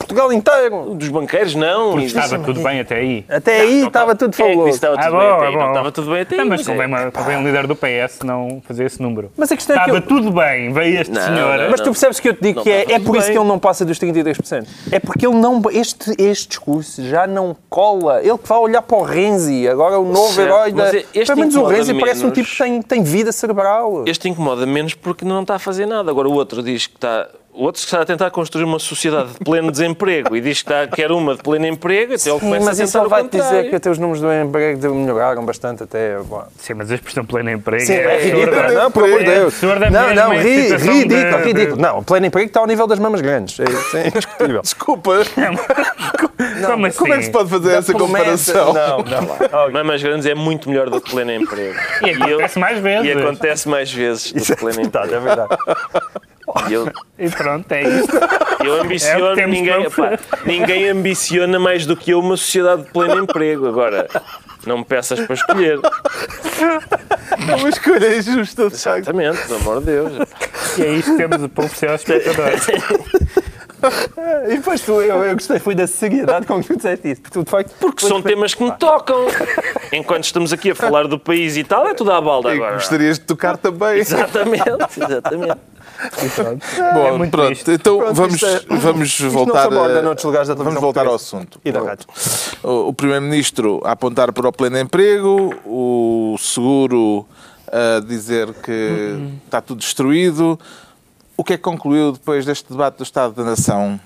Portugal 0.09 0.33
inteiro. 0.33 0.95
Dos 0.95 1.09
banqueiros, 1.09 1.55
não. 1.55 1.93
Porque 1.93 2.07
estava 2.07 2.39
tudo 2.39 2.63
bem 2.63 2.81
até 2.81 2.97
aí. 2.97 3.25
Até 3.29 3.61
aí 3.61 3.81
não, 3.81 3.89
estava 3.89 4.15
tudo 4.15 4.35
fabuloso. 4.35 4.69
É 4.69 4.71
estava 4.71 4.97
tudo 4.97 5.17
ah, 5.17 5.21
bem 5.21 5.29
até 5.29 5.47
aí. 5.47 5.57
Não 5.57 5.69
estava 5.69 5.93
tudo 5.93 6.11
bem 6.11 6.21
até 6.23 6.35
aí. 6.35 6.41
Não, 6.41 6.49
mas 6.49 6.67
convém, 6.67 6.89
convém 7.13 7.37
um 7.37 7.45
líder 7.45 7.67
do 7.67 7.77
PS 7.77 8.21
não 8.25 8.63
fazer 8.67 8.87
esse 8.87 9.03
número. 9.03 9.31
Mas 9.37 9.53
a 9.53 9.57
questão 9.57 9.77
estava 9.77 9.99
é 9.99 10.01
que... 10.01 10.09
tudo 10.09 10.33
bem, 10.33 10.73
veio 10.73 11.01
este 11.01 11.13
não, 11.13 11.23
senhor... 11.23 11.59
Não, 11.59 11.71
mas 11.71 11.81
tu 11.81 11.91
percebes 11.91 12.21
que 12.21 12.29
eu 12.31 12.35
te 12.35 12.43
digo 12.43 12.63
que 12.63 12.71
é, 12.71 12.93
é 12.93 12.99
por 12.99 13.17
isso 13.17 13.31
que 13.31 13.37
ele 13.37 13.47
não 13.47 13.59
passa 13.59 13.85
dos 13.85 13.99
33%. 13.99 14.67
É 14.91 14.99
porque 14.99 15.27
ele 15.27 15.37
não... 15.37 15.61
Este, 15.71 16.15
este 16.19 16.49
discurso 16.49 17.05
já 17.05 17.27
não 17.27 17.55
cola. 17.69 18.21
Ele 18.23 18.39
que 18.39 18.49
vai 18.49 18.59
olhar 18.59 18.81
para 18.81 18.97
o 18.97 19.03
Renzi, 19.03 19.69
agora 19.69 19.99
o 19.99 20.11
novo 20.11 20.33
certo, 20.33 20.49
herói 20.49 20.73
da... 20.73 20.91
Pelo 20.91 21.39
menos 21.39 21.55
o 21.55 21.65
Renzi 21.65 21.93
menos... 21.93 22.01
parece 22.01 22.25
um 22.25 22.31
tipo 22.31 22.49
que 22.49 22.57
tem, 22.57 22.81
tem 22.81 23.03
vida 23.03 23.31
cerebral. 23.31 24.05
Este 24.07 24.29
incomoda 24.29 24.65
menos 24.65 24.95
porque 24.95 25.25
não 25.25 25.43
está 25.43 25.57
a 25.57 25.59
fazer 25.59 25.85
nada. 25.85 26.11
Agora 26.11 26.29
o 26.29 26.33
outro 26.33 26.63
diz 26.63 26.87
que 26.87 26.97
está 26.97 27.29
o 27.59 27.65
outro 27.65 27.83
está 27.83 28.03
a 28.03 28.05
tentar 28.05 28.31
construir 28.31 28.63
uma 28.63 28.79
sociedade 28.79 29.33
de 29.33 29.39
pleno 29.41 29.73
desemprego 29.73 30.37
e 30.37 30.41
diz 30.41 30.63
que 30.63 30.71
está, 30.71 30.87
quer 30.87 31.11
uma 31.11 31.35
de 31.35 31.43
pleno 31.43 31.67
emprego, 31.67 32.15
até 32.15 32.31
ele 32.31 32.39
começa 32.39 32.65
mas 32.65 32.81
a 32.81 32.85
tentar 32.87 33.09
vai 33.09 33.29
dizer 33.29 33.69
que 33.69 33.75
até 33.75 33.91
os 33.91 33.99
números 33.99 34.21
do 34.21 34.33
emprego 34.33 34.95
melhoraram 34.95 35.45
bastante 35.45 35.83
até... 35.83 36.19
Bom. 36.19 36.47
Sim, 36.57 36.75
mas 36.75 36.89
a 36.93 36.95
expressão 36.95 37.25
pleno 37.25 37.51
emprego 37.51 37.85
Sim, 37.85 37.95
é, 37.95 38.05
é 38.05 38.15
absurda. 38.15 38.73
Não, 38.73 38.91
por 38.93 39.05
amor 39.05 39.19
de 39.19 39.25
Deus. 39.25 39.61
Não, 39.63 40.15
não, 40.15 40.39
ridículo, 40.39 41.45
ridículo. 41.45 41.83
Não, 41.83 41.99
o 41.99 42.03
pleno 42.05 42.27
emprego 42.27 42.47
está 42.47 42.61
ao 42.61 42.67
nível 42.67 42.87
das 42.87 43.01
mamas 43.01 43.21
grandes. 43.21 43.59
É, 43.59 43.65
é 43.99 44.07
indiscutível. 44.07 44.63
Desculpa. 44.63 45.11
Como, 46.65 46.87
assim? 46.87 46.99
Como 46.99 47.13
é 47.13 47.19
que 47.19 47.25
se 47.25 47.31
pode 47.33 47.51
fazer 47.51 47.73
essa 47.73 47.93
comparação? 47.93 48.73
Não, 48.73 48.99
não. 48.99 49.73
Mamas 49.73 50.01
grandes 50.01 50.27
é 50.27 50.35
muito 50.35 50.69
melhor 50.71 50.89
do 50.89 51.01
que 51.01 51.11
pleno 51.11 51.33
emprego. 51.33 51.77
E 52.05 52.11
acontece 52.11 52.59
mais 52.61 52.79
vezes. 52.79 53.07
E 53.07 53.13
acontece 53.13 53.69
mais 53.69 53.93
vezes 53.93 54.33
do 54.33 54.45
que 54.45 54.57
pleno 54.57 54.81
emprego. 54.83 55.13
É 55.13 55.19
verdade. 55.19 55.57
E, 56.69 56.73
eu, 56.73 56.93
e 57.19 57.29
pronto, 57.31 57.71
é 57.73 57.83
isso. 57.83 58.09
Eu 58.65 58.81
ambiciono, 58.81 59.41
é 59.41 59.47
ninguém, 59.47 59.87
ninguém 60.45 60.89
ambiciona 60.89 61.59
mais 61.59 61.87
do 61.87 61.97
que 61.97 62.13
eu 62.13 62.21
uma 62.21 62.37
sociedade 62.37 62.83
de 62.83 62.91
pleno 62.91 63.23
emprego. 63.23 63.69
Agora, 63.69 64.09
não 64.67 64.79
me 64.79 64.85
peças 64.85 65.21
para 65.21 65.35
escolher. 65.35 65.79
É 67.49 67.55
uma 67.55 67.69
escolha 67.69 68.17
injusta, 68.17 68.65
Exatamente, 68.65 69.39
pelo 69.47 69.61
amor 69.61 69.81
de 69.81 69.87
Deus. 69.87 70.13
E 70.77 70.83
é 70.83 70.93
isto 70.95 71.13
que 71.13 71.17
temos 71.17 71.47
para 71.51 71.65
oferecer 71.65 71.91
aos 71.91 72.01
espectadores. 72.01 72.67
E 74.49 74.57
depois 74.57 74.81
tu, 74.81 75.01
eu, 75.01 75.25
eu 75.25 75.35
gostei, 75.35 75.59
foi 75.59 75.75
da 75.75 75.87
seriedade 75.87 76.47
com 76.47 76.61
que 76.61 76.69
tu 76.69 76.77
disseste 76.77 77.11
isso. 77.11 77.21
Porque, 77.21 77.45
facto, 77.45 77.75
porque 77.79 78.07
são 78.07 78.23
temas 78.23 78.55
que 78.55 78.63
me 78.63 78.73
tocam. 78.73 79.27
Enquanto 79.93 80.25
estamos 80.25 80.53
aqui 80.53 80.71
a 80.71 80.75
falar 80.75 81.07
do 81.07 81.19
país 81.19 81.57
e 81.57 81.65
tal, 81.65 81.87
é 81.87 81.95
tudo 81.95 82.13
à 82.13 82.21
balda 82.21 82.53
agora. 82.53 82.75
Gostarias 82.75 83.19
de 83.19 83.25
tocar 83.25 83.57
também. 83.57 83.99
Exatamente, 84.09 84.71
exatamente. 84.97 85.59
Bom, 86.95 87.25
é 87.25 87.29
pronto. 87.29 87.47
Triste. 87.47 87.71
Então 87.73 87.99
pronto, 87.99 88.15
vamos, 88.15 88.43
é, 88.43 88.61
vamos 88.69 89.21
voltar, 89.31 89.67
a, 89.67 90.55
vamos 90.55 90.81
voltar 90.81 91.07
ao 91.07 91.15
assunto. 91.15 91.61
E 91.65 91.73
da 91.73 91.81
rádio. 91.81 92.07
O, 92.63 92.89
o 92.89 92.93
Primeiro-Ministro 92.93 93.81
a 93.85 93.93
apontar 93.93 94.33
para 94.33 94.49
o 94.49 94.53
pleno 94.53 94.79
emprego, 94.79 95.55
o 95.65 96.37
seguro 96.39 97.27
a 97.71 98.01
dizer 98.01 98.53
que 98.55 98.71
uhum. 98.71 99.39
está 99.45 99.61
tudo 99.61 99.79
destruído. 99.79 100.59
O 101.41 101.45
que 101.45 101.53
é 101.53 101.57
que 101.57 101.63
concluiu 101.63 102.11
depois 102.11 102.45
deste 102.45 102.69
debate 102.69 102.97
do 102.97 103.05
Estado 103.05 103.33
da 103.33 103.45
Nação, 103.45 104.01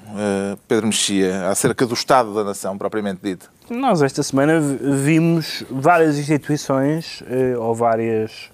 Pedro 0.68 0.86
Mexia, 0.88 1.48
acerca 1.48 1.86
do 1.86 1.94
Estado 1.94 2.34
da 2.34 2.44
Nação, 2.44 2.76
propriamente 2.76 3.20
dito? 3.22 3.50
Nós, 3.70 4.02
esta 4.02 4.22
semana, 4.22 4.60
vimos 4.60 5.64
várias 5.70 6.18
instituições, 6.18 7.22
eh, 7.26 7.56
ou 7.56 7.74
várias 7.74 8.50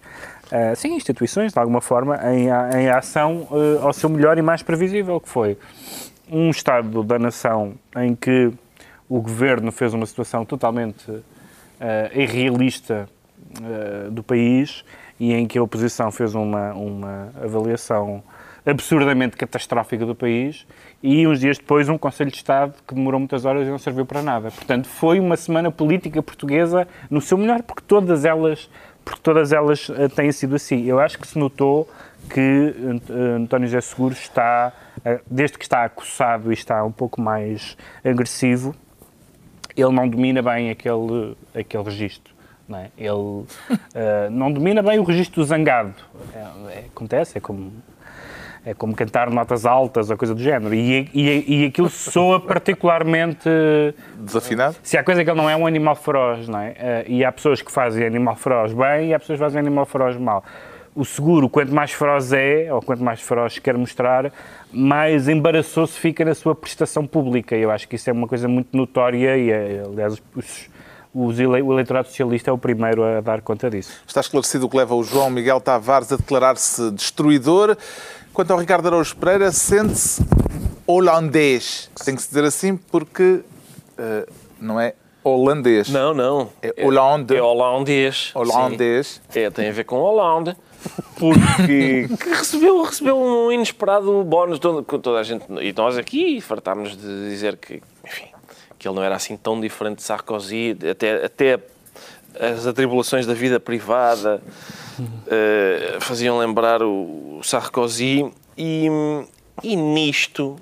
uh, 0.53 0.77
sim, 0.77 0.95
instituições, 0.95 1.53
de 1.53 1.59
alguma 1.59 1.81
forma, 1.81 2.21
em, 2.33 2.51
em 2.79 2.89
ação 2.89 3.49
uh, 3.51 3.85
ao 3.85 3.93
seu 3.93 4.09
melhor 4.09 4.39
e 4.39 4.43
mais 4.43 4.63
previsível, 4.63 5.19
que 5.19 5.29
foi 5.29 5.59
um 6.31 6.49
Estado 6.49 7.03
da 7.03 7.19
nação 7.19 7.75
em 7.97 8.15
que 8.15 8.53
o 9.09 9.21
governo 9.21 9.73
fez 9.73 9.93
uma 9.93 10.07
situação 10.07 10.45
totalmente 10.45 11.11
uh, 11.11 11.23
irrealista 12.15 13.09
do 14.11 14.23
país 14.23 14.85
e 15.19 15.33
em 15.33 15.47
que 15.47 15.59
a 15.59 15.63
oposição 15.63 16.13
fez 16.13 16.35
uma, 16.35 16.75
uma 16.75 17.33
avaliação 17.43 18.23
absurdamente 18.69 19.37
catastrófica 19.37 20.05
do 20.05 20.15
país 20.15 20.67
e 21.03 21.27
uns 21.27 21.41
dias 21.41 21.57
depois 21.57 21.89
um 21.89 21.97
Conselho 21.97 22.31
de 22.31 22.37
Estado 22.37 22.75
que 22.87 22.95
demorou 22.95 23.19
muitas 23.19 23.47
horas 23.47 23.67
e 23.67 23.71
não 23.71 23.79
serviu 23.79 24.05
para 24.05 24.21
nada. 24.21 24.51
Portanto, 24.51 24.87
foi 24.87 25.19
uma 25.19 25.37
semana 25.37 25.71
política 25.71 26.23
portuguesa 26.23 26.87
no 27.11 27.21
seu 27.21 27.39
melhor, 27.39 27.63
porque 27.63 27.83
todas 27.87 28.25
elas 28.27 28.69
porque 29.03 29.23
todas 29.23 29.55
elas 29.55 29.89
uh, 29.89 30.07
têm 30.15 30.31
sido 30.31 30.55
assim. 30.55 30.85
Eu 30.85 31.01
acho 31.01 31.19
que 31.19 31.27
se 31.27 31.39
notou 31.39 31.89
que 32.29 32.75
uh, 33.09 33.37
António 33.37 33.67
José 33.67 33.81
Seguro 33.81 34.13
está, 34.13 34.71
uh, 34.99 35.19
desde 35.27 35.57
que 35.57 35.65
está 35.65 35.85
acossado 35.85 36.51
e 36.51 36.55
está 36.55 36.85
um 36.85 36.93
pouco 36.93 37.19
mais 37.19 37.75
agressivo, 38.05 38.75
ele 39.75 39.93
não 39.93 40.07
domina 40.07 40.43
bem 40.43 40.69
aquele, 40.69 41.35
aquele 41.55 41.85
registro. 41.85 42.35
Não 42.69 42.81
é? 42.81 42.91
Ele 42.99 43.47
não 44.31 44.53
domina 44.53 44.83
bem 44.83 44.99
o 44.99 45.05
registro 45.05 45.41
do 45.41 45.47
zangado. 45.47 45.95
É, 46.35 46.39
é, 46.75 46.85
acontece, 46.95 47.39
é 47.39 47.41
como 47.41 47.73
é 48.69 48.75
como 48.75 48.95
cantar 48.95 49.31
notas 49.31 49.65
altas 49.65 50.11
ou 50.11 50.17
coisa 50.19 50.35
do 50.35 50.43
género. 50.43 50.75
E, 50.75 51.09
e, 51.15 51.63
e 51.63 51.67
aquilo 51.67 51.89
soa 51.89 52.39
particularmente. 52.45 53.49
Desafinado? 54.19 54.77
Se 54.83 54.99
há 54.99 55.03
coisa 55.03 55.25
que 55.25 55.31
ele 55.31 55.39
não 55.39 55.49
é 55.49 55.57
um 55.57 55.67
animal 55.67 55.97
feroz, 55.97 56.47
não 56.47 56.59
é? 56.59 56.75
Eh, 56.79 57.05
e 57.09 57.25
há 57.25 57.33
pessoas 57.33 57.63
que 57.63 57.73
fazem 57.73 58.07
animal 58.07 58.37
feroz 58.37 58.75
bem 58.75 59.09
e 59.09 59.15
há 59.15 59.19
pessoas 59.19 59.39
que 59.39 59.45
fazem 59.45 59.61
animal 59.61 59.87
feroz 59.87 60.19
mal. 60.19 60.45
O 60.95 61.03
seguro, 61.03 61.49
quanto 61.49 61.73
mais 61.75 61.93
feroz 61.93 62.31
é, 62.35 62.69
ou 62.71 62.83
quanto 62.83 63.03
mais 63.03 63.23
feroz 63.23 63.59
quer 63.59 63.75
mostrar, 63.79 64.31
mais 64.71 65.29
embaraçoso 65.29 65.93
fica 65.93 66.23
na 66.23 66.35
sua 66.35 66.55
prestação 66.55 67.07
pública. 67.07 67.57
Eu 67.57 67.71
acho 67.71 67.89
que 67.89 67.97
isso 67.97 68.11
é 68.11 68.13
uma 68.13 68.29
coisa 68.29 68.49
muito 68.49 68.77
notória 68.77 69.35
e, 69.39 69.51
eh, 69.51 69.83
aliás, 69.87 70.21
os 70.37 70.69
ele, 71.31 71.63
o 71.63 71.73
eleitorado 71.73 72.09
socialista 72.09 72.51
é 72.51 72.53
o 72.53 72.59
primeiro 72.59 73.03
a 73.03 73.21
dar 73.21 73.43
conta 73.43 73.71
disso. 73.71 73.91
Está 74.07 74.21
esclarecido 74.21 74.67
o 74.67 74.69
que 74.69 74.77
leva 74.77 74.95
o 74.95 75.03
João 75.03 75.31
Miguel 75.31 75.61
Tavares 75.61 76.13
a 76.13 76.17
declarar-se 76.17 76.91
destruidor. 76.93 77.77
Quanto 78.33 78.53
ao 78.53 78.59
Ricardo 78.59 78.87
Araújo 78.87 79.17
Pereira, 79.17 79.51
sente-se 79.51 80.23
holandês. 80.87 81.91
Tem 82.05 82.15
que 82.15 82.23
se 82.23 82.29
dizer 82.29 82.45
assim 82.45 82.77
porque 82.77 83.43
uh, 83.99 84.33
não 84.61 84.81
é 84.81 84.95
holandês. 85.23 85.89
Não, 85.89 86.15
não. 86.15 86.51
É 86.63 86.85
Hollande. 86.85 87.37
É 87.37 87.43
holandês. 87.43 88.31
Holandês. 88.35 89.21
Sim. 89.29 89.41
É, 89.41 89.51
tem 89.51 89.69
a 89.69 89.73
ver 89.73 89.85
com 89.85 89.97
Holanda. 89.97 90.57
Porque 91.19 92.09
recebeu, 92.31 92.83
recebeu 92.83 93.19
um 93.19 93.51
inesperado 93.51 94.23
bónus 94.25 94.59
toda 94.59 95.19
a 95.19 95.23
gente. 95.23 95.45
E 95.61 95.73
nós 95.77 95.99
aqui 95.99 96.41
fartámos 96.41 96.97
de 96.97 97.29
dizer 97.29 97.57
que, 97.57 97.83
que 98.79 98.87
ele 98.87 98.95
não 98.95 99.03
era 99.03 99.17
assim 99.17 99.37
tão 99.37 99.61
diferente 99.61 99.97
de 99.97 100.03
Sarkozy, 100.03 100.77
até, 100.91 101.25
até 101.25 101.61
as 102.39 102.67
atribulações 102.67 103.27
da 103.27 103.35
vida 103.35 103.59
privada 103.59 104.41
uh, 105.01 106.01
faziam 106.01 106.39
lembrar 106.39 106.83
o, 106.83 107.41
Sarkozy 107.43 108.31
e, 108.57 108.87
e 109.63 109.77
nisto, 109.77 110.57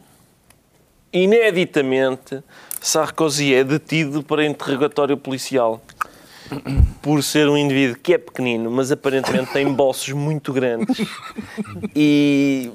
ineditamente, 1.12 2.42
Sarkozy 2.80 3.54
é 3.54 3.64
detido 3.64 4.22
para 4.22 4.44
interrogatório 4.44 5.16
policial 5.16 5.82
por 7.02 7.22
ser 7.22 7.48
um 7.48 7.56
indivíduo 7.56 7.96
que 8.00 8.14
é 8.14 8.18
pequenino, 8.18 8.70
mas 8.70 8.92
aparentemente 8.92 9.52
tem 9.52 9.70
bolsos 9.72 10.12
muito 10.12 10.52
grandes. 10.52 10.98
E. 11.94 12.70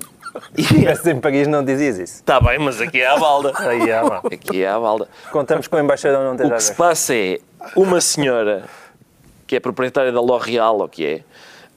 Se 0.55 0.61
estivesse 0.61 1.11
em 1.11 1.19
Paris 1.19 1.47
não 1.47 1.63
dizias 1.63 1.97
isso. 1.97 2.15
Está 2.15 2.39
bem, 2.39 2.59
mas 2.59 2.79
aqui 2.79 3.01
é 3.01 3.07
a 3.07 3.17
balda. 3.17 3.53
Aí 3.57 3.89
é. 3.89 3.99
Aqui 4.33 4.63
é 4.63 4.69
a 4.69 4.79
balda. 4.79 5.07
Contamos 5.31 5.67
com 5.67 5.75
o 5.75 5.79
embaixador 5.79 6.23
não 6.23 6.35
ter 6.35 6.45
O 6.45 6.51
que 6.51 6.63
se 6.63 6.73
passa 6.73 7.15
é 7.15 7.39
uma 7.75 8.01
senhora 8.01 8.63
que 9.45 9.55
é 9.55 9.59
proprietária 9.59 10.11
da 10.11 10.21
L'Oréal, 10.21 10.79
ou 10.79 10.87
que 10.87 11.05
é, 11.05 11.23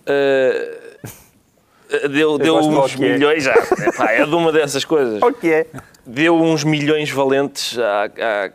uh, 0.08 2.08
deu, 2.08 2.38
deu 2.38 2.56
uns 2.56 2.94
é. 2.94 2.98
milhões, 2.98 3.42
já, 3.42 3.52
é, 3.52 4.20
é 4.20 4.24
de 4.24 4.34
uma 4.34 4.52
dessas 4.52 4.84
coisas. 4.84 5.18
O 5.20 5.32
que 5.32 5.52
é? 5.52 5.66
Deu 6.06 6.36
uns 6.36 6.62
milhões 6.62 7.10
valentes 7.10 7.76
à, 7.78 8.04
à 8.04 8.50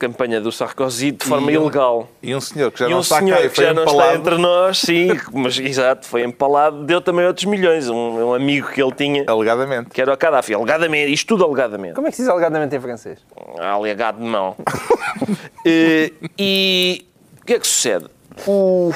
campanha 0.00 0.40
do 0.40 0.50
Sarkozy 0.50 1.12
de 1.12 1.26
forma 1.26 1.52
e 1.52 1.58
um, 1.58 1.62
ilegal. 1.62 2.08
E 2.22 2.34
um 2.34 2.40
senhor 2.40 2.72
que 2.72 2.78
já 2.78 2.86
e 2.86 2.90
não 2.90 2.96
um 2.96 3.00
está 3.02 3.18
senhor 3.18 3.36
cá 3.36 3.44
e 3.44 3.48
foi 3.50 3.50
que 3.50 3.62
já 3.62 3.70
empalado. 3.70 3.96
não 3.96 4.02
está 4.02 4.16
entre 4.16 4.38
nós, 4.38 4.78
sim, 4.78 5.08
mas 5.30 5.58
exato, 5.58 6.06
foi 6.06 6.24
empalado, 6.24 6.84
deu 6.84 7.02
também 7.02 7.26
outros 7.26 7.44
milhões. 7.44 7.88
Um, 7.90 8.30
um 8.30 8.34
amigo 8.34 8.68
que 8.68 8.82
ele 8.82 8.92
tinha. 8.92 9.24
Alegadamente. 9.26 9.90
Que 9.90 10.00
era 10.00 10.12
o 10.12 10.16
Gaddafi. 10.16 10.54
Alegadamente, 10.54 11.12
isto 11.12 11.28
tudo 11.28 11.44
alegadamente. 11.44 11.94
Como 11.94 12.06
é 12.06 12.10
que 12.10 12.16
se 12.16 12.22
diz 12.22 12.30
alegadamente 12.30 12.74
em 12.74 12.80
francês? 12.80 13.18
Alegado 13.58 14.16
de 14.16 14.24
mão. 14.24 14.56
e, 15.66 16.12
e 16.38 17.06
o 17.42 17.44
que 17.44 17.54
é 17.54 17.58
que 17.58 17.66
sucede? 17.66 18.06
O. 18.46 18.92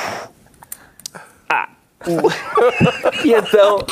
Ah. 1.50 1.68
O... 2.06 2.30
e 3.26 3.34
então, 3.34 3.84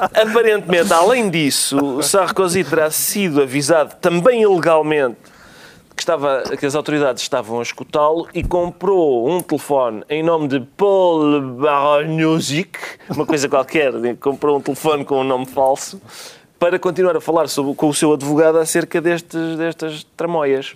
aparentemente, 0.00 0.92
além 0.92 1.30
disso, 1.30 2.02
Sarkozy 2.02 2.64
terá 2.64 2.90
sido 2.90 3.40
avisado 3.40 3.94
também 4.00 4.42
ilegalmente 4.42 5.29
que, 5.94 6.02
estava, 6.02 6.42
que 6.58 6.66
as 6.66 6.74
autoridades 6.74 7.22
estavam 7.22 7.60
a 7.60 7.62
escutá-lo 7.62 8.28
e 8.34 8.42
comprou 8.42 9.28
um 9.28 9.40
telefone 9.40 10.02
em 10.08 10.22
nome 10.22 10.48
de 10.48 10.60
Paul 10.60 11.40
Baranosic, 11.40 12.78
uma 13.08 13.26
coisa 13.26 13.48
qualquer, 13.48 13.92
comprou 14.16 14.58
um 14.58 14.60
telefone 14.60 15.04
com 15.04 15.20
um 15.20 15.24
nome 15.24 15.46
falso, 15.46 16.00
para 16.58 16.78
continuar 16.78 17.16
a 17.16 17.20
falar 17.20 17.48
sobre, 17.48 17.74
com 17.74 17.88
o 17.88 17.94
seu 17.94 18.12
advogado 18.12 18.58
acerca 18.58 19.00
destes, 19.00 19.56
destas 19.56 20.04
tramóias. 20.16 20.74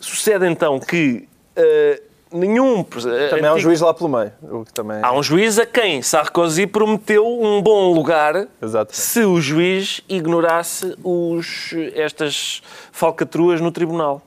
Sucede 0.00 0.46
então 0.46 0.80
que 0.80 1.28
uh, 1.56 2.07
nenhum. 2.32 2.82
Também 2.82 3.26
antigo... 3.26 3.46
há 3.46 3.54
um 3.54 3.58
juiz 3.58 3.80
lá 3.80 3.94
pelo 3.94 4.08
meio. 4.08 4.32
Também... 4.72 4.98
Há 5.02 5.12
um 5.12 5.22
juiz 5.22 5.58
a 5.58 5.66
quem 5.66 6.02
Sarkozy 6.02 6.66
prometeu 6.66 7.26
um 7.26 7.60
bom 7.62 7.92
lugar 7.92 8.48
se 8.90 9.24
o 9.24 9.40
juiz 9.40 10.00
ignorasse 10.08 10.96
os, 11.02 11.74
estas 11.94 12.62
falcatruas 12.92 13.60
no 13.60 13.70
tribunal. 13.70 14.22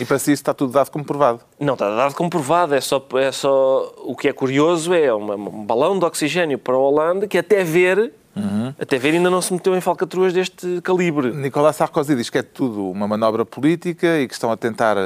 E 0.00 0.04
para 0.04 0.18
si 0.18 0.32
isso 0.32 0.42
está 0.42 0.52
tudo 0.52 0.72
dado 0.72 0.90
como 0.90 1.04
provado? 1.04 1.40
Não 1.58 1.74
está 1.74 1.94
dado 1.94 2.14
como 2.14 2.28
provado, 2.28 2.74
é 2.74 2.80
só, 2.80 3.02
é 3.14 3.32
só 3.32 3.94
o 3.98 4.14
que 4.16 4.28
é 4.28 4.32
curioso 4.32 4.92
é 4.92 5.12
uma, 5.12 5.34
um 5.34 5.64
balão 5.64 5.98
de 5.98 6.04
oxigênio 6.04 6.58
para 6.58 6.74
a 6.74 6.78
Holanda 6.78 7.26
que 7.26 7.38
até 7.38 7.64
ver 7.64 8.12
Uhum. 8.36 8.74
Até 8.78 8.98
ver 8.98 9.14
ainda 9.14 9.30
não 9.30 9.40
se 9.40 9.50
meteu 9.50 9.74
em 9.74 9.80
falcatruas 9.80 10.30
deste 10.30 10.82
calibre. 10.82 11.32
Nicolas 11.32 11.76
Sarkozy 11.76 12.14
diz 12.14 12.28
que 12.28 12.36
é 12.36 12.42
tudo 12.42 12.90
uma 12.90 13.08
manobra 13.08 13.46
política 13.46 14.20
e 14.20 14.28
que 14.28 14.34
estão 14.34 14.52
a 14.52 14.56
tentar 14.58 14.96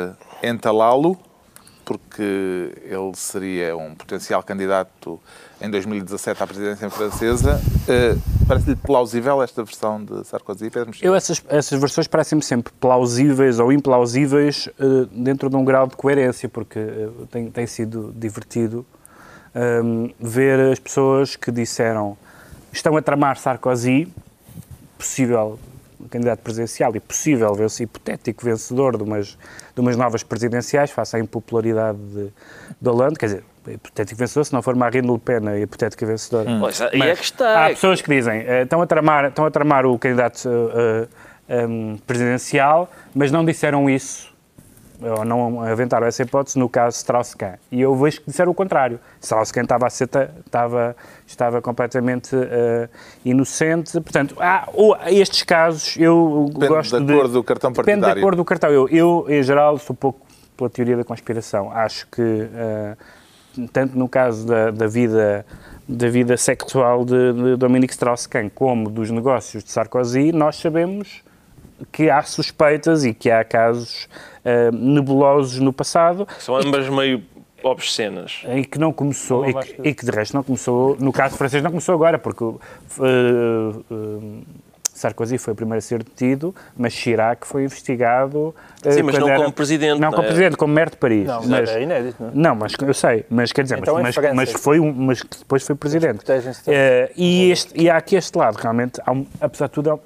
entalá-lo 0.42 1.16
porque 1.90 2.72
ele 2.84 3.12
seria 3.16 3.76
um 3.76 3.96
potencial 3.96 4.44
candidato 4.44 5.18
em 5.60 5.68
2017 5.68 6.40
à 6.40 6.46
presidência 6.46 6.88
francesa. 6.88 7.60
Uh, 7.82 8.46
Parece-lhe 8.46 8.76
plausível 8.76 9.42
esta 9.42 9.64
versão 9.64 10.04
de 10.04 10.24
Sarkozy 10.24 10.70
Pedro 10.70 10.92
Eu, 11.02 11.16
essas, 11.16 11.42
essas 11.48 11.80
versões 11.80 12.06
parecem-me 12.06 12.44
sempre 12.44 12.72
plausíveis 12.78 13.58
ou 13.58 13.72
implausíveis 13.72 14.68
uh, 14.78 15.06
dentro 15.06 15.50
de 15.50 15.56
um 15.56 15.64
grau 15.64 15.88
de 15.88 15.96
coerência, 15.96 16.48
porque 16.48 16.78
uh, 16.78 17.26
tem, 17.28 17.50
tem 17.50 17.66
sido 17.66 18.14
divertido 18.14 18.86
um, 19.52 20.04
ehm, 20.04 20.14
ver 20.20 20.60
as 20.70 20.78
pessoas 20.78 21.34
que 21.34 21.50
disseram 21.50 22.16
estão 22.72 22.96
a 22.96 23.02
tramar 23.02 23.36
Sarkozy, 23.36 24.06
possível 24.96 25.58
candidato 26.08 26.40
presidencial 26.40 26.94
e 26.94 27.00
possível, 27.00 27.54
hipotético 27.80 28.44
vencedor 28.44 28.96
de 28.96 29.02
umas, 29.02 29.38
de 29.74 29.80
umas 29.80 29.96
novas 29.96 30.22
presidenciais, 30.22 30.90
face 30.90 31.16
à 31.16 31.18
impopularidade 31.18 31.98
de, 31.98 32.32
de 32.80 32.88
Hollande, 32.88 33.18
quer 33.18 33.26
dizer, 33.26 33.44
hipotético 33.68 34.18
vencedor, 34.18 34.44
se 34.44 34.52
não 34.52 34.62
for 34.62 34.74
Marine 34.74 35.10
Le 35.10 35.18
Pen 35.18 35.48
a 35.48 35.58
hipotética 35.58 36.06
vencedora. 36.06 36.50
Hum. 36.50 36.60
Mas, 36.60 36.80
é 36.80 37.14
que 37.14 37.24
está. 37.24 37.66
Há 37.66 37.68
pessoas 37.70 38.00
que 38.00 38.08
dizem, 38.08 38.40
uh, 38.40 38.62
estão, 38.62 38.80
a 38.80 38.86
tramar, 38.86 39.26
estão 39.26 39.44
a 39.44 39.50
tramar 39.50 39.86
o 39.86 39.98
candidato 39.98 40.48
uh, 40.48 41.04
uh, 41.04 41.66
um, 41.66 41.98
presidencial, 42.06 42.90
mas 43.14 43.30
não 43.30 43.44
disseram 43.44 43.88
isso 43.88 44.29
ou 45.00 45.24
não 45.24 45.62
aventaram 45.62 46.06
essa 46.06 46.22
hipótese 46.22 46.58
no 46.58 46.68
caso 46.68 46.98
Strauss-Kahn. 46.98 47.54
E 47.70 47.80
eu 47.80 47.94
vejo 47.96 48.20
que 48.20 48.30
disseram 48.30 48.52
o 48.52 48.54
contrário. 48.54 49.00
Strauss-Kahn 49.20 49.62
estava, 49.62 49.86
estava, 49.88 50.96
estava 51.26 51.62
completamente 51.62 52.36
uh, 52.36 52.88
inocente. 53.24 53.92
Portanto, 54.00 54.36
há, 54.38 54.68
ou, 54.72 54.96
estes 55.06 55.42
casos 55.42 55.96
eu 55.96 56.46
Depende 56.52 56.68
gosto 56.68 57.00
da 57.00 57.14
cor 57.14 57.28
do 57.28 57.42
cartão 57.42 57.72
partidário. 57.72 58.00
Depende 58.02 58.14
da 58.14 58.20
cor 58.20 58.36
do 58.36 58.44
cartão. 58.44 58.70
Eu, 58.70 58.88
eu, 58.88 59.26
em 59.28 59.42
geral, 59.42 59.78
sou 59.78 59.96
pouco 59.96 60.20
pela 60.56 60.68
teoria 60.68 60.96
da 60.96 61.04
conspiração. 61.04 61.70
Acho 61.72 62.06
que, 62.08 62.22
uh, 62.22 63.68
tanto 63.72 63.98
no 63.98 64.08
caso 64.08 64.46
da, 64.46 64.70
da 64.70 64.86
vida 64.86 65.44
da 65.90 66.08
vida 66.08 66.36
sexual 66.36 67.04
de, 67.04 67.32
de 67.32 67.56
Dominique 67.56 67.92
Strauss-Kahn 67.92 68.48
como 68.54 68.88
dos 68.88 69.10
negócios 69.10 69.64
de 69.64 69.72
Sarkozy, 69.72 70.30
nós 70.30 70.54
sabemos 70.54 71.20
que 71.90 72.08
há 72.08 72.22
suspeitas 72.22 73.04
e 73.04 73.12
que 73.12 73.30
há 73.30 73.42
casos 73.42 74.08
uh, 74.44 74.74
nebulosos 74.74 75.58
no 75.60 75.72
passado. 75.72 76.26
São 76.38 76.56
ambas 76.56 76.88
meio 76.88 77.22
obscenas. 77.62 78.42
E 78.56 78.64
que 78.64 78.78
não 78.78 78.92
começou, 78.92 79.48
e 79.48 79.54
que, 79.54 79.88
e 79.88 79.94
que, 79.94 80.04
de 80.04 80.10
resto 80.10 80.34
não 80.34 80.42
começou, 80.42 80.96
no 80.98 81.12
caso 81.12 81.36
francês 81.36 81.62
não 81.62 81.70
começou 81.70 81.94
agora, 81.94 82.18
porque 82.18 82.42
uh, 82.44 82.58
uh, 82.98 84.42
Sarkozy 85.00 85.38
foi 85.38 85.52
o 85.54 85.56
primeiro 85.56 85.78
a 85.78 85.80
ser 85.80 86.02
detido, 86.02 86.54
mas 86.76 86.92
Chirac 86.92 87.46
foi 87.46 87.64
investigado. 87.64 88.54
Sim, 88.82 89.02
mas 89.02 89.18
não 89.18 89.28
era, 89.28 89.38
como 89.38 89.52
presidente. 89.52 89.98
Não, 89.98 90.10
não 90.10 90.10
como 90.10 90.22
é? 90.22 90.26
presidente, 90.26 90.56
como 90.56 90.74
maire 90.74 90.90
de 90.90 90.96
Paris. 90.96 91.26
Não, 91.26 91.46
mas, 91.46 91.70
é 91.70 91.82
inédito, 91.82 92.22
não 92.22 92.28
é? 92.28 92.32
Não, 92.34 92.54
mas 92.54 92.72
eu 92.78 92.94
sei, 92.94 93.24
mas 93.30 93.52
quer 93.52 93.62
dizer, 93.62 93.78
então 93.78 93.94
mas, 93.94 94.16
é 94.16 94.32
mas, 94.32 94.52
mas, 94.52 94.62
foi 94.62 94.78
um, 94.78 94.92
mas 94.92 95.22
depois 95.22 95.66
foi 95.66 95.74
presidente. 95.74 96.24
Uh, 96.30 97.10
e, 97.16 97.50
este, 97.50 97.80
e 97.80 97.88
há 97.88 97.96
aqui 97.96 98.16
este 98.16 98.36
lado, 98.36 98.56
realmente, 98.56 99.00
um, 99.08 99.24
apesar 99.40 99.66
de 99.66 99.72
tudo, 99.72 99.94
uh, 99.94 100.00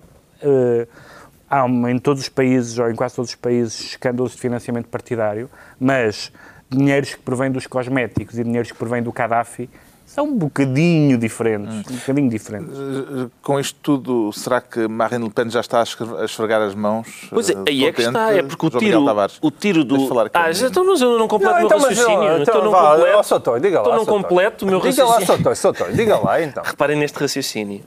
há 1.62 1.90
em 1.90 1.98
todos 1.98 2.22
os 2.22 2.28
países, 2.28 2.78
ou 2.78 2.90
em 2.90 2.94
quase 2.94 3.14
todos 3.14 3.30
os 3.30 3.36
países, 3.36 3.80
escândalos 3.80 4.32
de 4.32 4.38
financiamento 4.38 4.86
partidário, 4.86 5.48
mas 5.78 6.32
dinheiros 6.68 7.14
que 7.14 7.20
provêm 7.20 7.50
dos 7.50 7.66
cosméticos 7.66 8.38
e 8.38 8.44
dinheiros 8.44 8.72
que 8.72 8.78
provêm 8.78 9.02
do 9.02 9.12
Gaddafi 9.12 9.68
são 10.14 10.26
um 10.26 10.36
bocadinho 10.36 11.18
diferentes. 11.18 11.74
Hum. 11.74 11.82
Um 11.90 11.96
bocadinho 11.96 12.30
diferentes. 12.30 12.78
Eh, 12.78 13.26
com 13.42 13.58
isto 13.58 13.76
tudo, 13.82 14.32
será 14.32 14.60
que 14.60 14.86
Marine 14.86 15.24
Le 15.24 15.30
Pen 15.30 15.50
já 15.50 15.60
está 15.60 15.80
a 15.80 16.24
esfregar 16.24 16.60
as 16.60 16.74
mãos? 16.74 17.26
Pois 17.30 17.50
é, 17.50 17.54
aí 17.66 17.84
é 17.86 17.92
que 17.92 18.02
está, 18.02 18.32
é 18.32 18.42
porque 18.42 18.66
o 18.66 18.70
tiro, 18.70 19.04
o 19.40 19.50
tiro 19.50 19.84
do. 19.84 19.96
Ah, 20.32 20.52
já 20.52 20.68
estou, 20.68 20.84
mas 20.84 21.00
eu 21.00 21.18
não 21.18 21.26
completo 21.26 21.64
então, 21.64 21.78
o 21.78 21.80
meu 21.80 21.88
raciocínio. 21.88 22.22
Então, 22.22 22.42
então, 22.42 22.64
não 22.64 22.72
completo. 22.72 23.18
Ó, 23.18 23.22
Sotói, 23.22 23.60
diga 23.60 23.80
lá. 23.80 23.82
Estou 23.82 23.96
não 23.96 24.06
completo 24.06 24.64
o 24.64 24.68
meu 24.68 24.78
raciocínio. 24.78 25.16
Diga 25.16 25.20
lá, 25.20 25.36
Sotói, 25.36 25.54
Sotói, 25.56 25.92
diga 25.94 26.18
lá 26.18 26.42
então. 26.42 26.62
Reparem 26.64 26.96
neste 26.96 27.18
raciocínio. 27.18 27.80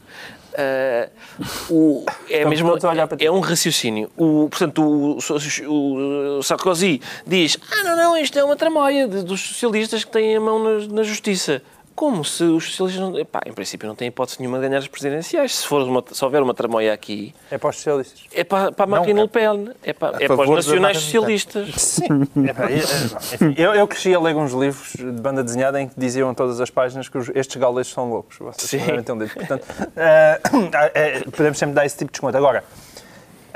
Uh, 0.57 1.71
o, 1.71 2.05
é, 2.31 2.43
mesmo, 2.43 2.73
é 3.19 3.29
um 3.29 3.39
raciocínio. 3.39 4.09
O, 4.17 4.49
portanto, 4.49 4.81
o, 4.81 5.19
o, 5.67 6.37
o, 6.39 6.43
Sarkozy 6.43 6.99
diz: 7.27 7.59
Ah, 7.71 7.83
não, 7.83 7.95
não, 7.95 8.17
isto 8.17 8.39
é 8.39 8.43
uma 8.43 8.55
tramóia 8.55 9.07
dos 9.07 9.39
socialistas 9.39 10.03
que 10.03 10.11
têm 10.11 10.35
a 10.35 10.41
mão 10.41 10.57
na, 10.57 10.87
na 10.87 11.03
justiça. 11.03 11.61
Como 11.97 12.23
se 12.23 12.43
os 12.43 12.75
socialistas, 12.75 13.09
não, 13.09 13.19
epá, 13.19 13.41
em 13.43 13.51
princípio, 13.51 13.87
não 13.87 13.95
têm 13.95 14.09
hipótese 14.09 14.37
nenhuma 14.39 14.59
de 14.59 14.67
ganhar 14.67 14.77
as 14.77 14.87
presidenciais. 14.87 15.55
Se, 15.55 15.65
for 15.65 15.81
uma, 15.81 16.03
se 16.11 16.23
houver 16.23 16.43
uma 16.43 16.53
tramóia 16.53 16.93
aqui. 16.93 17.33
É 17.49 17.57
para 17.57 17.71
os 17.71 17.77
socialistas. 17.77 18.21
É 18.31 18.43
para, 18.43 18.71
para 18.71 18.83
a 18.83 18.87
Marine 18.87 19.19
Le 19.19 19.27
Pen. 19.27 19.71
É 19.81 19.93
para, 19.93 20.23
é 20.23 20.27
para 20.27 20.43
os 20.43 20.47
nacionais 20.47 20.99
socialistas. 20.99 21.73
Sim. 21.81 22.05
enfim, 23.33 23.55
eu, 23.57 23.73
eu 23.73 23.87
cresci 23.87 24.13
a 24.13 24.19
ler 24.19 24.35
uns 24.35 24.53
livros 24.53 24.93
de 24.93 25.19
banda 25.19 25.43
desenhada 25.43 25.81
em 25.81 25.87
que 25.87 25.99
diziam 25.99 26.29
em 26.29 26.35
todas 26.35 26.61
as 26.61 26.69
páginas 26.69 27.09
que 27.09 27.17
os, 27.17 27.31
estes 27.33 27.57
gauleses 27.57 27.91
são 27.91 28.07
loucos. 28.11 28.37
Vocês 28.37 28.83
Sim. 28.83 28.91
Portanto, 29.33 29.65
uh, 29.65 31.31
podemos 31.35 31.57
sempre 31.57 31.73
dar 31.73 31.83
esse 31.83 31.97
tipo 31.97 32.11
de 32.11 32.13
desconto. 32.13 32.37
Agora 32.37 32.63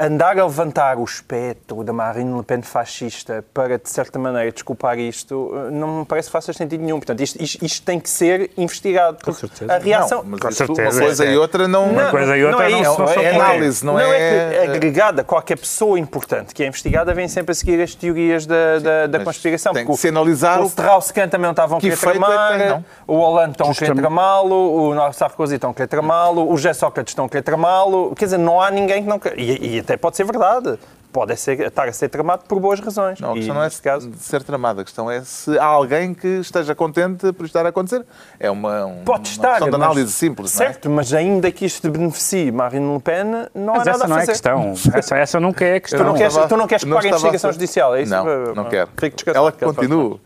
andar 0.02 0.40
a 0.40 0.46
levantar 0.46 0.98
o 0.98 1.04
espectro 1.04 1.84
da 1.84 1.94
Marine 1.94 2.36
Le 2.36 2.44
Pen 2.44 2.64
fascista 2.64 3.46
para, 3.54 3.78
de 3.78 3.88
certa 3.88 4.18
maneira, 4.18 4.52
desculpar 4.52 4.98
isto, 4.98 5.52
eh, 5.54 5.72
não 5.72 6.00
me 6.00 6.06
parece 6.06 6.28
que 6.28 6.32
faça 6.32 6.52
sentido 6.52 6.82
nenhum. 6.82 6.98
Portanto, 6.98 7.22
isto, 7.22 7.42
isto, 7.42 7.64
isto 7.64 7.86
tem 7.86 8.00
que 8.00 8.10
ser 8.10 8.50
investigado. 8.58 9.24
Com 9.24 9.32
certeza. 9.32 9.72
A 9.72 9.78
reação... 9.78 10.24
Não, 10.24 10.32
mas 10.32 10.40
com 10.40 10.52
certeza. 10.52 10.98
Uma 10.98 11.06
coisa 11.06 11.26
é. 11.26 11.34
e 11.34 11.38
outra 11.38 11.68
não... 11.68 11.86
Uma 11.86 12.10
coisa 12.10 12.36
e 12.36 12.44
outra 12.44 12.70
não, 12.70 12.78
é, 12.78 12.82
não, 12.82 12.98
não, 12.98 13.10
é, 13.10 13.24
é 13.24 13.36
análise, 13.36 13.86
não, 13.86 13.94
não 13.94 14.00
é... 14.00 14.56
é 14.56 14.64
agregada. 14.64 15.24
Qualquer 15.24 15.58
pessoa 15.58 16.00
importante 16.00 16.54
que 16.54 16.64
é 16.64 16.68
investigada 16.68 17.14
vem 17.14 17.28
sempre 17.28 17.52
a 17.52 17.56
seguir 17.56 17.80
as 17.80 17.94
teorias 17.94 18.48
da, 18.48 18.80
da, 18.80 19.08
da 19.08 19.20
conspiração. 19.20 19.72
Tem 19.74 19.86
que 19.86 19.98
se 19.98 20.08
analisar... 20.08 20.62
O 20.62 20.66
Strauss-Kahn 20.66 21.30
também 21.30 21.46
não 21.46 21.52
estavam 21.52 21.78
a 21.78 21.82
querer 21.82 21.98
tramar, 21.98 22.84
o 23.06 23.18
Hollande 23.18 23.52
estão 23.52 23.70
a 23.70 23.76
querer 23.76 23.96
tramá-lo, 23.96 24.90
o 24.90 25.14
Sarkozy 25.14 25.56
estão 25.56 25.70
a 25.70 25.74
querer 25.74 25.88
tramá-lo, 25.88 26.52
o 26.52 26.58
José 26.58 26.74
Sócrates 26.74 27.12
estão 27.12 27.26
a 27.26 27.30
querer 27.30 27.44
tramá-lo. 27.44 28.16
Quer 28.16 28.26
dizer, 28.26 28.40
não 28.40 28.60
há 28.60 28.72
ninguém 28.72 29.04
que 29.04 29.10
não... 29.10 29.20
E, 29.36 29.78
e 29.78 29.84
até 29.92 29.98
pode 29.98 30.16
ser 30.16 30.24
verdade 30.24 30.80
pode 31.12 31.36
ser, 31.36 31.60
estar 31.60 31.88
a 31.88 31.92
ser 31.92 32.10
tramado 32.10 32.44
por 32.48 32.60
boas 32.60 32.80
razões. 32.80 33.20
Não, 33.20 33.32
a 33.32 33.34
questão 33.34 33.56
e, 33.56 33.58
não 33.58 33.64
é 33.64 33.70
caso... 33.70 34.10
de 34.10 34.18
ser 34.24 34.44
tramado, 34.44 34.82
a 34.82 34.84
questão 34.84 35.12
é 35.12 35.22
se 35.24 35.58
há 35.60 35.66
alguém 35.66 36.14
que 36.14 36.28
esteja 36.40 36.74
contente 36.74 37.32
por 37.34 37.46
estar 37.46 37.66
a 37.66 37.70
acontecer. 37.70 38.06
É 38.40 38.50
uma, 38.50 38.86
um, 38.86 39.04
pode 39.04 39.28
estar, 39.28 39.48
uma 39.48 39.54
questão 39.56 39.70
de 39.70 39.76
análise 39.76 40.06
mas, 40.06 40.14
simples, 40.14 40.52
Certo, 40.52 40.88
é? 40.88 40.92
mas 40.92 41.14
ainda 41.14 41.52
que 41.52 41.66
isto 41.66 41.90
beneficie 41.90 42.52
Marine 42.52 42.94
Le 42.94 43.02
Pen, 43.02 43.26
não 43.54 43.74
mas 43.74 43.88
há 43.88 43.92
nada 43.92 44.08
não 44.08 44.16
a 44.16 44.20
fazer. 44.20 44.32
essa 44.32 44.50
não 44.50 44.62
é 44.62 44.72
questão. 44.72 44.92
Essa, 45.02 45.18
essa 45.18 45.40
nunca 45.40 45.66
é 45.66 45.76
a 45.76 45.80
questão. 45.80 46.00
Tu 46.00 46.06
não, 46.06 46.14
queres, 46.14 46.34
tu 46.34 46.58
não 46.58 46.68
queres 46.68 46.84
que 46.84 46.90
pague 46.90 47.08
a 47.08 47.10
investigação 47.10 47.50
a... 47.50 47.54
judicial, 47.54 47.96
é 47.96 48.02
isso? 48.04 48.12
Não, 48.12 48.54
não 48.56 48.66
quero. 48.66 48.90
Ela 49.34 49.52
continua. 49.52 50.20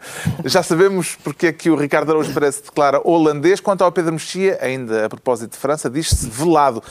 Já 0.43 0.61
sabemos 0.61 1.17
porque 1.23 1.47
é 1.47 1.53
que 1.53 1.69
o 1.69 1.75
Ricardo 1.75 2.09
Araújo 2.11 2.33
parece 2.33 2.61
declara 2.63 3.01
holandês. 3.03 3.59
Quanto 3.59 3.83
ao 3.83 3.91
Pedro 3.91 4.13
Mexia, 4.13 4.59
ainda 4.61 5.05
a 5.05 5.09
propósito 5.09 5.51
de 5.51 5.57
França, 5.57 5.89
diz-se 5.89 6.29
velado. 6.29 6.83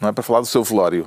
Não 0.00 0.08
é 0.08 0.12
para 0.12 0.22
falar 0.22 0.40
do 0.40 0.46
seu 0.46 0.62
velório. 0.62 1.06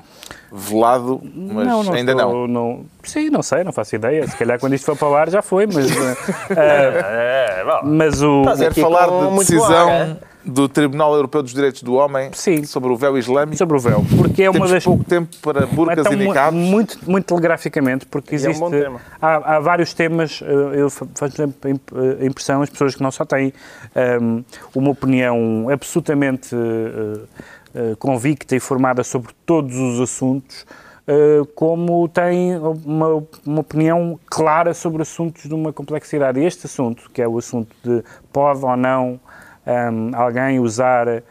Velado, 0.52 1.22
mas 1.24 1.66
não, 1.66 1.84
não 1.84 1.94
ainda 1.94 2.12
estou, 2.12 2.48
não. 2.48 2.48
não. 2.48 2.86
Sim, 3.04 3.30
não 3.30 3.42
sei, 3.42 3.64
não 3.64 3.72
faço 3.72 3.96
ideia. 3.96 4.28
Se 4.28 4.36
calhar 4.36 4.60
quando 4.60 4.74
isto 4.74 4.86
for 4.86 4.98
para 4.98 5.08
o 5.08 5.16
ar 5.16 5.30
já 5.30 5.42
foi, 5.42 5.66
mas. 5.66 5.89
uh, 5.89 6.18
é, 6.58 7.64
mas 7.84 8.22
o. 8.22 8.44
Quer 8.58 8.74
falar 8.74 9.08
de 9.08 9.38
decisão 9.38 9.89
ar, 9.89 10.10
é? 10.10 10.18
do 10.44 10.68
Tribunal 10.68 11.14
Europeu 11.16 11.42
dos 11.42 11.54
Direitos 11.54 11.84
do 11.84 11.94
Homem 11.94 12.32
Sim. 12.34 12.64
sobre 12.64 12.92
o 12.92 12.98
véu 12.98 13.18
islâmico? 13.18 13.58
Sobre 13.58 13.78
o 13.78 13.80
véu. 13.80 14.04
Porque 14.18 14.44
é 14.44 14.50
uma 14.50 14.54
Temos 14.54 14.72
das. 14.72 14.84
pouco 14.84 15.04
tempo 15.04 15.36
para 15.42 15.66
burcas 15.66 16.00
então, 16.00 16.14
e 16.14 16.28
niqabs? 16.28 16.54
Muito, 16.54 17.00
muito 17.10 17.26
telegraficamente, 17.26 18.06
porque 18.06 18.36
existe. 18.36 18.62
É 18.62 18.89
um 18.89 18.98
há, 19.22 19.56
há, 19.56 19.60
vários 19.60 19.94
temas, 19.94 20.42
eh, 20.44 20.82
eu 20.82 20.89
faço 20.89 21.36
sempre 21.36 21.80
a 22.22 22.26
impressão, 22.26 22.62
as 22.62 22.70
pessoas 22.70 22.96
que 22.96 23.04
não 23.04 23.12
só 23.12 23.24
têm 23.24 23.54
um, 23.96 24.00
ehm, 24.00 24.46
uma 24.76 24.89
opinião 24.92 25.68
absolutamente. 25.72 26.56
Uh, 26.56 27.22
eh, 27.24 27.61
convicta 27.99 28.55
e 28.55 28.59
formada 28.59 29.03
sobre 29.03 29.34
todos 29.45 29.76
os 29.76 29.99
assuntos, 29.99 30.65
uh, 31.07 31.45
como 31.55 32.07
tem 32.07 32.57
uma, 32.57 33.24
uma, 33.45 33.59
opinião 33.59 34.19
clara 34.30 34.74
sobre 34.74 35.01
assuntos 35.01 35.43
de 35.43 35.53
uma 35.53 35.74
complexidade. 35.74 36.39
Este 36.39 36.65
assunto, 36.65 37.09
que 37.11 37.22
é 37.22 37.28
o 37.28 37.38
assunto 37.38 37.76
de 37.84 38.03
pode 38.32 38.63
ou 38.63 38.78
não 38.78 39.11
um, 39.11 39.19
ehm, 39.65 40.15
alguém 40.15 40.59
usar 40.59 41.07
uh, 41.07 41.22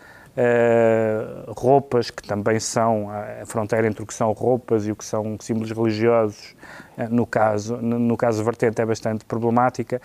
roupas 1.48 2.10
que 2.10 2.22
também 2.22 2.60
são 2.60 3.10
a 3.10 3.46
fronteira 3.46 3.86
entre 3.86 4.02
o 4.02 4.06
que 4.06 4.14
são 4.14 4.32
roupas 4.32 4.86
e 4.86 4.92
o 4.92 4.96
que 4.96 5.04
são 5.04 5.36
símbolos 5.40 5.70
religiosos, 5.70 6.54
no 7.10 7.26
caso, 7.26 7.76
no 7.78 8.16
caso 8.16 8.44
vertente 8.44 8.80
é 8.80 8.84
bastante 8.84 9.24
problemática, 9.24 10.00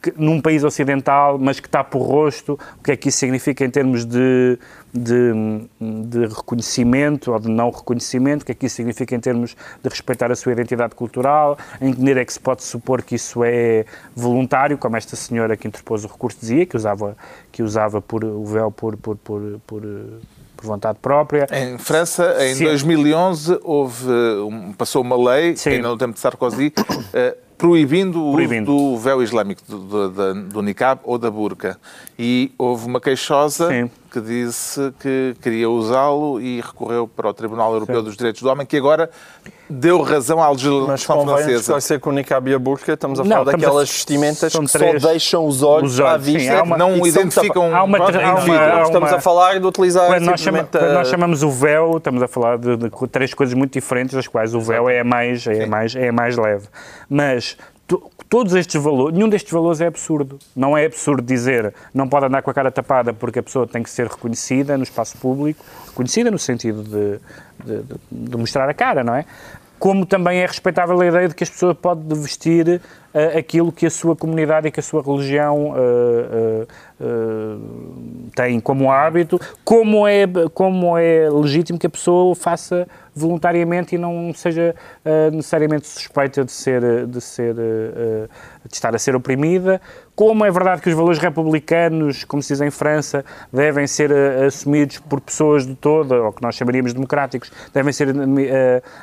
que, 0.00 0.14
num 0.16 0.40
país 0.40 0.64
ocidental, 0.64 1.38
mas 1.38 1.60
que 1.60 1.66
está 1.66 1.82
por 1.82 2.00
rosto, 2.00 2.58
o 2.78 2.82
que 2.82 2.92
é 2.92 2.96
que 2.96 3.08
isso 3.08 3.18
significa 3.18 3.64
em 3.64 3.70
termos 3.70 4.04
de, 4.04 4.58
de, 4.92 5.68
de, 5.80 6.26
reconhecimento 6.26 7.32
ou 7.32 7.38
de 7.38 7.48
não 7.48 7.70
reconhecimento, 7.70 8.42
o 8.42 8.44
que 8.46 8.52
é 8.52 8.54
que 8.54 8.66
isso 8.66 8.76
significa 8.76 9.14
em 9.14 9.20
termos 9.20 9.56
de 9.82 9.88
respeitar 9.88 10.30
a 10.32 10.36
sua 10.36 10.52
identidade 10.52 10.94
cultural, 10.94 11.58
em 11.80 11.92
que 11.92 11.98
maneira 11.98 12.22
é 12.22 12.24
que 12.24 12.32
se 12.32 12.40
pode 12.40 12.62
supor 12.62 13.02
que 13.02 13.14
isso 13.14 13.44
é 13.44 13.84
voluntário, 14.14 14.78
como 14.78 14.96
esta 14.96 15.16
senhora 15.16 15.56
que 15.56 15.68
interpôs 15.68 16.04
o 16.04 16.08
recurso 16.08 16.38
dizia, 16.40 16.66
que 16.66 16.76
usava, 16.76 17.16
que 17.52 17.62
usava 17.62 18.00
por, 18.00 18.24
o 18.24 18.44
véu 18.44 18.70
por, 18.70 18.96
por, 18.96 19.16
por, 19.16 19.60
por 19.66 19.82
por 20.58 20.66
vontade 20.66 20.98
própria. 21.00 21.46
Em 21.52 21.78
França, 21.78 22.34
em 22.40 22.56
Sim. 22.56 22.64
2011, 22.64 23.60
houve, 23.62 24.06
passou 24.76 25.02
uma 25.02 25.16
lei, 25.16 25.56
Sim. 25.56 25.70
ainda 25.70 25.88
no 25.88 25.96
tempo 25.96 26.14
de 26.14 26.18
Sarkozy, 26.18 26.72
uh, 26.76 27.36
proibindo, 27.56 28.32
proibindo. 28.32 28.72
o 28.72 28.74
uso 28.74 28.96
do 28.96 28.98
véu 28.98 29.22
islâmico, 29.22 29.62
do, 29.68 30.08
do, 30.08 30.34
do, 30.34 30.62
niqab 30.62 31.00
ou 31.04 31.16
da 31.16 31.30
burca. 31.30 31.78
E 32.18 32.52
houve 32.58 32.86
uma 32.86 33.00
queixosa 33.00 33.68
Sim. 33.68 33.90
Que 34.10 34.20
disse 34.20 34.92
que 35.00 35.36
queria 35.42 35.68
usá-lo 35.68 36.40
e 36.40 36.60
recorreu 36.60 37.06
para 37.06 37.28
o 37.28 37.34
Tribunal 37.34 37.72
Europeu 37.72 37.98
Sim. 37.98 38.04
dos 38.04 38.16
Direitos 38.16 38.42
do 38.42 38.48
Homem, 38.48 38.66
que 38.66 38.76
agora 38.76 39.10
deu 39.68 40.00
razão 40.00 40.42
à 40.42 40.50
legislação 40.50 40.86
Mas 40.86 41.04
francesa. 41.04 41.72
Mas 41.74 41.84
ser 41.84 42.00
com 42.00 42.10
o 42.10 42.12
niqab 42.12 42.50
e 42.50 42.54
a 42.54 42.58
burca, 42.58 42.94
estamos 42.94 43.20
a 43.20 43.24
falar 43.24 43.36
não, 43.36 43.44
daquelas 43.44 43.88
a... 43.88 43.92
vestimentas 43.92 44.52
que 44.52 44.66
três... 44.66 45.02
só 45.02 45.08
deixam 45.08 45.46
os 45.46 45.62
olhos, 45.62 45.92
os 45.92 46.00
olhos 46.00 46.14
à 46.14 46.16
vista, 46.16 46.56
Sim, 46.56 46.62
uma... 46.62 46.78
não 46.78 47.06
identificam... 47.06 47.64
Há 47.74 47.82
uma, 47.82 47.98
há 47.98 48.34
uma, 48.34 48.82
estamos 48.82 49.12
a 49.12 49.20
falar 49.20 49.60
de 49.60 49.66
utilizar... 49.66 50.06
Quando 50.06 50.24
nós, 50.24 50.40
chama, 50.40 50.64
quando 50.64 50.94
nós, 50.94 51.08
chamamos 51.08 51.42
o 51.42 51.50
véu, 51.50 51.98
estamos 51.98 52.22
a 52.22 52.28
falar 52.28 52.58
de, 52.58 52.76
de, 52.76 52.90
três 53.10 53.34
coisas 53.34 53.54
muito 53.54 53.72
diferentes, 53.72 54.14
das 54.14 54.26
quais 54.26 54.54
o 54.54 54.60
véu 54.60 54.88
é 54.88 55.04
mais, 55.04 55.46
é 55.46 55.66
mais, 55.66 55.94
é 55.94 56.08
a 56.08 56.12
mais 56.12 56.36
leve. 56.36 56.66
Mas 57.08 57.56
todos 58.28 58.54
estes 58.54 58.80
valores, 58.82 59.16
nenhum 59.16 59.28
destes 59.28 59.52
valores 59.52 59.80
é 59.80 59.86
absurdo. 59.86 60.38
Não 60.54 60.76
é 60.76 60.84
absurdo 60.84 61.22
dizer 61.22 61.72
não 61.94 62.08
pode 62.08 62.26
andar 62.26 62.42
com 62.42 62.50
a 62.50 62.54
cara 62.54 62.70
tapada 62.70 63.12
porque 63.12 63.38
a 63.38 63.42
pessoa 63.42 63.66
tem 63.66 63.82
que 63.82 63.90
ser 63.90 64.06
reconhecida 64.06 64.76
no 64.76 64.82
espaço 64.82 65.16
público, 65.18 65.64
reconhecida 65.86 66.30
no 66.30 66.38
sentido 66.38 66.82
de, 66.82 67.18
de, 67.64 67.84
de 68.10 68.36
mostrar 68.36 68.68
a 68.68 68.74
cara, 68.74 69.02
não 69.02 69.14
é? 69.14 69.24
Como 69.78 70.04
também 70.04 70.40
é 70.40 70.46
respeitável 70.46 71.00
a 71.00 71.06
ideia 71.06 71.28
de 71.28 71.34
que 71.34 71.44
as 71.44 71.50
pessoas 71.50 71.76
podem 71.76 72.20
vestir 72.20 72.80
uh, 73.14 73.38
aquilo 73.38 73.70
que 73.70 73.86
a 73.86 73.90
sua 73.90 74.16
comunidade 74.16 74.68
e 74.68 74.70
que 74.70 74.80
a 74.80 74.82
sua 74.82 75.02
religião 75.02 75.70
uh, 75.70 76.66
uh, 77.00 78.30
têm 78.34 78.58
como 78.60 78.90
hábito, 78.90 79.40
como 79.64 80.06
é, 80.06 80.24
como 80.52 80.98
é 80.98 81.28
legítimo 81.30 81.78
que 81.78 81.86
a 81.86 81.90
pessoa 81.90 82.32
o 82.32 82.34
faça 82.34 82.88
voluntariamente 83.14 83.96
e 83.96 83.98
não 83.98 84.32
seja 84.32 84.76
necessariamente 85.32 85.88
suspeita 85.88 86.44
de 86.44 86.52
ser, 86.52 87.06
de 87.06 87.20
ser 87.20 87.52
de 87.54 88.28
estar 88.72 88.94
a 88.94 88.98
ser 88.98 89.16
oprimida. 89.16 89.80
Como 90.18 90.44
é 90.44 90.50
verdade 90.50 90.82
que 90.82 90.88
os 90.88 90.96
valores 90.96 91.20
republicanos, 91.20 92.24
como 92.24 92.42
se 92.42 92.52
diz 92.52 92.60
em 92.60 92.72
França, 92.72 93.24
devem 93.52 93.86
ser 93.86 94.10
uh, 94.10 94.46
assumidos 94.48 94.98
por 94.98 95.20
pessoas 95.20 95.64
de 95.64 95.76
toda, 95.76 96.20
ou 96.20 96.32
que 96.32 96.42
nós 96.42 96.56
chamaríamos 96.56 96.92
democráticos, 96.92 97.52
devem 97.72 97.92
ser 97.92 98.08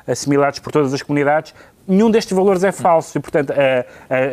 assimilados 0.05 0.59
por 0.59 0.73
todas 0.73 0.93
as 0.93 1.01
comunidades, 1.01 1.55
nenhum 1.87 2.11
destes 2.11 2.35
valores 2.35 2.65
é 2.65 2.71
falso 2.73 3.17
e, 3.17 3.21
portanto, 3.21 3.53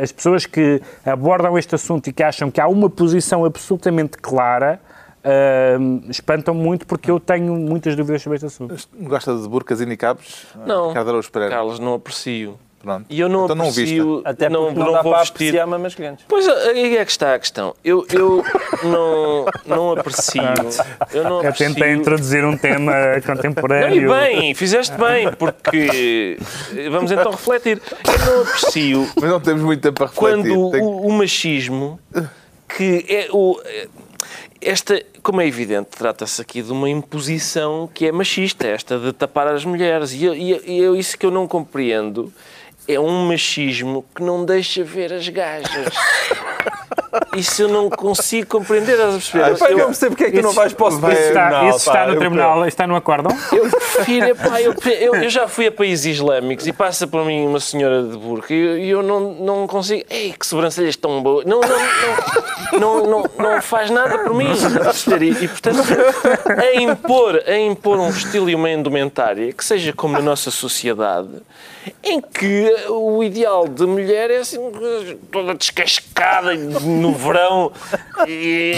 as 0.02 0.10
pessoas 0.10 0.44
que 0.44 0.82
abordam 1.06 1.56
este 1.56 1.72
assunto 1.76 2.08
e 2.08 2.12
que 2.12 2.20
acham 2.20 2.50
que 2.50 2.60
há 2.60 2.66
uma 2.66 2.90
posição 2.90 3.44
absolutamente 3.44 4.18
clara 4.18 4.80
Uh, 5.24 6.10
espantam 6.10 6.52
muito 6.52 6.84
porque 6.84 7.08
eu 7.08 7.20
tenho 7.20 7.54
muitas 7.54 7.94
dúvidas 7.94 8.20
sobre 8.22 8.38
este 8.38 8.46
assunto. 8.46 8.74
Gosta 9.02 9.32
de 9.36 9.48
burcas 9.48 9.80
e 9.80 9.86
niqabs? 9.86 10.48
Não, 10.66 10.92
Carlos, 11.48 11.78
não 11.78 11.94
aprecio. 11.94 12.58
Pronto. 12.82 13.06
E 13.08 13.20
eu 13.20 13.28
não 13.28 13.44
então 13.44 13.60
aprecio... 13.60 14.04
Não 14.04 14.22
Até 14.24 14.48
não, 14.48 14.72
não, 14.72 14.84
não 14.84 14.92
dá 14.92 15.02
vou 15.02 15.12
para 15.12 15.20
vestir... 15.20 15.34
apreciar 15.34 15.66
mamas 15.66 15.94
grandes. 15.94 16.24
Pois, 16.28 16.48
aí 16.48 16.96
é 16.96 17.04
que 17.04 17.10
está 17.10 17.34
a 17.34 17.38
questão. 17.38 17.74
Eu, 17.84 18.04
eu 18.12 18.44
não, 18.82 19.46
não 19.64 19.92
aprecio... 19.92 20.42
Eu 21.12 21.24
não 21.24 21.38
aprecio... 21.38 21.66
Eu 21.66 21.74
tentei 21.74 21.92
introduzir 21.92 22.44
um 22.44 22.56
tema 22.56 22.92
contemporâneo. 23.24 24.08
Não, 24.08 24.16
e 24.16 24.28
bem, 24.28 24.54
fizeste 24.54 24.96
bem, 24.96 25.32
porque... 25.32 26.38
Vamos 26.90 27.12
então 27.12 27.30
refletir. 27.30 27.80
Eu 28.04 28.26
não 28.26 28.42
aprecio... 28.42 29.08
Mas 29.20 29.30
não 29.30 29.40
temos 29.40 29.62
muito 29.62 29.80
tempo 29.80 29.94
para 29.94 30.06
refletir. 30.06 30.52
Quando 30.52 30.70
Tem... 30.72 30.82
o, 30.82 31.06
o 31.06 31.12
machismo 31.12 32.00
que 32.68 33.04
é 33.08 33.28
o 33.30 33.60
esta, 34.62 35.02
como 35.22 35.40
é 35.40 35.46
evidente, 35.46 35.90
trata-se 35.90 36.40
aqui 36.40 36.62
de 36.62 36.70
uma 36.70 36.88
imposição 36.88 37.90
que 37.92 38.06
é 38.06 38.12
machista, 38.12 38.66
esta 38.66 38.98
de 38.98 39.12
tapar 39.12 39.48
as 39.48 39.64
mulheres. 39.64 40.12
E, 40.12 40.24
e 40.24 40.98
isso 40.98 41.18
que 41.18 41.26
eu 41.26 41.30
não 41.30 41.48
compreendo 41.48 42.32
é 42.88 42.98
um 42.98 43.26
machismo 43.26 44.04
que 44.14 44.22
não 44.22 44.44
deixa 44.44 44.82
ver 44.82 45.12
as 45.12 45.28
gajas. 45.28 45.94
Isso 47.36 47.62
eu 47.62 47.68
não 47.68 47.88
consigo 47.90 48.46
compreender. 48.46 48.98
Ah, 49.00 49.18
eu, 49.50 49.68
eu 49.68 49.78
não 49.78 49.86
percebo 49.86 50.10
porque 50.10 50.24
é 50.24 50.30
que 50.30 50.38
tu 50.38 50.42
não 50.42 50.52
vais 50.52 50.72
para 50.72 50.86
o 50.86 50.88
isso 50.88 50.98
está, 51.08 51.68
isso 51.68 51.76
está 51.78 52.06
no 52.06 52.16
tribunal, 52.16 52.66
está 52.66 52.86
no 52.86 52.96
acórdão? 52.96 53.36
Eu 53.52 53.68
prefiro, 53.70 54.36
pá, 54.36 54.60
eu, 54.60 54.74
eu, 54.84 55.14
eu, 55.16 55.30
já 55.30 55.48
fui 55.48 55.66
a 55.66 55.72
países 55.72 56.16
islâmicos 56.16 56.66
e 56.66 56.72
passa 56.72 57.06
para 57.06 57.24
mim 57.24 57.46
uma 57.46 57.60
senhora 57.60 58.02
de 58.02 58.16
burca 58.16 58.52
e 58.52 58.88
eu, 58.88 59.02
não, 59.02 59.34
não 59.34 59.66
consigo. 59.66 60.04
Ei, 60.10 60.32
que 60.32 60.46
sobrancelhas 60.46 60.96
tão 60.96 61.22
boas. 61.22 61.44
Não, 61.44 61.60
não, 61.60 62.78
não, 62.78 63.06
não, 63.06 63.24
não, 63.38 63.62
faz 63.62 63.90
nada 63.90 64.18
por 64.18 64.34
mim. 64.34 64.48
E, 65.20 65.44
e 65.44 65.48
portanto, 65.48 65.82
a 66.46 66.80
impor, 66.80 67.42
a 67.46 67.56
impor 67.56 67.98
um 67.98 68.10
estilo 68.10 68.48
e 68.48 68.54
uma 68.54 68.70
indumentária 68.70 69.52
que 69.52 69.64
seja 69.64 69.92
como 69.92 70.14
na 70.14 70.22
nossa 70.22 70.50
sociedade 70.50 71.30
em 72.02 72.20
que 72.20 72.74
o 72.88 73.22
ideal 73.22 73.68
de 73.68 73.84
mulher 73.86 74.30
é 74.30 74.38
assim, 74.38 74.58
toda 75.30 75.54
descascada 75.54 76.54
no 76.54 77.12
verão. 77.12 77.72
E, 78.26 78.74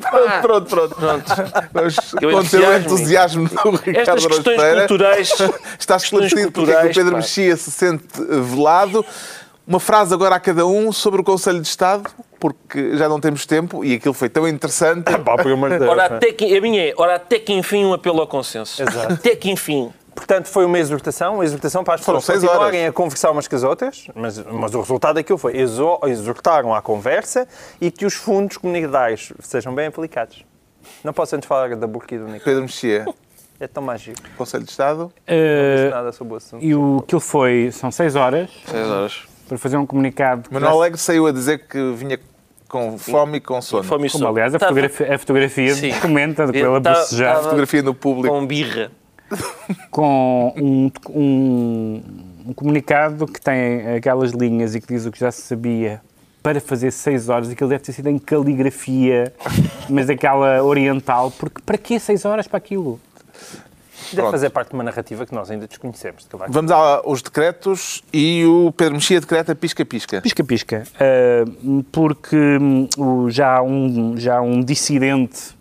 pá, 0.00 0.40
pronto, 0.40 0.68
pronto, 0.68 0.94
pronto. 0.94 1.24
Mas, 1.72 1.96
com 1.96 2.26
o 2.26 2.48
teu 2.48 2.76
entusiasmo 2.78 3.48
do 3.48 3.70
Ricardo 3.70 3.98
Estas 3.98 4.26
questões 4.26 4.78
culturais. 4.78 5.32
Está 5.78 5.96
esclarecido 5.96 6.52
porque 6.52 6.70
é 6.70 6.80
que 6.82 6.86
o 6.88 6.94
Pedro 6.94 7.12
pá. 7.12 7.16
Mexia 7.18 7.56
se 7.56 7.70
sente 7.70 8.06
velado. 8.18 9.04
Uma 9.66 9.78
frase 9.78 10.12
agora 10.12 10.34
a 10.34 10.40
cada 10.40 10.66
um 10.66 10.90
sobre 10.90 11.20
o 11.20 11.24
Conselho 11.24 11.60
de 11.60 11.68
Estado, 11.68 12.10
porque 12.40 12.96
já 12.96 13.08
não 13.08 13.20
temos 13.20 13.46
tempo 13.46 13.84
e 13.84 13.94
aquilo 13.94 14.14
foi 14.14 14.28
tão 14.28 14.48
interessante. 14.48 15.04
ora, 15.88 16.06
até 16.06 16.32
que, 16.32 16.56
a 16.56 16.60
minha 16.60 16.88
é, 16.88 16.94
ora, 16.96 17.14
até 17.14 17.38
que 17.38 17.52
enfim 17.52 17.84
um 17.84 17.92
apelo 17.92 18.20
ao 18.20 18.26
consenso. 18.26 18.82
Exato. 18.82 19.12
Até 19.12 19.36
que 19.36 19.48
enfim. 19.48 19.92
Portanto, 20.20 20.48
foi 20.48 20.66
uma 20.66 20.78
exortação, 20.78 21.36
uma 21.36 21.44
exortação 21.44 21.82
para 21.82 21.94
as 21.94 22.02
pessoas 22.02 22.26
continuarem 22.26 22.86
a 22.86 22.92
conversar 22.92 23.30
umas 23.30 23.48
com 23.48 23.56
as 23.56 23.62
outras, 23.62 24.06
mas, 24.14 24.38
mas 24.38 24.74
o 24.74 24.80
resultado 24.80 25.14
daquilo 25.14 25.38
foi 25.38 25.56
exortaram 25.56 26.74
à 26.74 26.82
conversa 26.82 27.48
e 27.80 27.90
que 27.90 28.04
os 28.04 28.12
fundos 28.12 28.58
comunitários 28.58 29.32
sejam 29.40 29.74
bem 29.74 29.86
aplicados. 29.86 30.44
Não 31.02 31.14
posso 31.14 31.34
antes 31.34 31.48
falar 31.48 31.74
da 31.74 31.86
burca 31.86 32.14
e 32.14 32.18
do 32.18 32.26
Nico. 32.26 32.44
Pedro 32.44 32.60
Mexia. 32.60 33.06
É 33.58 33.66
tão 33.66 33.82
mágico. 33.82 34.20
Conselho 34.36 34.64
de 34.64 34.70
Estado? 34.70 35.04
Uh, 35.04 35.08
não 35.08 35.76
disse 35.76 35.90
nada 35.90 36.12
sobre 36.12 36.34
o 36.34 36.36
assunto. 36.36 36.62
E 36.62 36.74
o 36.74 37.02
que 37.08 37.18
foi, 37.18 37.70
são 37.72 37.90
seis 37.90 38.14
horas. 38.14 38.50
Seis 38.66 38.86
horas. 38.86 39.22
Para 39.48 39.56
fazer 39.56 39.78
um 39.78 39.86
comunicado. 39.86 40.50
Manuel 40.50 40.74
Alegre 40.74 40.98
saiu 40.98 41.26
a 41.28 41.32
dizer 41.32 41.66
que 41.66 41.92
vinha 41.92 42.20
com 42.68 42.98
fome 42.98 43.38
e 43.38 43.40
com 43.40 43.60
sono. 43.62 43.84
Fome 43.84 44.06
e 44.06 44.10
sono. 44.10 44.26
Como, 44.26 44.36
aliás, 44.36 44.54
a 44.54 44.58
fotografia, 44.58 45.14
a 45.14 45.18
fotografia 45.18 45.74
comenta 46.02 46.46
pela 46.46 46.78
bocejar. 46.78 47.38
A 47.38 47.42
fotografia 47.42 47.82
no 47.82 47.94
público. 47.94 48.34
Com 48.34 48.46
birra 48.46 48.90
com 49.90 50.54
um, 50.56 50.90
um, 51.10 52.02
um, 52.46 52.52
comunicado 52.54 53.26
que 53.26 53.40
tem 53.40 53.96
aquelas 53.96 54.32
linhas 54.32 54.74
e 54.74 54.80
que 54.80 54.88
diz 54.88 55.06
o 55.06 55.12
que 55.12 55.18
já 55.20 55.30
se 55.30 55.42
sabia 55.42 56.00
para 56.42 56.60
fazer 56.60 56.90
seis 56.90 57.28
horas, 57.28 57.50
aquilo 57.50 57.68
deve 57.68 57.84
ter 57.84 57.92
sido 57.92 58.08
em 58.08 58.18
caligrafia, 58.18 59.32
mas 59.88 60.08
aquela 60.08 60.62
oriental, 60.62 61.30
porque 61.30 61.60
para 61.60 61.76
que 61.76 62.00
seis 62.00 62.24
horas 62.24 62.46
para 62.46 62.56
aquilo? 62.56 62.98
Deve 64.10 64.22
Pronto. 64.22 64.30
fazer 64.32 64.50
parte 64.50 64.68
de 64.68 64.74
uma 64.74 64.82
narrativa 64.82 65.24
que 65.24 65.34
nós 65.34 65.50
ainda 65.50 65.68
desconhecemos. 65.68 66.26
Vamos 66.48 66.72
aos 66.72 67.22
decretos 67.22 68.02
e 68.12 68.44
o 68.44 68.72
Pedro 68.72 68.94
Mexia 68.94 69.20
decreta 69.20 69.54
pisca-pisca. 69.54 70.20
Pisca-pisca, 70.20 70.84
uh, 70.96 71.84
porque 71.92 72.36
um, 72.36 73.30
já, 73.30 73.58
há 73.58 73.62
um, 73.62 74.16
já 74.16 74.40
um 74.40 74.62
dissidente 74.62 75.54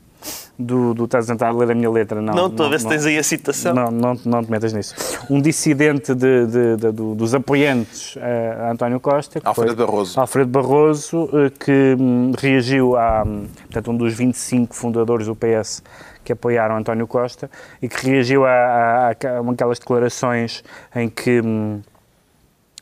do, 0.60 0.94
do 0.94 1.06
estás 1.06 1.30
a 1.30 1.34
tentar 1.34 1.52
ler 1.52 1.72
a 1.72 1.76
minha 1.76 1.90
letra, 1.90 2.22
não. 2.22 2.34
Não, 2.34 2.48
estou 2.48 2.66
a 2.66 2.70
ver 2.70 2.82
se 2.82 2.88
tens 2.88 3.06
aí 3.06 3.18
a 3.18 3.24
citação. 3.24 3.74
Não, 3.74 3.90
não, 3.90 4.20
não 4.26 4.44
te 4.44 4.52
metas 4.52 4.74
nisso. 4.74 4.94
Um 5.30 5.42
dissidente 5.42 6.14
de, 6.14 6.46
de, 6.46 6.76
de, 6.76 6.92
dos 6.92 7.34
apoiantes 7.34 8.18
a 8.62 8.72
António 8.72 9.00
Costa, 9.00 9.40
Alfredo 9.42 9.76
foi, 9.76 9.86
Barroso, 9.86 10.20
Alfredo 10.20 10.50
Barroso, 10.52 11.30
eh, 11.34 11.52
que 11.58 11.96
hum, 11.98 12.34
reagiu 12.38 12.98
a, 12.98 13.24
hum, 13.26 13.48
portanto, 13.64 13.92
um 13.92 13.96
dos 13.96 14.14
25 14.14 14.76
fundadores 14.76 15.28
do 15.28 15.36
PS 15.36 15.82
que 16.26 16.34
apoiaram 16.34 16.76
António 16.76 17.08
Costa 17.08 17.50
e 17.82 17.88
que 17.88 18.06
reagiu 18.06 18.46
a, 18.46 18.50
a, 18.50 19.08
a 19.08 19.12
aquelas 19.52 19.80
declarações 19.80 20.62
em 20.94 21.10
que 21.10 21.40
hum, 21.40 21.80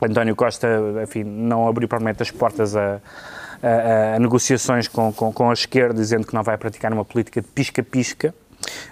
António 0.01 0.35
Costa, 0.35 0.67
enfim, 1.03 1.23
não 1.23 1.67
abriu 1.67 1.87
provavelmente 1.87 2.23
as 2.23 2.31
portas 2.31 2.75
a 2.75 2.99
a, 3.61 4.15
a 4.15 4.19
negociações 4.19 4.87
com, 4.87 5.11
com, 5.11 5.31
com, 5.31 5.49
a 5.49 5.53
esquerda, 5.53 5.95
dizendo 5.95 6.25
que 6.25 6.33
não 6.33 6.43
vai 6.43 6.57
praticar 6.57 6.91
uma 6.93 7.05
política 7.05 7.41
de 7.41 7.47
pisca-pisca. 7.47 8.33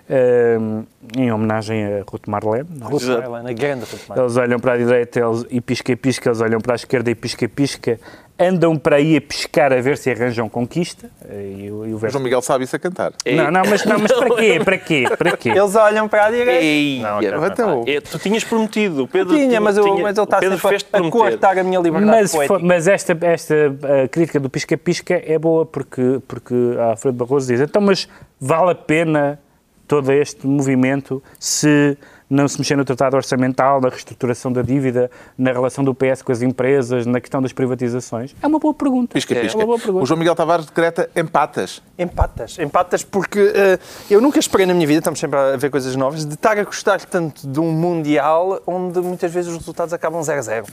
Uh, 0.08 0.86
em 1.18 1.32
homenagem 1.32 1.84
a 1.86 2.04
Ruth 2.08 2.28
Marlene. 2.28 2.68
Ruth 2.82 3.04
Marlene, 3.04 3.50
a 3.50 3.54
grande 3.54 3.86
Ruth 3.86 4.08
Marlene. 4.08 4.28
Eles 4.28 4.38
olham 4.38 4.60
para 4.60 4.74
a 4.74 4.78
direita 4.78 5.20
eles, 5.20 5.46
e 5.50 5.60
pisca-pisca, 5.60 6.30
eles 6.30 6.40
olham 6.40 6.62
para 6.62 6.74
a 6.74 6.78
esquerda 6.78 7.10
e 7.10 7.16
pisca-pisca, 7.16 8.00
andam 8.38 8.78
para 8.78 8.98
aí 8.98 9.16
a 9.16 9.22
pescar 9.22 9.72
a 9.72 9.80
ver 9.82 9.98
se 9.98 10.12
arranjam 10.12 10.50
conquista. 10.50 11.10
E, 11.30 11.66
e 11.66 11.72
o 11.72 11.98
verso... 11.98 12.14
João 12.14 12.24
Miguel 12.24 12.42
sabe 12.42 12.66
isso 12.66 12.76
a 12.76 12.80
cantar. 12.80 13.14
Não, 13.26 13.52
não, 13.52 13.62
mas, 13.70 13.86
não, 13.86 14.00
mas 14.00 14.12
para 14.12 14.36
quê? 14.36 14.60
Para 14.64 14.78
quê? 14.78 15.06
Para 15.18 15.38
quê? 15.38 15.50
Eles 15.50 15.76
olham 15.76 16.08
para 16.08 16.26
a 16.26 16.32
direita. 16.32 16.64
Ei, 16.64 17.00
não, 17.00 17.46
então... 17.46 17.84
É, 17.88 18.02
tu 18.02 18.20
tinhas 18.20 18.44
prometido. 18.44 19.04
O 19.04 19.08
Pedro 19.08 19.36
tinha, 19.36 19.62
mas, 19.62 19.78
eu, 19.78 19.84
tinha, 19.84 20.04
mas 20.04 20.18
ele 20.18 20.24
está 20.24 20.40
Pedro 20.40 20.60
sempre 20.60 20.86
a, 20.92 20.98
a 20.98 21.10
cortar 21.10 21.58
a 21.58 21.64
minha 21.64 21.80
liberdade 21.80 22.22
mas, 22.22 22.32
poética. 22.32 22.60
Mas 22.60 22.88
esta, 22.88 23.18
esta 23.22 23.56
crítica 24.12 24.40
do 24.40 24.50
pisca-pisca 24.50 25.22
é 25.26 25.40
boa 25.40 25.66
porque, 25.66 26.20
porque 26.28 26.54
a 26.80 26.92
Alfredo 26.92 27.18
Barroso 27.18 27.48
diz 27.48 27.62
então, 27.62 27.82
mas 27.82 28.08
vale 28.40 28.72
a 28.72 28.76
pena 28.76 29.40
todo 29.88 30.12
este 30.12 30.46
movimento 30.48 31.22
se 31.40 31.98
não 32.30 32.48
se 32.48 32.58
mexer 32.58 32.76
no 32.76 32.84
tratado 32.84 33.16
orçamental, 33.16 33.80
na 33.80 33.90
reestruturação 33.90 34.52
da 34.52 34.62
dívida, 34.62 35.10
na 35.38 35.52
relação 35.52 35.84
do 35.84 35.94
PS 35.94 36.22
com 36.22 36.32
as 36.32 36.42
empresas, 36.42 37.06
na 37.06 37.20
questão 37.20 37.42
das 37.42 37.54
privatizações? 37.54 38.36
É 38.42 38.48
uma 38.48 38.60
boa 38.60 38.74
pergunta. 38.74 39.14
Pisca, 39.14 39.36
pisca. 39.36 39.58
É 39.58 39.60
uma 39.60 39.66
boa 39.66 39.80
pergunta. 39.80 40.04
O 40.04 40.06
João 40.06 40.18
Miguel 40.18 40.36
Tavares 40.36 40.66
decreta 40.66 41.10
empatas. 41.16 41.82
Empatas. 41.98 42.58
Empatas 42.60 43.04
porque 43.04 43.40
uh, 43.40 43.80
eu 44.10 44.20
nunca 44.22 44.40
esperei 44.40 44.66
na 44.66 44.74
minha 44.74 44.88
vida, 44.88 45.00
estamos 45.00 45.20
sempre 45.20 45.38
a 45.38 45.56
ver 45.58 45.70
coisas 45.70 45.96
novas, 45.96 46.26
de 46.26 46.34
estar 46.34 46.58
a 46.58 46.64
gostar 46.64 47.00
tanto 47.06 47.48
de 47.48 47.60
um 47.60 47.72
Mundial 47.72 48.62
onde 48.66 49.00
muitas 49.02 49.32
vezes 49.32 49.52
os 49.52 49.58
resultados 49.58 49.94
acabam 49.94 50.22
0-0. 50.22 50.66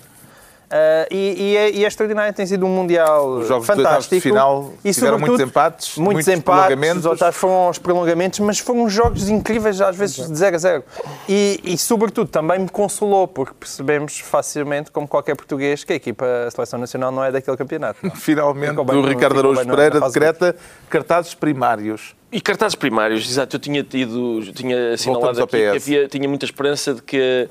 Uh, 0.73 1.05
e, 1.11 1.17
e, 1.37 1.57
é, 1.57 1.71
e, 1.71 1.85
é, 1.85 1.87
extraordinário, 1.87 2.33
tem 2.33 2.47
sido 2.47 2.65
um 2.65 2.71
Mundial 2.71 3.29
Os 3.29 3.49
jogos 3.49 3.67
fantástico. 3.67 4.15
De 4.15 4.21
final 4.23 4.73
e, 4.83 4.91
tiveram 4.91 5.19
muitos 5.19 5.41
empates, 5.41 5.99
muitos, 5.99 6.15
muitos 6.15 6.29
empates, 6.29 6.43
prolongamentos. 6.43 7.05
Os 7.05 7.37
foram 7.37 7.55
aos 7.55 7.79
prolongamentos, 7.79 8.39
mas 8.41 8.59
foram 8.59 8.89
jogos 8.89 9.29
incríveis, 9.29 9.83
às 9.83 9.95
vezes 9.95 10.27
de 10.27 10.35
0 10.35 10.57
a 10.57 10.59
0. 10.59 10.85
E, 11.29 11.61
e, 11.63 11.77
sobretudo, 11.77 12.31
também 12.31 12.59
me 12.59 12.71
consolou, 12.71 13.29
porque 13.29 13.53
percebemos 13.61 14.19
facilmente, 14.19 14.91
como 14.91 15.07
qualquer 15.07 15.37
português, 15.37 15.85
que 15.85 15.93
a 15.93 15.97
equipa, 15.97 16.25
a 16.47 16.51
seleção 16.51 16.79
nacional 16.79 17.13
não 17.13 17.23
é 17.23 17.31
daquele 17.31 17.57
campeonato. 17.59 17.99
Finalmente, 18.17 18.81
o 18.81 19.03
Ricardo 19.03 19.41
Araújo 19.41 19.67
Pereira 19.67 20.01
decreta 20.01 20.57
cartazes 20.89 21.35
primários. 21.35 22.15
E 22.33 22.41
cartazes 22.41 22.75
primários, 22.75 23.29
exato. 23.29 23.57
Eu 23.57 23.61
tinha 23.61 23.85
tido, 23.85 24.41
tinha 24.55 24.95
assinalado 24.95 25.43
aqui 25.43 25.59
que 25.59 25.67
havia, 25.67 26.09
tinha 26.09 26.27
muita 26.27 26.47
esperança 26.47 26.95
de 26.95 27.03
que 27.03 27.47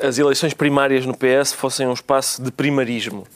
as 0.00 0.18
eleições 0.18 0.54
primárias 0.54 1.06
no 1.06 1.14
PS 1.14 1.52
fossem 1.52 1.86
um 1.86 1.92
espaço 1.92 2.42
de 2.42 2.50
primarismo. 2.50 3.26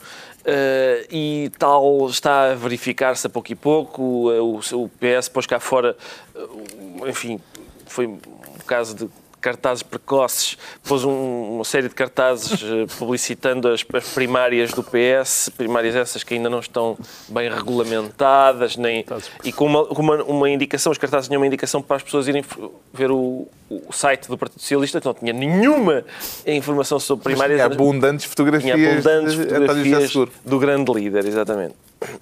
Uh, 0.46 1.02
e 1.10 1.50
tal 1.58 2.08
está 2.08 2.52
a 2.52 2.54
verificar-se 2.54 3.26
a 3.26 3.30
pouco 3.30 3.50
e 3.50 3.54
pouco. 3.56 4.02
O, 4.02 4.58
o, 4.58 4.88
PS 4.90 5.28
pôs 5.28 5.44
cá 5.44 5.58
fora, 5.58 5.96
uh, 6.34 7.08
enfim, 7.08 7.40
foi 7.86 8.06
um 8.06 8.18
caso 8.64 8.94
de 8.94 9.08
cartazes 9.46 9.84
precoces, 9.84 10.58
pôs 10.82 11.04
um, 11.04 11.54
uma 11.54 11.64
série 11.64 11.88
de 11.88 11.94
cartazes 11.94 12.60
eh, 12.64 12.86
publicitando 12.98 13.68
as, 13.68 13.86
as, 13.94 14.08
primárias 14.08 14.72
do 14.72 14.82
PS, 14.82 15.50
primárias 15.56 15.94
essas 15.94 16.24
que 16.24 16.34
ainda 16.34 16.50
não 16.50 16.58
estão 16.58 16.98
bem 17.28 17.48
regulamentadas, 17.48 18.76
nem, 18.76 19.04
e 19.44 19.52
com, 19.52 19.66
uma, 19.66 19.82
uma, 19.84 20.24
uma, 20.24 20.50
indicação, 20.50 20.90
os 20.90 20.98
cartazes 20.98 21.28
tinham 21.28 21.40
uma 21.40 21.46
indicação 21.46 21.80
para 21.80 21.94
as 21.94 22.02
pessoas 22.02 22.26
irem 22.26 22.44
ver 22.92 23.12
o, 23.12 23.46
o 23.70 23.92
site 23.92 24.26
do 24.26 24.36
Partido 24.36 24.58
Socialista, 24.58 25.00
que 25.00 25.06
não 25.06 25.14
tinha 25.14 25.32
nenhuma 25.32 26.04
informação 26.44 26.98
sobre 26.98 27.22
primárias. 27.22 27.60
Mas 27.60 27.68
tinha 27.68 27.76
abundantes 27.76 28.26
fotografias, 28.26 28.74
tinha 28.74 28.92
abundantes 28.94 29.34
fotografias 29.34 30.12
do 30.44 30.58
grande 30.58 30.92
líder, 30.92 31.24
exatamente. 31.24 31.76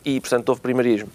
E, 0.05 0.21
portanto, 0.21 0.51
houve 0.51 0.61
primarismo 0.61 1.09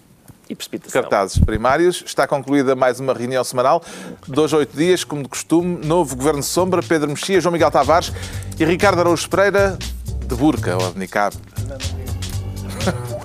e 0.50 0.54
precipitação. 0.54 1.00
Cartazes 1.00 1.38
primários. 1.38 2.02
Está 2.04 2.26
concluída 2.26 2.74
mais 2.74 2.98
uma 2.98 3.14
reunião 3.14 3.44
semanal. 3.44 3.82
Dois, 4.26 4.52
oito 4.52 4.76
dias, 4.76 5.04
como 5.04 5.22
de 5.22 5.28
costume. 5.28 5.78
Novo 5.86 6.16
Governo 6.16 6.42
Sombra, 6.42 6.82
Pedro 6.82 7.08
Mexia, 7.08 7.40
João 7.40 7.52
Miguel 7.52 7.70
Tavares 7.70 8.12
e 8.58 8.64
Ricardo 8.64 9.00
Araújo 9.00 9.30
Pereira, 9.30 9.78
de 10.26 10.34
burca 10.34 10.76
ou 10.76 10.92
de. 10.92 11.08